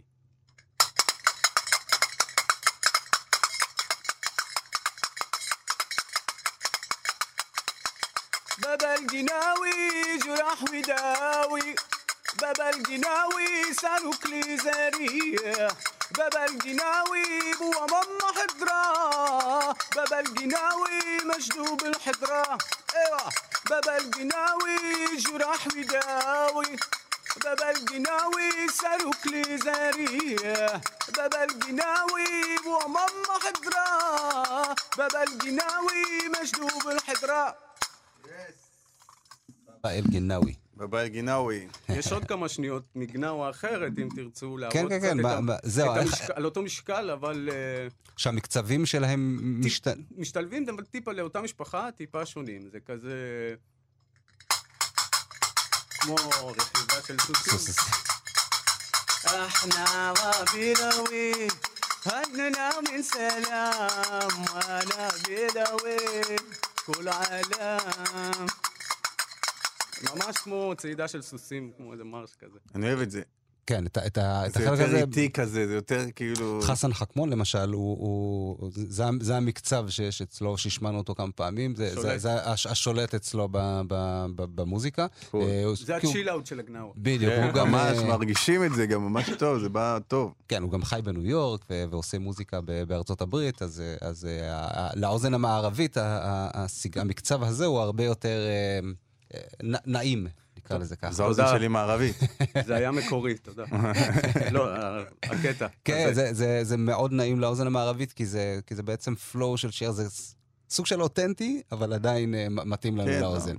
بابا 8.58 8.94
الجناوي 8.94 10.18
جراح 10.18 10.62
وداوي. 10.62 11.74
بابا 12.40 12.70
الجناوي 12.70 13.74
سالوك 13.74 14.26
لي 14.26 14.56
زريح 14.56 15.72
بابا 16.18 16.44
الجناوي 16.44 17.54
بوا 17.60 17.86
ماما 17.90 18.28
حضرة. 18.36 19.76
بابا 19.96 20.20
الجناوي 20.20 21.00
مجدوب 21.24 21.86
الحضرة. 21.86 22.58
إيوه. 22.96 23.30
بابا 23.70 23.96
الجناوي 23.96 24.76
جراح 25.16 25.66
وداوي. 25.66 26.76
بابا 27.44 27.70
الجناوي 27.70 28.68
سالوك 28.68 29.26
لي 29.26 29.58
زريح 29.58 30.80
بابا 31.16 31.44
الجناوي 31.44 32.56
بوا 32.64 32.88
ماما 32.88 33.34
حضرة. 33.44 34.74
بابا 34.98 35.22
الجناوي 35.22 36.28
مجدوب 36.28 36.88
الحضرة. 36.88 37.63
אל 39.85 40.03
גנאווי. 40.11 40.53
בבית 40.77 41.11
גינאווי. 41.11 41.67
יש 41.89 42.11
עוד 42.11 42.25
כמה 42.25 42.49
שניות 42.49 42.83
מגנאווה 42.95 43.49
אחרת, 43.49 43.91
אם 44.01 44.09
תרצו 44.15 44.57
לעבוד 44.57 44.73
כן, 44.73 44.89
כן, 44.89 44.99
קצת 44.99 45.07
כן, 45.07 45.19
את 45.19 45.25
ב- 45.25 45.27
ה- 45.27 45.41
ב- 45.41 45.59
זהו, 45.63 45.91
את 45.93 45.97
איך- 45.97 46.07
המשקל- 46.07 46.33
על 46.35 46.45
אותו 46.45 46.61
משקל, 46.61 47.09
אבל 47.09 47.49
אה, 47.51 47.87
שהמקצבים 48.17 48.85
שלהם 48.85 49.39
משת... 49.65 49.87
משתלבים 50.17 50.65
אבל 50.69 50.83
טיפה 50.83 51.11
לאותה 51.11 51.41
משפחה, 51.41 51.89
טיפה 51.97 52.25
שונים. 52.25 52.69
זה 52.71 52.79
כזה... 52.79 53.15
כמו 55.99 56.15
רכיבה 56.57 57.01
של 57.07 57.15
סוסים. 57.19 57.57
סוס. 57.57 57.77
احنا 59.25 60.13
وبيلوي 60.51 61.47
هننا 62.05 62.69
من 62.91 63.01
سلام 63.03 64.29
وانا 64.53 65.09
بيلوي 65.27 65.97
كل 66.85 67.07
عالم 67.09 68.45
ממש 70.14 70.36
כמו 70.38 70.72
צעידה 70.76 71.08
של 71.08 71.22
סוסים, 71.22 71.70
כמו 71.76 71.92
איזה 71.92 72.04
מרש 72.04 72.30
כזה. 72.40 72.58
אני 72.74 72.86
אוהב 72.88 73.00
את 73.00 73.10
זה. 73.10 73.22
כן, 73.66 73.86
את 73.86 73.96
ה- 73.96 74.06
את 74.06 74.18
ה- 74.18 74.46
את 74.46 74.52
זה 74.52 74.58
החלק 74.60 74.70
יותר 74.72 74.84
הזה... 74.84 74.98
איטי 75.00 75.30
כזה, 75.30 75.66
זה 75.66 75.74
יותר 75.74 76.04
כאילו... 76.16 76.60
חסן 76.62 76.92
חכמון 76.94 77.30
למשל, 77.30 77.68
הוא, 77.72 77.98
הוא, 77.98 78.70
זה, 78.74 79.04
זה 79.20 79.36
המקצב 79.36 79.88
שיש 79.88 80.22
אצלו, 80.22 80.58
שהשמענו 80.58 80.98
אותו 80.98 81.14
כמה 81.14 81.32
פעמים, 81.32 81.74
זה, 81.74 81.94
זה. 82.00 82.18
זה 82.18 82.50
הש- 82.50 82.66
השולט 82.66 83.14
אצלו 83.14 83.48
ב, 83.50 83.58
ב, 83.88 83.94
ב, 84.36 84.44
במוזיקה. 84.60 85.02
אה, 85.34 85.64
הוא- 85.64 85.76
זה 85.76 85.96
הצ'יל-אאוט 85.96 86.46
של 86.46 86.58
הגנאווה. 86.60 86.92
בדיוק, 86.96 87.32
כן, 87.32 87.42
הוא 87.42 87.52
גם, 87.52 87.70
ממש 87.72 87.98
אה, 87.98 88.04
מרגישים 88.08 88.64
את 88.64 88.74
זה 88.74 88.86
גם 88.86 89.02
ממש 89.04 89.30
טוב, 89.38 89.58
זה 89.58 89.68
בא 89.68 89.98
טוב. 90.08 90.34
כן, 90.48 90.62
הוא 90.62 90.70
גם 90.70 90.84
חי 90.84 91.00
בניו 91.04 91.26
יורק 91.26 91.64
ו- 91.70 91.84
ועושה 91.90 92.18
מוזיקה 92.18 92.60
ב- 92.64 92.82
בארצות 92.82 93.20
הברית, 93.20 93.62
אז, 93.62 93.80
אה, 93.80 94.08
אז 94.08 94.24
ה- 94.24 94.80
ה- 94.80 94.90
לאוזן 94.96 95.34
המערבית, 95.34 95.96
ה- 95.96 96.02
ה- 96.22 96.64
הסיג- 96.64 96.98
המקצב 96.98 97.42
הזה 97.42 97.64
הוא 97.66 97.78
הרבה 97.80 98.04
יותר 98.04 98.38
נעים, 99.86 100.26
נקרא 100.56 100.78
לזה 100.78 100.96
ככה. 100.96 101.12
זו 101.12 101.24
האוזן. 101.24 101.46
שלי 101.56 101.68
מערבית. 101.68 102.16
זה 102.66 102.74
היה 102.74 102.90
מקורי, 102.90 103.38
תודה. 103.38 103.64
לא, 104.52 104.68
הקטע. 105.22 105.66
כן, 105.84 106.10
זה, 106.62 106.76
מאוד 106.76 107.12
נעים 107.12 107.40
לאוזן 107.40 107.66
המערבית, 107.66 108.12
כי 108.12 108.26
זה, 108.26 108.60
כי 108.66 108.74
זה 108.74 108.82
בעצם 108.82 109.14
flow 109.32 109.56
של 109.56 109.70
שיר, 109.70 109.90
זה 109.90 110.04
סוג 110.70 110.86
של 110.86 111.02
אותנטי, 111.02 111.62
אבל 111.72 111.92
עדיין 111.92 112.34
אה, 112.34 112.46
מתאים 112.50 112.96
לנו 112.96 113.08
כן, 113.10 113.20
לאוזן. 113.20 113.56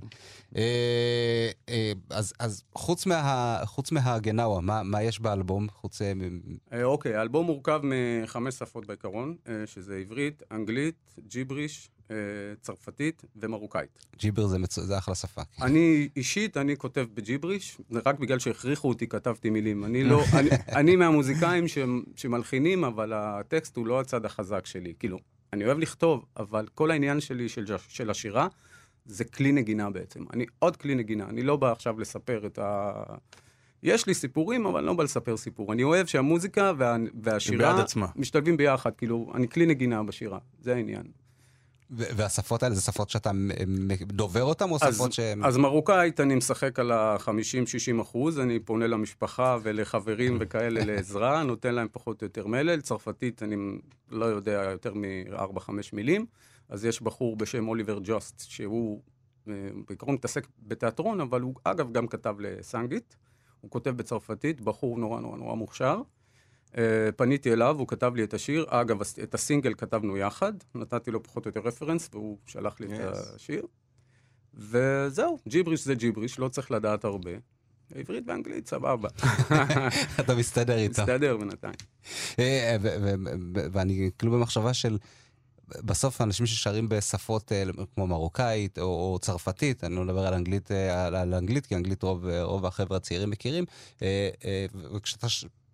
אה, 0.56 1.50
אה, 1.68 1.92
אז, 2.10 2.62
חוץ, 2.74 3.06
מה, 3.06 3.60
חוץ 3.64 3.92
מהגנאווה, 3.92 4.60
מה, 4.82 5.02
יש 5.02 5.20
באלבום? 5.20 5.66
חוץ... 5.70 6.02
אה, 6.02 6.14
מ- 6.14 6.40
אה, 6.72 6.84
אוקיי, 6.84 7.14
האלבום 7.14 7.46
מורכב 7.46 7.80
מחמש 7.82 8.54
שפות 8.54 8.86
בעיקרון, 8.86 9.36
אה, 9.48 9.52
שזה 9.66 9.96
עברית, 9.96 10.42
אנגלית, 10.52 11.14
ג'יבריש, 11.28 11.88
אה, 11.88 11.95
צרפתית 12.60 13.22
ומרוקאית. 13.36 13.98
ג'יבר 14.18 14.46
זה, 14.46 14.58
מצו... 14.58 14.82
זה 14.82 14.98
אחלה 14.98 15.14
שפה. 15.14 15.42
כן. 15.44 15.62
אני 15.62 16.08
אישית, 16.16 16.56
אני 16.56 16.76
כותב 16.76 17.06
בג'יבריש, 17.14 17.78
רק 18.06 18.18
בגלל 18.18 18.38
שהכריחו 18.38 18.88
אותי 18.88 19.06
כתבתי 19.08 19.50
מילים. 19.50 19.84
אני 19.84 20.04
לא, 20.04 20.22
אני, 20.38 20.48
אני 20.68 20.96
מהמוזיקאים 20.96 21.68
שהם- 21.68 22.02
שמלחינים, 22.16 22.84
אבל 22.84 23.12
הטקסט 23.12 23.76
הוא 23.76 23.86
לא 23.86 24.00
הצד 24.00 24.24
החזק 24.24 24.66
שלי. 24.66 24.94
כאילו, 24.98 25.18
אני 25.52 25.64
אוהב 25.64 25.78
לכתוב, 25.78 26.24
אבל 26.36 26.66
כל 26.74 26.90
העניין 26.90 27.20
שלי 27.20 27.48
של, 27.48 27.64
של 27.88 28.10
השירה, 28.10 28.48
זה 29.06 29.24
כלי 29.24 29.52
נגינה 29.52 29.90
בעצם. 29.90 30.24
אני 30.32 30.46
עוד 30.58 30.76
כלי 30.76 30.94
נגינה, 30.94 31.24
אני 31.28 31.42
לא 31.42 31.56
בא 31.56 31.72
עכשיו 31.72 32.00
לספר 32.00 32.46
את 32.46 32.58
ה... 32.58 32.92
יש 33.82 34.06
לי 34.06 34.14
סיפורים, 34.14 34.66
אבל 34.66 34.78
אני 34.78 34.86
לא 34.86 34.92
בא 34.92 35.04
לספר 35.04 35.36
סיפור. 35.36 35.72
אני 35.72 35.82
אוהב 35.82 36.06
שהמוזיקה 36.06 36.72
וה, 36.78 36.96
והשירה 37.22 37.72
בעד 37.72 37.80
עצמה. 37.84 38.06
משתלבים 38.16 38.56
ביחד, 38.56 38.90
כאילו, 38.94 39.32
אני 39.34 39.48
כלי 39.48 39.66
נגינה 39.66 40.02
בשירה, 40.02 40.38
זה 40.60 40.74
העניין. 40.74 41.02
והשפות 41.90 42.62
האלה 42.62 42.74
זה 42.74 42.80
שפות 42.80 43.10
שאתה 43.10 43.30
דובר 44.00 44.42
אותן, 44.42 44.70
או 44.70 44.76
אז, 44.80 44.94
שפות 44.94 45.12
שהן... 45.12 45.44
אז 45.44 45.56
מרוקאית 45.56 46.20
אני 46.20 46.34
משחק 46.34 46.78
על 46.78 46.92
ה-50-60 46.92 48.02
אחוז, 48.02 48.38
אני 48.38 48.58
פונה 48.58 48.86
למשפחה 48.86 49.58
ולחברים 49.62 50.36
וכאלה 50.40 50.84
לעזרה, 50.84 51.42
נותן 51.42 51.74
להם 51.74 51.88
פחות 51.92 52.22
או 52.22 52.26
יותר 52.26 52.46
מלל. 52.46 52.80
צרפתית 52.80 53.42
אני 53.42 53.56
לא 54.10 54.24
יודע 54.24 54.68
יותר 54.72 54.94
מ-4-5 54.94 55.70
מילים. 55.92 56.26
אז 56.68 56.84
יש 56.84 57.02
בחור 57.02 57.36
בשם 57.36 57.68
אוליבר 57.68 57.98
ג'וסט, 58.02 58.40
שהוא 58.48 59.02
אה, 59.48 59.52
בעיקרון 59.88 60.14
מתעסק 60.14 60.46
בתיאטרון, 60.62 61.20
אבל 61.20 61.40
הוא 61.40 61.54
אגב 61.64 61.92
גם 61.92 62.06
כתב 62.06 62.34
לסנגית. 62.38 63.16
הוא 63.60 63.70
כותב 63.70 63.90
בצרפתית, 63.90 64.60
בחור 64.60 64.98
נורא 64.98 65.20
נורא 65.20 65.36
נורא 65.36 65.54
מוכשר. 65.54 66.00
Uh, 66.72 66.78
פניתי 67.16 67.52
אליו, 67.52 67.76
הוא 67.78 67.88
כתב 67.88 68.12
לי 68.14 68.24
את 68.24 68.34
השיר. 68.34 68.66
אגב, 68.68 69.00
את 69.22 69.34
הסינגל 69.34 69.74
כתבנו 69.74 70.16
יחד, 70.16 70.52
נתתי 70.74 71.10
לו 71.10 71.22
פחות 71.22 71.46
או 71.46 71.48
יותר 71.48 71.60
רפרנס, 71.60 72.08
והוא 72.12 72.38
שלח 72.46 72.80
לי 72.80 72.86
yes. 72.86 73.00
את. 73.00 73.16
השיר. 73.34 73.62
וזהו, 74.54 75.38
ג'יבריש 75.48 75.84
זה 75.84 75.94
ג'יבריש, 75.94 76.38
לא 76.38 76.48
צריך 76.48 76.70
לדעת 76.70 77.04
הרבה. 77.04 77.30
עברית 77.94 78.24
ואנגלית, 78.26 78.68
סבבה. 78.68 79.08
אתה 80.20 80.34
מסתדר 80.34 80.76
איתה. 80.76 81.02
מסתדר 81.02 81.36
בינתיים. 81.36 81.74
אה, 82.38 82.76
ו- 82.80 83.14
ואני 83.72 84.10
כאילו 84.18 84.32
במחשבה 84.32 84.74
של, 84.74 84.98
בסוף 85.68 86.20
אנשים 86.20 86.46
ששרים 86.46 86.88
בשפות 86.88 87.52
אה, 87.52 87.64
כמו 87.94 88.06
מרוקאית 88.06 88.78
או, 88.78 88.84
או 88.84 89.18
צרפתית, 89.18 89.84
אני 89.84 89.94
לא 89.94 90.04
מדבר 90.04 90.26
על 90.26 90.34
אנגלית, 90.34 90.72
אה, 90.72 91.06
על, 91.06 91.16
על 91.16 91.34
אנגלית, 91.34 91.66
כי 91.66 91.76
אנגלית 91.76 92.02
רוב, 92.02 92.26
אה, 92.26 92.42
רוב 92.42 92.66
החבר'ה 92.66 92.96
הצעירים 92.96 93.30
מכירים, 93.30 93.64
אה, 94.02 94.28
אה, 94.44 94.66
וכשאתה... 94.96 95.26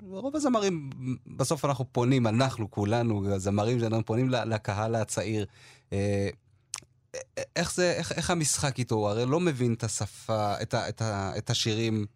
רוב 0.08 0.36
הזמרים, 0.36 0.90
בסוף 1.26 1.64
אנחנו 1.64 1.84
פונים, 1.92 2.26
אנחנו 2.26 2.70
כולנו, 2.70 3.34
הזמרים 3.34 3.80
שלנו 3.80 4.04
פונים 4.04 4.28
לקהל 4.28 4.94
הצעיר. 4.94 5.46
אה, 5.92 6.28
איך 7.56 7.74
זה, 7.74 7.92
איך, 7.92 8.12
איך 8.12 8.30
המשחק 8.30 8.78
איתו? 8.78 8.94
הוא 8.94 9.08
הרי 9.08 9.26
לא 9.26 9.40
מבין 9.40 9.74
את 9.74 9.84
השפה, 9.84 10.62
את, 10.62 10.74
ה, 10.74 10.88
את, 10.88 11.02
ה, 11.02 11.32
את 11.38 11.50
השירים 11.50 12.06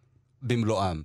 במלואם. 0.41 1.01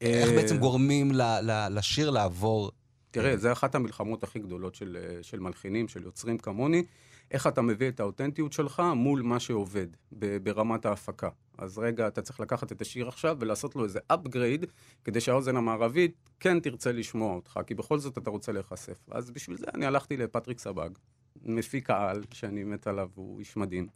איך 0.00 0.28
אה, 0.28 0.34
בעצם 0.34 0.58
גורמים 0.58 1.12
ל, 1.12 1.22
ל, 1.22 1.78
לשיר 1.78 2.10
לעבור 2.10 2.70
תראה, 3.10 3.36
זו 3.36 3.52
אחת 3.52 3.74
המלחמות 3.74 4.22
הכי 4.22 4.38
גדולות 4.38 4.74
של, 4.74 4.98
אה, 5.00 5.22
של 5.22 5.40
מלחינים, 5.40 5.88
של 5.88 6.02
יוצרים 6.02 6.38
כמוני. 6.38 6.84
איך 7.30 7.46
אתה 7.46 7.62
מביא 7.62 7.88
את 7.88 8.00
האותנטיות 8.00 8.52
שלך 8.52 8.82
מול 8.96 9.22
מה 9.22 9.40
שעובד 9.40 9.86
ברמת 10.12 10.86
ההפקה. 10.86 11.28
אז 11.60 11.78
רגע, 11.78 12.08
אתה 12.08 12.22
צריך 12.22 12.40
לקחת 12.40 12.72
את 12.72 12.80
השיר 12.80 13.08
עכשיו 13.08 13.36
ולעשות 13.40 13.76
לו 13.76 13.84
איזה 13.84 13.98
upgrade, 14.12 14.66
כדי 15.04 15.20
שהאוזן 15.20 15.56
המערבית 15.56 16.14
כן 16.40 16.60
תרצה 16.60 16.92
לשמוע 16.92 17.34
אותך, 17.34 17.60
כי 17.66 17.74
בכל 17.74 17.98
זאת 17.98 18.18
אתה 18.18 18.30
רוצה 18.30 18.52
להיחשף. 18.52 18.98
אז 19.10 19.30
בשביל 19.30 19.56
זה 19.56 19.66
אני 19.74 19.86
הלכתי 19.86 20.16
לפטריק 20.16 20.58
סבג, 20.58 20.90
מפיק 21.42 21.90
העל, 21.90 22.22
שאני 22.32 22.64
מת 22.64 22.86
עליו, 22.86 23.08
הוא 23.14 23.40
איש 23.40 23.56
מדהים. 23.56 23.86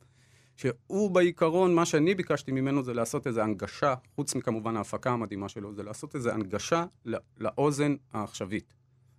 שהוא 0.56 1.10
בעיקרון, 1.10 1.74
מה 1.74 1.86
שאני 1.86 2.14
ביקשתי 2.14 2.52
ממנו 2.52 2.82
זה 2.82 2.94
לעשות 2.94 3.26
איזו 3.26 3.40
הנגשה, 3.40 3.94
חוץ 4.14 4.34
מכמובן 4.34 4.76
ההפקה 4.76 5.10
המדהימה 5.10 5.48
שלו, 5.48 5.74
זה 5.74 5.82
לעשות 5.82 6.14
איזו 6.14 6.30
הנגשה 6.30 6.84
לא- 7.04 7.18
לאוזן 7.38 7.94
העכשווית. 8.12 8.74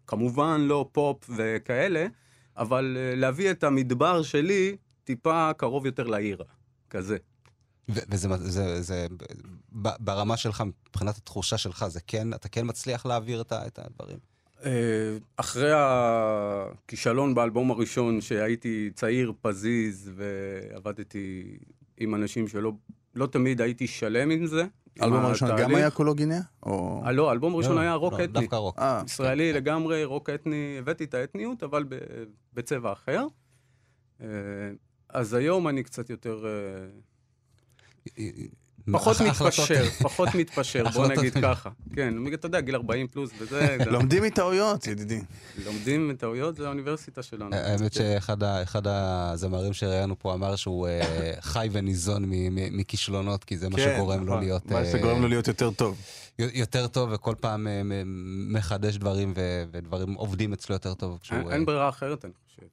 כמובן 0.07 0.61
לא 0.61 0.89
פופ 0.91 1.29
וכאלה, 1.37 2.07
אבל 2.57 2.97
אה, 2.99 3.15
להביא 3.15 3.51
את 3.51 3.63
המדבר 3.63 4.21
שלי 4.21 4.77
טיפה 5.03 5.51
קרוב 5.57 5.85
יותר 5.85 6.07
לעיר, 6.07 6.43
כזה. 6.89 7.17
וזה 7.89 8.27
זה, 8.37 8.81
זה, 8.81 9.07
ברמה 9.99 10.37
שלך, 10.37 10.63
מבחינת 10.89 11.17
התחושה 11.17 11.57
שלך, 11.57 11.85
זה 11.87 11.99
כן, 12.07 12.33
אתה 12.33 12.49
כן 12.49 12.61
מצליח 12.65 13.05
להעביר 13.05 13.41
את, 13.41 13.53
את 13.53 13.79
הדברים. 13.79 14.17
אה, 14.65 15.17
אחרי 15.37 15.71
הכישלון 15.75 17.35
באלבום 17.35 17.71
הראשון, 17.71 18.21
שהייתי 18.21 18.89
צעיר, 18.95 19.33
פזיז, 19.41 20.11
ועבדתי 20.15 21.57
עם 21.97 22.15
אנשים 22.15 22.47
שלא 22.47 22.71
לא 23.15 23.27
תמיד 23.27 23.61
הייתי 23.61 23.87
שלם 23.87 24.29
עם 24.29 24.45
זה. 24.45 24.65
האלבום 24.99 25.25
הראשון 25.25 25.49
גם. 25.57 25.75
היה 25.75 25.91
קולוגיניה? 25.91 26.41
או... 26.63 27.01
אה, 27.05 27.11
לא, 27.11 27.29
האלבום 27.29 27.53
הראשון 27.53 27.75
לא, 27.75 27.81
היה 27.81 27.93
רוק 27.93 28.13
לא, 28.13 28.23
אתני. 28.23 28.41
דווקא 28.41 28.55
רוק. 28.55 28.79
אה, 28.79 29.01
ישראלי 29.05 29.53
לגמרי, 29.53 30.03
רוק 30.03 30.29
אתני, 30.29 30.75
הבאתי 30.79 31.03
את 31.03 31.13
האתניות, 31.13 31.63
אבל 31.63 31.83
ב- 31.89 31.97
בצבע 32.53 32.91
אחר. 32.91 33.27
אז 35.09 35.33
היום 35.33 35.67
אני 35.67 35.83
קצת 35.83 36.09
יותר... 36.09 36.45
אה, 38.19 38.29
פחות 38.91 39.21
מתפשר, 39.21 39.83
פחות 40.03 40.29
מתפשר, 40.35 40.83
בוא 40.93 41.07
נגיד 41.07 41.33
ככה. 41.41 41.69
כן, 41.95 42.13
אתה 42.33 42.45
יודע, 42.45 42.61
גיל 42.61 42.75
40 42.75 43.07
פלוס 43.07 43.31
וזה, 43.39 43.59
זה- 43.83 43.91
לומדים 43.91 44.23
מטעויות, 44.23 44.87
ידידי. 44.87 45.21
לומדים 45.65 46.07
מטעויות, 46.07 46.55
זה 46.57 46.65
האוניברסיטה 46.65 47.23
שלנו. 47.23 47.55
האמת 47.55 47.93
שאחד 47.93 48.43
ה- 48.43 48.63
אחד 48.63 48.81
הזמרים 48.87 49.73
שראיינו 49.73 50.19
פה 50.19 50.33
אמר 50.33 50.55
שהוא 50.55 50.87
אה, 50.87 51.01
חי 51.41 51.67
וניזון 51.71 52.23
מכישלונות, 52.51 53.43
כי 53.43 53.57
זה 53.57 53.69
מה 53.69 53.77
שגורם 53.79 54.19
לו 54.19 54.25
נכון. 54.25 54.39
להיות... 54.43 54.65
מה 54.71 54.79
אה, 54.79 54.91
שגורם 54.91 55.21
לו 55.21 55.27
להיות 55.27 55.47
יותר 55.47 55.71
טוב. 55.71 55.97
יותר 56.39 56.87
טוב, 56.87 57.09
וכל 57.13 57.35
פעם 57.39 57.67
אה, 57.67 57.81
מחדש 58.49 58.97
דברים, 58.97 59.33
ודברים 59.71 60.13
עובדים 60.13 60.53
אצלו 60.53 60.75
יותר 60.75 60.93
טוב. 60.93 61.19
אה, 61.31 61.41
אין 61.53 61.65
ברירה 61.65 61.89
אחרת, 61.89 62.25
אני 62.25 62.33
חושב. 62.47 62.65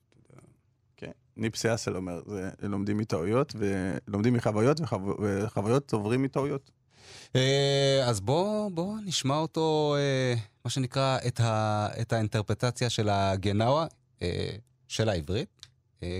ניפסי 1.37 1.75
אסל 1.75 1.97
אומר, 1.97 2.21
זה 2.27 2.51
לומדים 2.63 2.99
מטעויות, 2.99 3.55
ולומדים 3.59 4.35
מחוויות, 4.35 4.81
וחו- 4.81 5.17
וחוויות 5.23 5.93
עוברים 5.93 6.23
מטעויות. 6.23 6.71
אה, 7.37 8.05
אז 8.07 8.21
בוא, 8.21 8.71
בוא 8.71 8.97
נשמע 9.05 9.37
אותו, 9.37 9.95
אה, 9.99 10.35
מה 10.65 10.71
שנקרא, 10.71 11.19
את, 11.27 11.41
ה, 11.41 11.89
את 12.01 12.13
האינטרפטציה 12.13 12.91
של 12.91 13.09
הגנאווה, 13.09 13.87
אה, 14.23 14.51
של 14.89 15.09
העברית, 15.09 15.49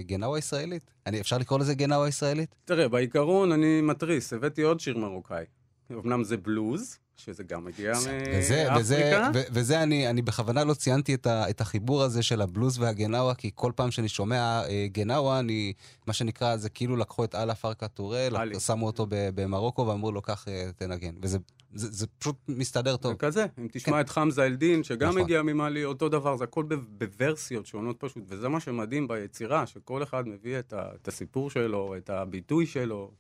גנאווה 0.01 0.39
ישראלית. 0.39 0.91
אני, 1.07 1.21
אפשר 1.21 1.39
לקרוא 1.39 1.59
לזה 1.59 1.75
גנאווה 1.75 2.09
ישראלית? 2.09 2.55
תראה, 2.65 2.89
בעיקרון 2.89 3.53
אני 3.53 3.81
מתריס, 3.81 4.33
הבאתי 4.33 4.63
עוד 4.63 4.81
שיר 4.81 4.99
מרוקאי. 4.99 5.45
אמנם 5.93 6.25
זה 6.25 6.37
בלוז, 6.37 6.99
שזה 7.17 7.43
גם 7.43 7.65
מגיע 7.65 7.93
וזה, 7.93 8.67
וזה, 8.77 9.11
מאפריקה. 9.11 9.31
ו- 9.35 9.43
וזה 9.53 9.83
אני, 9.83 10.11
אני 10.11 10.23
בכוונה 10.23 10.65
לא 10.65 10.75
ציינתי 10.75 11.15
את, 11.15 11.27
ה, 11.27 11.51
את 11.51 11.61
החיבור 11.61 12.03
הזה 12.03 12.23
של 12.23 12.41
הבלוז 12.43 12.79
והגנאווה, 12.79 13.35
כי 13.35 13.51
כל 13.55 13.73
פעם 13.77 13.91
שאני 13.91 14.09
שומע 14.09 14.63
אה, 14.69 14.87
גנאווה, 14.93 15.39
אני, 15.39 15.73
מה 16.07 16.13
שנקרא, 16.13 16.57
זה 16.57 16.69
כאילו 16.69 16.97
לקחו 16.97 17.25
את 17.25 17.35
אללה 17.35 17.55
פרקה 17.55 17.89
טורה, 17.89 18.29
עלי. 18.35 18.61
שמו 18.61 18.87
אותו 18.87 19.07
ב- 19.09 19.29
במרוקו 19.35 19.87
ואמרו 19.87 20.13
לו, 20.13 20.23
קח, 20.23 20.45
אה, 20.49 20.71
תנגן. 20.77 21.15
וזה 21.23 21.39
זה, 21.75 21.89
זה 21.91 22.07
פשוט 22.19 22.37
מסתדר 22.49 22.97
טוב. 22.97 23.13
וכזה, 23.15 23.47
אם 23.59 23.67
תשמע 23.73 24.01
את 24.01 24.09
חמזה 24.09 24.45
אל-דין, 24.45 24.83
שגם 24.85 25.09
נכון. 25.09 25.23
מגיע 25.23 25.43
ממאלי, 25.43 25.85
אותו 25.85 26.09
דבר, 26.09 26.37
זה 26.37 26.45
הכל 26.45 26.65
ב- 26.69 26.75
בוורסיות 27.05 27.67
שונות 27.67 27.97
פשוט, 27.99 28.23
וזה 28.29 28.49
מה 28.49 28.61
שמדהים 28.61 29.09
ביצירה, 29.09 29.67
שכל 29.67 30.03
אחד 30.03 30.29
מביא 30.29 30.59
את, 30.59 30.73
ה, 30.73 30.89
את 31.03 31.09
הסיפור 31.09 31.51
שלו, 31.51 31.95
את 31.97 32.11
הביטוי 32.11 32.67
שלו. 32.67 33.11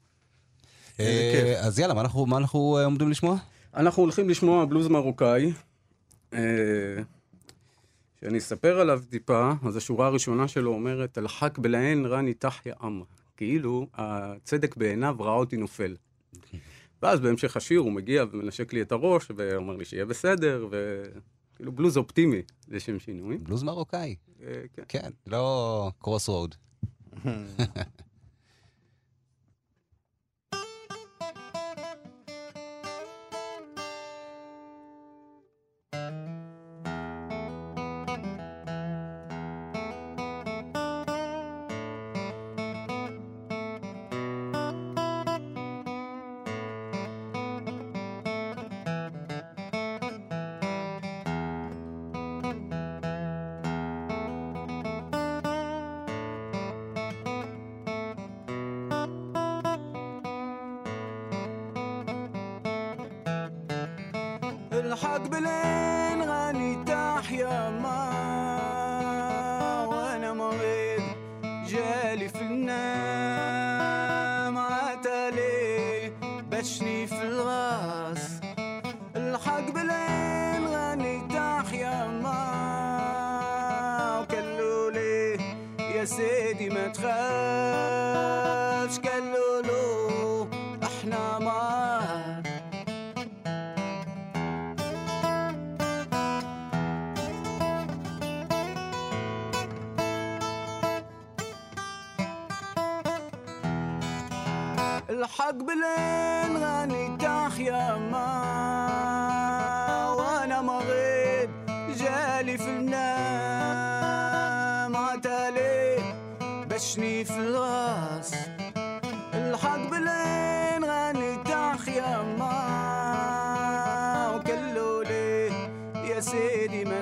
אה, 1.00 1.60
אז 1.60 1.78
יאללה, 1.78 1.94
מה 1.94 2.00
אנחנו, 2.00 2.26
מה 2.26 2.36
אנחנו 2.36 2.78
אה, 2.78 2.84
עומדים 2.84 3.10
לשמוע? 3.10 3.36
אנחנו 3.74 4.02
הולכים 4.02 4.28
לשמוע 4.28 4.64
בלוז 4.64 4.88
מרוקאי, 4.88 5.52
אה, 6.32 6.38
שאני 8.20 8.38
אספר 8.38 8.80
עליו 8.80 9.02
טיפה, 9.10 9.52
אז 9.62 9.76
השורה 9.76 10.06
הראשונה 10.06 10.48
שלו 10.48 10.72
אומרת, 10.74 11.18
אל-חק 11.18 11.58
בלעין 11.58 12.06
רני 12.06 12.34
תחיה 12.34 12.74
אמר. 12.84 13.04
כאילו, 13.36 13.86
הצדק 13.94 14.76
בעיניו 14.76 15.16
ראה 15.20 15.34
אותי 15.34 15.56
נופל. 15.56 15.96
ואז 17.02 17.20
בהמשך 17.20 17.56
השיר 17.56 17.80
הוא 17.80 17.92
מגיע 17.92 18.24
ומנשק 18.32 18.72
לי 18.72 18.82
את 18.82 18.92
הראש, 18.92 19.30
ואומר 19.36 19.76
לי 19.76 19.84
שיהיה 19.84 20.06
בסדר, 20.06 20.66
וכאילו 20.70 21.72
בלוז 21.72 21.96
אופטימי 21.96 22.42
לשם 22.68 22.98
שינוי. 22.98 23.38
בלוז 23.38 23.62
מרוקאי. 23.62 24.16
אה, 24.42 24.62
כן. 24.72 24.82
כן, 24.88 25.10
לא 25.26 25.90
קרוס 25.98 26.28
רוד. 26.28 26.54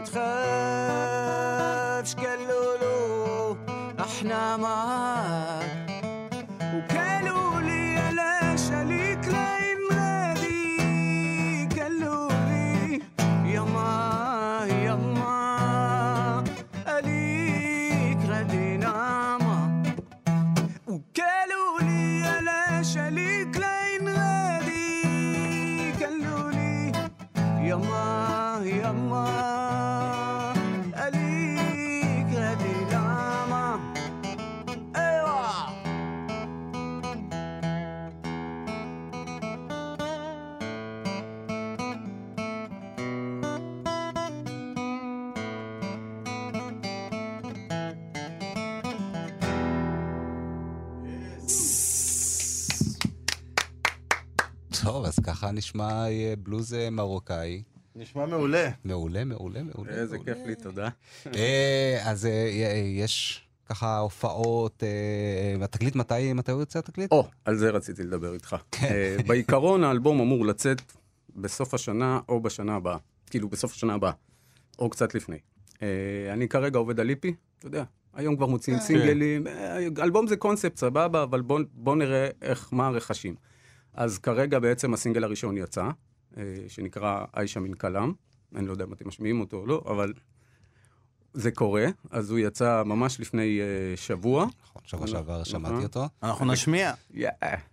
être 0.00 0.29
נשמע 55.60 56.08
אה, 56.08 56.34
בלוז 56.42 56.74
אה, 56.74 56.90
מרוקאי. 56.90 57.62
נשמע 57.96 58.26
מעולה. 58.26 58.70
מעולה, 58.84 59.24
מעולה, 59.24 59.62
מעולה. 59.62 59.90
איזה 59.92 60.16
מעולה. 60.16 60.34
כיף 60.34 60.46
לי, 60.46 60.54
תודה. 60.54 60.88
אה, 61.34 62.00
אז 62.04 62.26
אה, 62.26 62.50
יש 62.94 63.42
ככה 63.66 63.98
הופעות, 63.98 64.82
אה, 64.82 65.64
התקליט 65.64 65.96
מתי, 65.96 66.32
מתי 66.32 66.52
הוא 66.52 66.60
יוצא 66.60 66.78
התקליט? 66.78 67.12
או, 67.12 67.28
על 67.44 67.56
זה 67.56 67.70
רציתי 67.70 68.02
לדבר 68.02 68.34
איתך. 68.34 68.56
אה, 68.82 69.16
בעיקרון 69.26 69.84
האלבום 69.84 70.20
אמור 70.20 70.46
לצאת 70.46 70.82
בסוף 71.36 71.74
השנה 71.74 72.20
או 72.28 72.40
בשנה 72.40 72.74
הבאה. 72.76 72.96
כאילו, 73.30 73.48
בסוף 73.48 73.72
השנה 73.72 73.94
הבאה, 73.94 74.12
או 74.78 74.90
קצת 74.90 75.14
לפני. 75.14 75.38
אה, 75.82 75.88
אני 76.32 76.48
כרגע 76.48 76.78
עובד 76.78 77.00
על 77.00 77.06
ליפי, 77.06 77.34
אתה 77.58 77.66
יודע, 77.66 77.84
היום 78.14 78.36
כבר 78.36 78.46
מוציאים 78.46 78.80
סינגלים, 78.80 79.46
אה, 79.46 79.76
אלבום 79.98 80.26
זה 80.26 80.36
קונספט, 80.36 80.76
סבבה, 80.76 81.22
אבל 81.22 81.40
בוא, 81.40 81.60
בוא 81.72 81.96
נראה 81.96 82.28
איך, 82.42 82.68
מה 82.72 82.86
הרכשים. 82.86 83.34
אז 83.94 84.18
כרגע 84.18 84.58
בעצם 84.58 84.94
הסינגל 84.94 85.24
הראשון 85.24 85.56
יצא, 85.56 85.88
אה, 86.36 86.42
שנקרא 86.68 87.24
איישה 87.36 87.60
מן 87.60 87.74
כלם. 87.74 88.12
אני 88.54 88.66
לא 88.66 88.72
יודע 88.72 88.84
אם 88.84 88.92
אתם 88.92 89.08
משמיעים 89.08 89.40
אותו 89.40 89.56
או 89.56 89.66
לא, 89.66 89.82
אבל 89.86 90.12
זה 91.34 91.50
קורה. 91.50 91.86
אז 92.10 92.30
הוא 92.30 92.38
יצא 92.38 92.82
ממש 92.86 93.20
לפני 93.20 93.60
אה, 93.60 93.96
שבוע. 93.96 94.46
נכון, 94.62 94.82
שבוע 94.84 95.06
שעבר 95.06 95.32
נכון. 95.32 95.44
שמעתי 95.44 95.84
אותו. 95.84 96.04
אנחנו 96.22 96.52
נשמיע. 96.52 96.92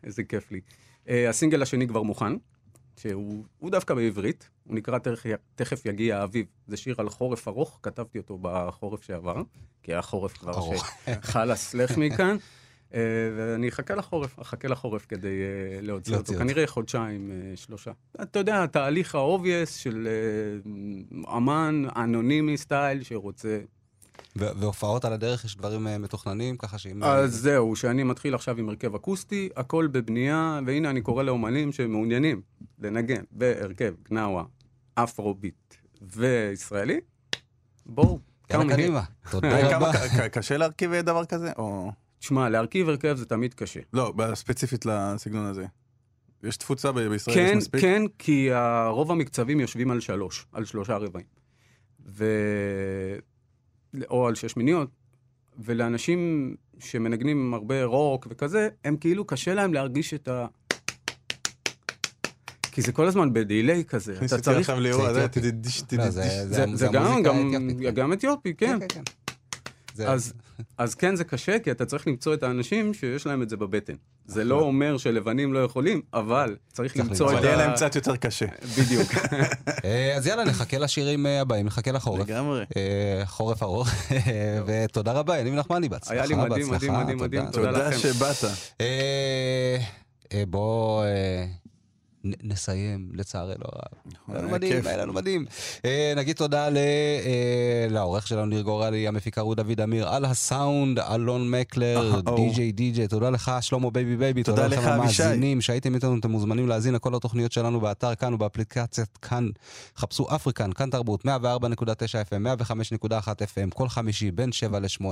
איזה 0.04 0.24
כיף 0.24 0.52
לי. 0.52 0.62
Uh, 1.06 1.10
הסינגל 1.30 1.62
השני 1.62 1.88
כבר 1.88 2.02
מוכן, 2.02 2.34
שהוא 2.98 3.44
הוא 3.58 3.72
דווקא 3.72 3.94
בעברית, 3.94 4.50
הוא 4.64 4.76
נקרא 4.76 5.00
תכף, 5.56 5.86
יגיע 5.86 6.20
האביב. 6.20 6.46
זה 6.68 6.78
שיר 6.78 6.96
על 6.98 7.10
חורף 7.10 7.48
ארוך, 7.48 7.80
כתבתי 7.84 8.18
אותו 8.18 8.38
בחורף 8.42 9.04
שעבר, 9.04 9.42
כי 9.84 9.94
היה 9.94 10.02
חורף 10.02 10.38
כבר. 10.38 10.54
שחלאס, 11.24 11.74
לך 11.74 11.98
מכאן. 11.98 12.38
אה, 12.92 12.96
ואני 13.38 13.70
אחכה 13.70 13.96
לחורף, 13.96 14.40
אחכה 14.42 14.68
לחורף 14.68 15.06
כדי 15.10 15.28
אה, 15.28 15.86
להוציא 15.86 16.16
אותו. 16.16 16.34
כנראה 16.34 16.68
חודשיים, 16.68 17.32
אה, 17.32 17.58
שלושה. 17.58 17.92
אתה 18.22 18.40
יודע, 18.40 18.64
התהליך 18.64 19.16
ה 19.16 19.23
obvious 19.23 19.76
של 19.76 20.08
אמן 21.38 21.86
אנונימי 21.96 22.58
style 22.58 23.04
שרוצה 23.04 23.60
והופעות 24.36 25.06
על 25.06 25.14
הדרך, 25.14 25.46
יש 25.46 25.58
דברים 25.58 25.88
אה, 25.88 25.98
מתוכננים, 25.98 26.58
ככה 26.58 26.78
שאם... 26.78 27.04
אז 27.04 27.34
זהו, 27.34 27.76
שאני 27.76 28.04
מתחיל 28.04 28.36
עכשיו 28.36 28.58
עם 28.58 28.70
הרכב 28.70 28.96
אקוסטי, 28.96 29.50
הכל 29.56 29.88
בבנייה, 29.88 30.60
והנה 30.66 30.90
אני 30.90 31.02
קורא 31.02 31.24
לאומנים 31.24 31.72
שמעוניינים 31.72 32.42
לנגן 32.80 33.24
בהרכב 33.32 33.94
גנאווה, 34.10 34.44
אפרוביט 34.96 35.76
וישראלי, 36.02 37.00
בואו, 37.86 38.20
יאללה. 38.50 38.74
קדימה. 38.74 39.02
תודה 39.32 39.76
רבה. 39.76 39.92
קשה 40.30 40.58
להרכיב 40.58 40.96
דבר 40.96 41.26
כזה? 41.26 41.52
או... 41.58 41.92
תשמע, 42.20 42.50
להרכיב 42.50 42.90
הרכב 42.90 43.16
זה 43.16 43.26
תמיד 43.26 43.54
קשה. 43.54 43.80
לא, 43.94 44.14
ספציפית 44.34 44.86
לסגנון 44.86 45.46
הזה. 45.46 45.66
יש 46.44 46.58
תפוצה 46.58 46.92
ב- 46.92 47.00
בישראל, 47.00 47.38
יש 47.38 47.52
כן, 47.52 47.58
מספיק? 47.58 47.82
כן, 47.82 48.02
כי 48.20 48.50
רוב 48.90 49.12
המקצבים 49.12 49.60
יושבים 49.60 49.92
על 49.92 50.00
שלוש, 50.00 50.46
על 50.52 50.66
שלושה 50.66 50.98
רבעים. 50.98 51.26
ו... 52.08 52.26
או 54.10 54.28
על 54.28 54.36
שש 54.36 54.58
מיניות, 54.58 54.90
ולאנשים 55.60 56.56
שמנגנים 56.80 57.54
הרבה 57.54 57.84
רוק 57.84 58.28
וכזה, 58.30 58.70
הם 58.84 58.98
כאילו 58.98 59.26
קשה 59.26 59.54
להם 59.54 59.74
להרגיש 59.74 60.14
את 60.14 60.28
ה... 60.28 60.46
כי 62.72 62.82
זה 62.82 62.92
כל 62.92 63.08
הזמן 63.08 63.34
בדיליי 63.34 63.84
כזה, 63.84 64.18
אתה 64.26 64.42
צריך... 64.42 64.58
עכשיו 64.58 64.80
ליאור, 64.80 65.14
זה. 65.14 65.28
גם 67.94 68.14
אתיופי, 68.14 68.54
כן. 68.54 68.80
זה- 69.98 70.10
אז, 70.12 70.34
אז 70.78 70.96
כן, 70.96 71.16
זה 71.16 71.24
קשה, 71.24 71.60
כי 71.60 71.72
אתה 71.72 71.86
צריך 71.86 72.08
למצוא 72.08 72.34
את 72.34 72.44
האנשים 72.44 72.94
שיש 72.94 73.26
להם 73.26 73.42
את 73.42 73.50
זה 73.50 73.58
בבטן. 73.58 73.94
זה 74.26 74.44
לא 74.44 74.60
אומר 74.60 74.98
שלבנים 74.98 75.54
לא 75.54 75.60
יכולים, 75.60 76.02
אבל 76.14 76.56
צריך 76.74 76.98
למצוא. 76.98 77.32
את 77.32 77.36
אבל 77.38 77.44
ה... 77.44 77.48
יהיה 77.48 77.58
להם 77.58 77.74
קצת 77.76 77.96
יותר 77.96 78.16
קשה. 78.16 78.46
בדיוק. 78.80 79.08
אה, 79.86 80.14
אז 80.16 80.28
יאללה, 80.28 80.44
נחכה 80.46 80.78
לשירים 80.78 81.26
אה, 81.26 81.42
הבאים, 81.42 81.66
נחכה 81.66 81.92
לחורף. 81.92 82.28
לגמרי. 82.30 82.64
אה, 82.78 83.22
חורף 83.26 83.64
ארוך, 83.64 83.90
ותודה 84.68 85.12
רבה, 85.12 85.38
יניב 85.40 85.54
נחמני, 85.54 85.90
בהצלחה, 85.90 86.14
היה 86.14 86.26
לי 86.26 86.36
מדהים, 86.36 86.72
מדהים, 86.72 86.94
מדהים, 86.94 87.18
מדהים, 87.18 87.46
תודה. 87.46 87.52
תודה 87.52 87.72
תודה 87.72 87.88
לכם. 87.90 87.98
שבאת. 88.00 88.52
בוא 90.48 91.04
נסיים, 92.44 93.10
לצערנו 93.14 93.64
הרב. 93.66 94.14
היה 94.28 94.42
לנו 94.42 94.50
מדהים. 94.50 94.88
היה 94.88 94.98
לנו 94.98 95.14
מדהים. 95.14 95.46
אה, 95.86 96.14
נגיד 96.16 96.36
תודה 96.36 96.68
אה, 96.68 97.88
לעורך 97.90 98.28
שלנו, 98.28 98.46
ניר 98.46 98.62
גורלי, 98.62 99.08
המפיקה 99.08 99.42
רות 99.42 99.58
דוד 99.58 99.82
אמיר, 99.82 100.10
על 100.10 100.26
הסאונד, 100.26 101.00
אלון 101.00 101.52
מקלר, 101.52 102.14
אה. 102.28 102.36
די.ג'יי 102.36 102.72
די.ג'יי, 102.72 103.08
תודה 103.08 103.30
לך, 103.30 103.52
שלמה 103.62 103.90
בייבי 103.90 104.18
בייבי, 104.18 104.44
תודה 104.44 104.68
לכם. 104.68 104.90
המאזינים 104.90 105.62
שהייתם 105.62 105.96
איתנו, 105.96 106.20
אתם 106.20 106.32
מוזמנים 106.32 106.68
להאזין 106.68 106.94
לכל 106.94 107.16
התוכניות 107.16 107.52
שלנו 107.52 107.80
באתר 107.80 108.16
כאן 108.16 108.34
ובאפליקציית 108.34 109.18
כאן. 109.22 109.50
חפשו 109.98 110.36
אפריקן, 110.36 110.74
כאן 110.74 110.90
תרבות, 110.90 111.26
104.9 111.26 111.30
FM, 112.30 112.64
105.1 112.64 113.10
FM, 113.28 113.74
כל 113.74 113.90
חמישי 113.90 114.32
בין 114.32 114.52
7 114.52 114.80
ל-8. 114.80 115.06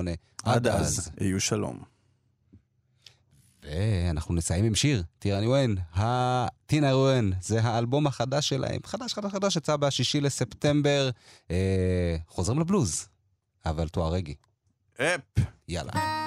עד 0.43 0.67
אז, 0.67 1.11
יהיו 1.21 1.39
שלום. 1.39 1.94
ואנחנו 3.75 4.35
נסיים 4.35 4.65
עם 4.65 4.75
שיר, 4.75 5.03
טינריוון, 5.19 5.77
הטינריוון, 5.93 7.33
זה 7.41 7.61
האלבום 7.61 8.07
החדש 8.07 8.49
שלהם, 8.49 8.79
חדש 8.85 9.13
חדש 9.13 9.31
חדש, 9.31 9.55
יצא 9.55 9.75
בשישי 9.75 10.21
לספטמבר, 10.21 11.09
אה, 11.51 12.15
חוזרים 12.27 12.59
לבלוז, 12.59 13.07
אבל 13.65 13.87
תוארגי, 13.87 14.35
אפ. 15.01 15.21
יאללה. 15.67 16.24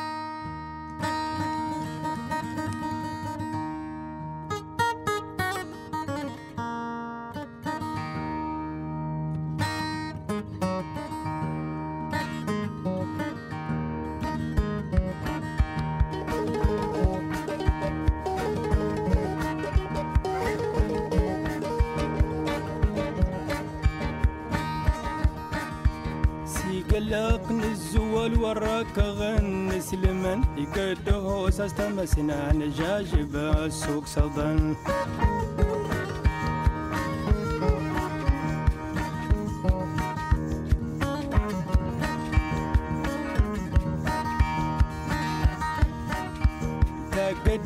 سنا 32.09 32.53
نجاج 32.53 33.11
بسوق 33.33 34.05
صدن. 34.07 34.77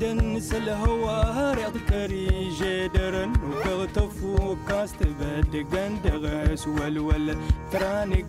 دنس 0.00 0.52
الهوى 0.54 1.54
رياض 1.54 1.76
كريجي 1.88 2.88
درن 2.88 3.32
وكغتف 3.50 4.24
وكاست 4.24 5.02
بد 5.02 5.66
غندغس 5.74 6.66
والول 6.66 7.36
تراني 7.72 8.22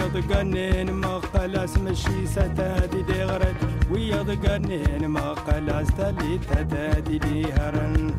ويض 0.00 0.32
قنين 0.32 0.92
ما 0.92 1.18
قلاس 1.18 1.78
مشي 1.78 2.26
ستادي 2.26 3.02
دي 3.02 3.22
غرد 3.24 3.56
ويض 3.90 4.46
قنين 4.46 5.06
ما 5.08 5.32
قلاس 5.32 5.86
تلي 5.86 6.38
تتادي 6.38 7.18
دي 7.18 7.52
هرن 7.52 8.14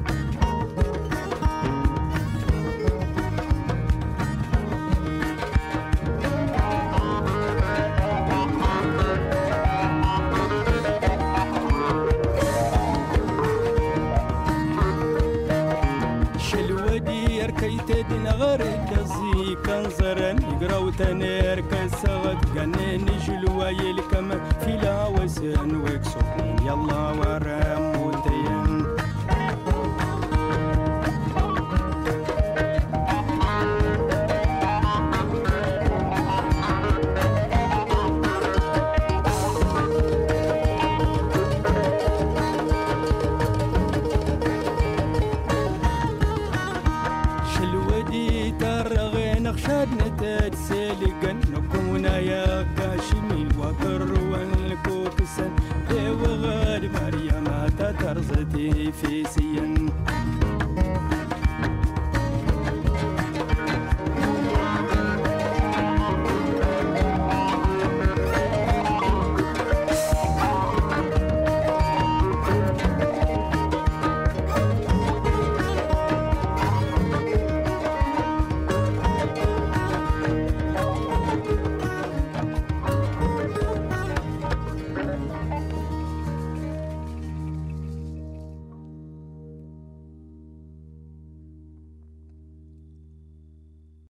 تدن 17.88 18.28
غرق 18.28 18.90
زي 19.04 19.56
كان 19.66 19.84
كنزرن 19.84 20.38
يقراو 20.62 20.90
تنير 20.90 21.62
كسغت 22.02 22.58
قنين 22.58 23.06
شلوا 23.28 23.70
يلكم 23.70 24.30
في 24.66 24.78
لا 24.84 25.08
وسن 25.08 25.76
وكسوين 25.76 26.56
يلا 26.66 27.12